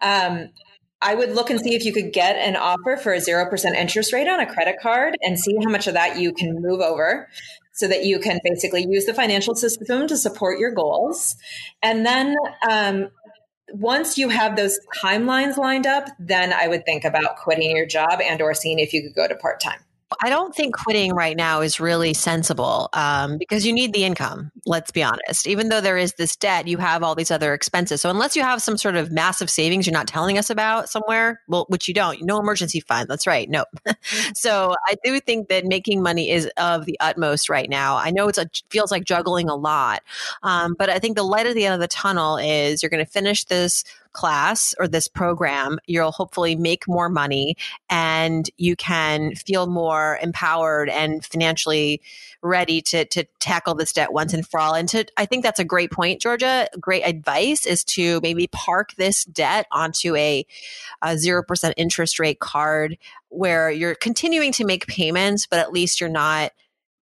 Um, 0.00 0.50
I 1.00 1.14
would 1.14 1.34
look 1.34 1.50
and 1.50 1.60
see 1.60 1.74
if 1.74 1.84
you 1.84 1.92
could 1.92 2.12
get 2.12 2.36
an 2.36 2.54
offer 2.54 2.96
for 2.96 3.12
a 3.12 3.18
0% 3.18 3.74
interest 3.74 4.12
rate 4.12 4.28
on 4.28 4.38
a 4.38 4.46
credit 4.46 4.76
card 4.80 5.16
and 5.20 5.36
see 5.36 5.56
how 5.62 5.68
much 5.68 5.88
of 5.88 5.94
that 5.94 6.18
you 6.20 6.32
can 6.32 6.62
move 6.62 6.80
over 6.80 7.28
so 7.72 7.88
that 7.88 8.04
you 8.04 8.20
can 8.20 8.38
basically 8.44 8.86
use 8.88 9.04
the 9.06 9.14
financial 9.14 9.56
system 9.56 10.06
to 10.06 10.16
support 10.16 10.60
your 10.60 10.70
goals. 10.70 11.34
And 11.82 12.06
then 12.06 12.36
um, 12.70 13.08
once 13.72 14.16
you 14.16 14.28
have 14.28 14.54
those 14.54 14.78
timelines 15.02 15.56
lined 15.56 15.86
up, 15.86 16.08
then 16.20 16.52
I 16.52 16.68
would 16.68 16.84
think 16.84 17.04
about 17.04 17.36
quitting 17.36 17.74
your 17.74 17.86
job 17.86 18.20
and 18.22 18.40
or 18.40 18.54
seeing 18.54 18.78
if 18.78 18.92
you 18.92 19.02
could 19.02 19.14
go 19.14 19.26
to 19.26 19.34
part-time. 19.34 19.80
I 20.20 20.30
don't 20.30 20.54
think 20.54 20.76
quitting 20.76 21.14
right 21.14 21.36
now 21.36 21.60
is 21.60 21.80
really 21.80 22.14
sensible 22.14 22.88
um, 22.92 23.38
because 23.38 23.66
you 23.66 23.72
need 23.72 23.92
the 23.92 24.04
income. 24.04 24.50
Let's 24.66 24.90
be 24.90 25.02
honest. 25.02 25.46
Even 25.46 25.68
though 25.68 25.80
there 25.80 25.98
is 25.98 26.14
this 26.14 26.36
debt, 26.36 26.68
you 26.68 26.78
have 26.78 27.02
all 27.02 27.14
these 27.14 27.30
other 27.30 27.54
expenses. 27.54 28.00
So 28.00 28.10
unless 28.10 28.36
you 28.36 28.42
have 28.42 28.62
some 28.62 28.76
sort 28.76 28.96
of 28.96 29.10
massive 29.10 29.50
savings 29.50 29.86
you're 29.86 29.92
not 29.92 30.06
telling 30.06 30.38
us 30.38 30.50
about 30.50 30.88
somewhere, 30.88 31.40
well, 31.48 31.66
which 31.68 31.88
you 31.88 31.94
don't, 31.94 32.22
no 32.22 32.38
emergency 32.38 32.80
fund. 32.80 33.08
That's 33.08 33.26
right. 33.26 33.48
No. 33.48 33.64
so 34.34 34.74
I 34.88 34.96
do 35.04 35.20
think 35.20 35.48
that 35.48 35.64
making 35.64 36.02
money 36.02 36.30
is 36.30 36.46
of 36.56 36.86
the 36.86 36.98
utmost 37.00 37.48
right 37.48 37.68
now. 37.68 37.96
I 37.96 38.10
know 38.10 38.28
it's 38.28 38.38
a, 38.38 38.48
feels 38.70 38.90
like 38.90 39.04
juggling 39.04 39.48
a 39.48 39.54
lot, 39.54 40.02
um, 40.42 40.74
but 40.78 40.90
I 40.90 40.98
think 40.98 41.16
the 41.16 41.22
light 41.22 41.46
at 41.46 41.54
the 41.54 41.66
end 41.66 41.74
of 41.74 41.80
the 41.80 41.88
tunnel 41.88 42.36
is 42.36 42.82
you're 42.82 42.90
going 42.90 43.04
to 43.04 43.10
finish 43.10 43.44
this 43.44 43.84
class 44.12 44.74
or 44.78 44.88
this 44.88 45.08
program, 45.08 45.78
you'll 45.86 46.12
hopefully 46.12 46.56
make 46.56 46.86
more 46.88 47.08
money 47.08 47.56
and 47.88 48.50
you 48.56 48.76
can 48.76 49.34
feel 49.34 49.66
more 49.66 50.18
empowered 50.22 50.88
and 50.88 51.24
financially 51.24 52.00
ready 52.42 52.80
to, 52.82 53.04
to 53.06 53.24
tackle 53.38 53.74
this 53.74 53.92
debt 53.92 54.12
once 54.12 54.34
and 54.34 54.46
for 54.46 54.60
all. 54.60 54.74
And 54.74 54.88
to, 54.90 55.04
I 55.16 55.26
think 55.26 55.42
that's 55.42 55.60
a 55.60 55.64
great 55.64 55.90
point, 55.90 56.20
Georgia. 56.20 56.68
Great 56.80 57.02
advice 57.02 57.66
is 57.66 57.84
to 57.84 58.20
maybe 58.22 58.48
park 58.48 58.94
this 58.96 59.24
debt 59.24 59.66
onto 59.70 60.16
a, 60.16 60.44
a 61.02 61.14
0% 61.14 61.72
interest 61.76 62.18
rate 62.18 62.40
card 62.40 62.98
where 63.28 63.70
you're 63.70 63.94
continuing 63.94 64.52
to 64.52 64.64
make 64.64 64.86
payments, 64.86 65.46
but 65.46 65.58
at 65.58 65.72
least 65.72 66.00
you're 66.00 66.10
not 66.10 66.52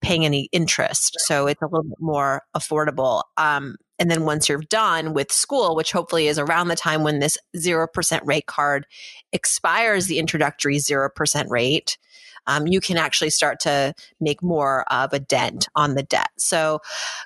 paying 0.00 0.24
any 0.24 0.48
interest. 0.52 1.16
So 1.20 1.46
it's 1.46 1.62
a 1.62 1.66
little 1.66 1.84
bit 1.84 2.00
more 2.00 2.42
affordable. 2.56 3.22
Um, 3.36 3.76
and 4.00 4.10
then 4.10 4.24
once 4.24 4.48
you're 4.48 4.58
done 4.58 5.12
with 5.12 5.30
school, 5.30 5.76
which 5.76 5.92
hopefully 5.92 6.26
is 6.26 6.38
around 6.38 6.68
the 6.68 6.74
time 6.74 7.04
when 7.04 7.20
this 7.20 7.36
0% 7.56 8.20
rate 8.24 8.46
card 8.46 8.86
expires 9.30 10.06
the 10.06 10.18
introductory 10.18 10.78
0% 10.78 11.50
rate, 11.50 11.98
um, 12.46 12.66
you 12.66 12.80
can 12.80 12.96
actually 12.96 13.28
start 13.28 13.60
to 13.60 13.94
make 14.18 14.42
more 14.42 14.90
of 14.90 15.12
a 15.12 15.20
dent 15.20 15.68
on 15.76 15.94
the 15.94 16.02
debt. 16.02 16.30
So 16.38 16.80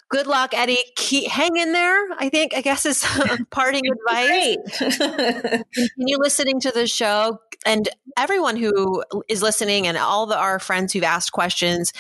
good 0.09 0.27
luck, 0.27 0.53
Eddie. 0.53 0.83
Keep, 0.97 1.31
hang 1.31 1.57
in 1.57 1.73
there, 1.73 1.97
I 2.19 2.29
think, 2.29 2.55
I 2.55 2.61
guess 2.61 2.85
is 2.85 3.07
parting 3.51 3.83
advice. 3.87 4.79
Continue 5.75 6.19
listening 6.19 6.61
to 6.61 6.73
the 6.73 6.89
show. 6.89 7.39
And 7.65 7.89
everyone 8.19 8.57
who 8.57 9.05
is 9.29 9.43
listening 9.43 9.87
and 9.87 9.97
all 9.97 10.27
the, 10.27 10.37
our 10.37 10.59
friends 10.59 10.93
who've 10.93 11.05
asked 11.05 11.33
questions, 11.33 11.93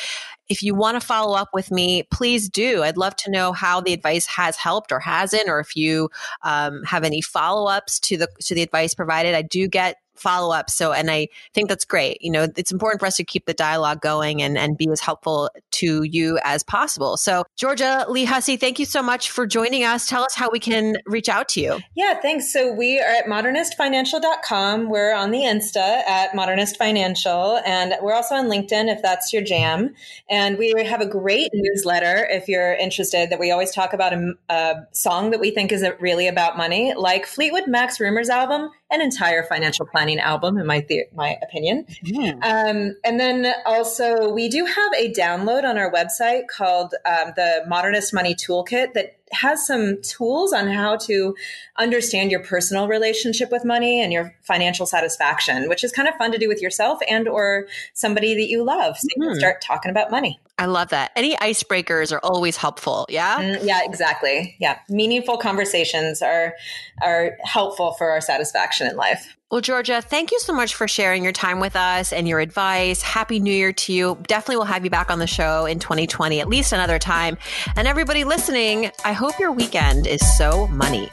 if 0.49 0.63
you 0.63 0.75
want 0.75 1.01
to 1.01 1.07
follow 1.07 1.37
up 1.37 1.49
with 1.53 1.71
me, 1.71 2.05
please 2.11 2.49
do. 2.49 2.83
I'd 2.83 2.97
love 2.97 3.17
to 3.17 3.31
know 3.31 3.53
how 3.53 3.81
the 3.81 3.93
advice 3.93 4.27
has 4.27 4.57
helped 4.57 4.93
or 4.93 5.01
hasn't, 5.01 5.49
or 5.49 5.61
if 5.61 5.77
you 5.77 6.11
um, 6.43 6.83
have 6.85 7.05
any 7.05 7.21
follow 7.21 7.71
ups 7.71 7.99
to 8.01 8.17
the 8.17 8.29
to 8.41 8.55
the 8.55 8.63
advice 8.63 8.95
provided. 8.95 9.35
I 9.35 9.43
do 9.43 9.69
get 9.69 9.97
follow 10.17 10.55
up. 10.55 10.71
So, 10.71 10.93
and 10.93 11.11
I 11.11 11.29
think 11.53 11.69
that's 11.69 11.85
great. 11.85 12.19
You 12.21 12.31
know, 12.31 12.49
it's 12.57 12.73
important 12.73 13.01
for 13.01 13.07
us 13.07 13.17
to 13.17 13.25
keep 13.25 13.47
the 13.47 13.55
dialogue 13.55 14.01
going 14.01 14.43
and, 14.43 14.57
and 14.57 14.77
be 14.77 14.89
as 14.91 15.01
helpful 15.01 15.51
to 15.73 16.03
you 16.03 16.39
as 16.45 16.63
possible. 16.63 17.17
So, 17.17 17.45
Georgia 17.57 18.07
Lee 18.09 18.25
Hussey, 18.25 18.57
thank 18.57 18.79
you 18.79 18.85
so 18.85 19.03
much 19.03 19.31
for 19.31 19.47
joining 19.47 19.85
us. 19.85 20.07
Tell 20.07 20.23
us 20.23 20.35
how 20.35 20.51
we 20.51 20.59
can 20.59 20.97
reach 21.07 21.29
out 21.29 21.49
to 21.51 21.61
you. 21.61 21.79
Yeah, 21.95 22.15
thanks. 22.21 22.53
So, 22.53 22.73
we 22.73 23.01
are 23.01 23.11
at 23.11 23.27
modernistfinancial.com. 23.27 24.89
We're 24.89 25.15
on 25.15 25.31
the 25.31 25.41
Insta 25.41 25.77
at 26.07 26.35
Modernist 26.35 26.77
Financial, 26.77 27.61
and 27.67 27.95
we're 28.03 28.15
also 28.15 28.35
on 28.35 28.47
LinkedIn 28.47 28.93
if 28.93 29.03
that's 29.03 29.33
your 29.33 29.43
jam. 29.43 29.95
And 30.29 30.59
we 30.59 30.73
have 30.85 31.01
a 31.01 31.07
great 31.07 31.51
newsletter 31.53 32.27
if 32.31 32.49
you're 32.49 32.75
interested 32.75 33.31
that 33.31 33.39
we 33.39 33.51
always 33.51 33.73
talk 33.73 33.93
about 33.93 34.13
a, 34.13 34.35
a 34.49 34.75
song 34.93 35.31
that 35.31 35.41
we 35.41 35.51
think 35.51 35.73
is 35.73 35.85
really 36.01 36.29
about 36.29 36.57
money, 36.57 36.95
like 36.95 37.27
Fleetwood 37.27 37.67
Mac's 37.67 38.01
Rumours 38.01 38.29
album 38.29 38.71
an 38.95 39.01
entire 39.01 39.43
financial 39.43 39.87
planning 39.87 40.19
album, 40.19 40.59
in 40.59 40.67
my 40.67 40.81
the- 40.81 41.07
my 41.15 41.37
opinion. 41.43 41.87
Mm. 42.05 42.35
Um, 42.43 42.97
and 43.05 43.21
then 43.21 43.53
also, 43.67 44.33
we 44.33 44.49
do 44.49 44.65
have 44.65 44.93
a 44.97 45.13
download 45.13 45.65
on 45.65 45.77
our 45.77 45.93
website 45.93 46.49
called 46.49 46.95
um, 47.05 47.33
the 47.37 47.65
Modernist 47.67 48.15
Money 48.15 48.35
Toolkit 48.35 48.95
that 48.95 49.17
has 49.35 49.67
some 49.67 50.01
tools 50.03 50.53
on 50.53 50.69
how 50.69 50.97
to 50.97 51.35
understand 51.77 52.31
your 52.31 52.41
personal 52.41 52.89
relationship 52.89 53.51
with 53.51 53.65
money 53.65 54.01
and 54.01 54.13
your 54.13 54.35
financial 54.43 54.87
satisfaction, 54.87 55.69
which 55.69 55.85
is 55.85 55.93
kind 55.93 56.09
of 56.09 56.15
fun 56.17 56.33
to 56.33 56.39
do 56.39 56.49
with 56.49 56.63
yourself 56.63 57.01
and 57.09 57.29
or 57.29 57.67
somebody 57.93 58.35
that 58.35 58.49
you 58.49 58.65
love. 58.65 58.97
So 58.97 59.07
you 59.17 59.23
can 59.23 59.33
hmm. 59.33 59.39
start 59.39 59.61
talking 59.61 59.91
about 59.91 60.11
money. 60.11 60.41
I 60.59 60.67
love 60.67 60.91
that. 60.91 61.11
Any 61.17 61.37
icebreakers 61.37 62.13
are 62.13 62.21
always 62.23 62.57
helpful. 62.57 63.07
Yeah. 63.09 63.43
Mm, 63.43 63.65
yeah, 63.65 63.81
exactly. 63.83 64.57
Yeah. 64.61 64.79
Meaningful 64.89 65.39
conversations 65.39 66.23
are 66.23 66.55
are 67.03 67.37
helpful 67.43 67.93
for 67.95 68.11
our 68.11 68.21
satisfaction 68.21 68.87
in 68.87 68.97
life. 68.97 69.37
Well, 69.55 69.61
Georgia, 69.61 70.03
thank 70.03 70.33
you 70.33 70.41
so 70.41 70.53
much 70.53 70.75
for 70.75 70.89
sharing 70.89 71.23
your 71.23 71.33
time 71.33 71.61
with 71.61 71.77
us 71.77 72.13
and 72.13 72.27
your 72.27 72.41
advice. 72.41 73.03
Happy 73.03 73.39
New 73.39 73.55
Year 73.55 73.73
to 73.73 73.93
you. 73.93 74.19
Definitely 74.27 74.57
will 74.57 74.65
have 74.65 74.83
you 74.83 74.91
back 74.91 75.13
on 75.13 75.21
the 75.21 75.29
show 75.29 75.65
in 75.65 75.79
2020, 75.79 76.41
at 76.41 76.49
least 76.49 76.73
another 76.73 76.99
time. 76.99 77.39
And 77.77 77.87
everybody 77.87 78.25
listening, 78.25 78.91
I 79.05 79.13
hope 79.13 79.39
your 79.39 79.53
weekend 79.53 80.09
is 80.09 80.37
so 80.37 80.67
money. 80.67 81.09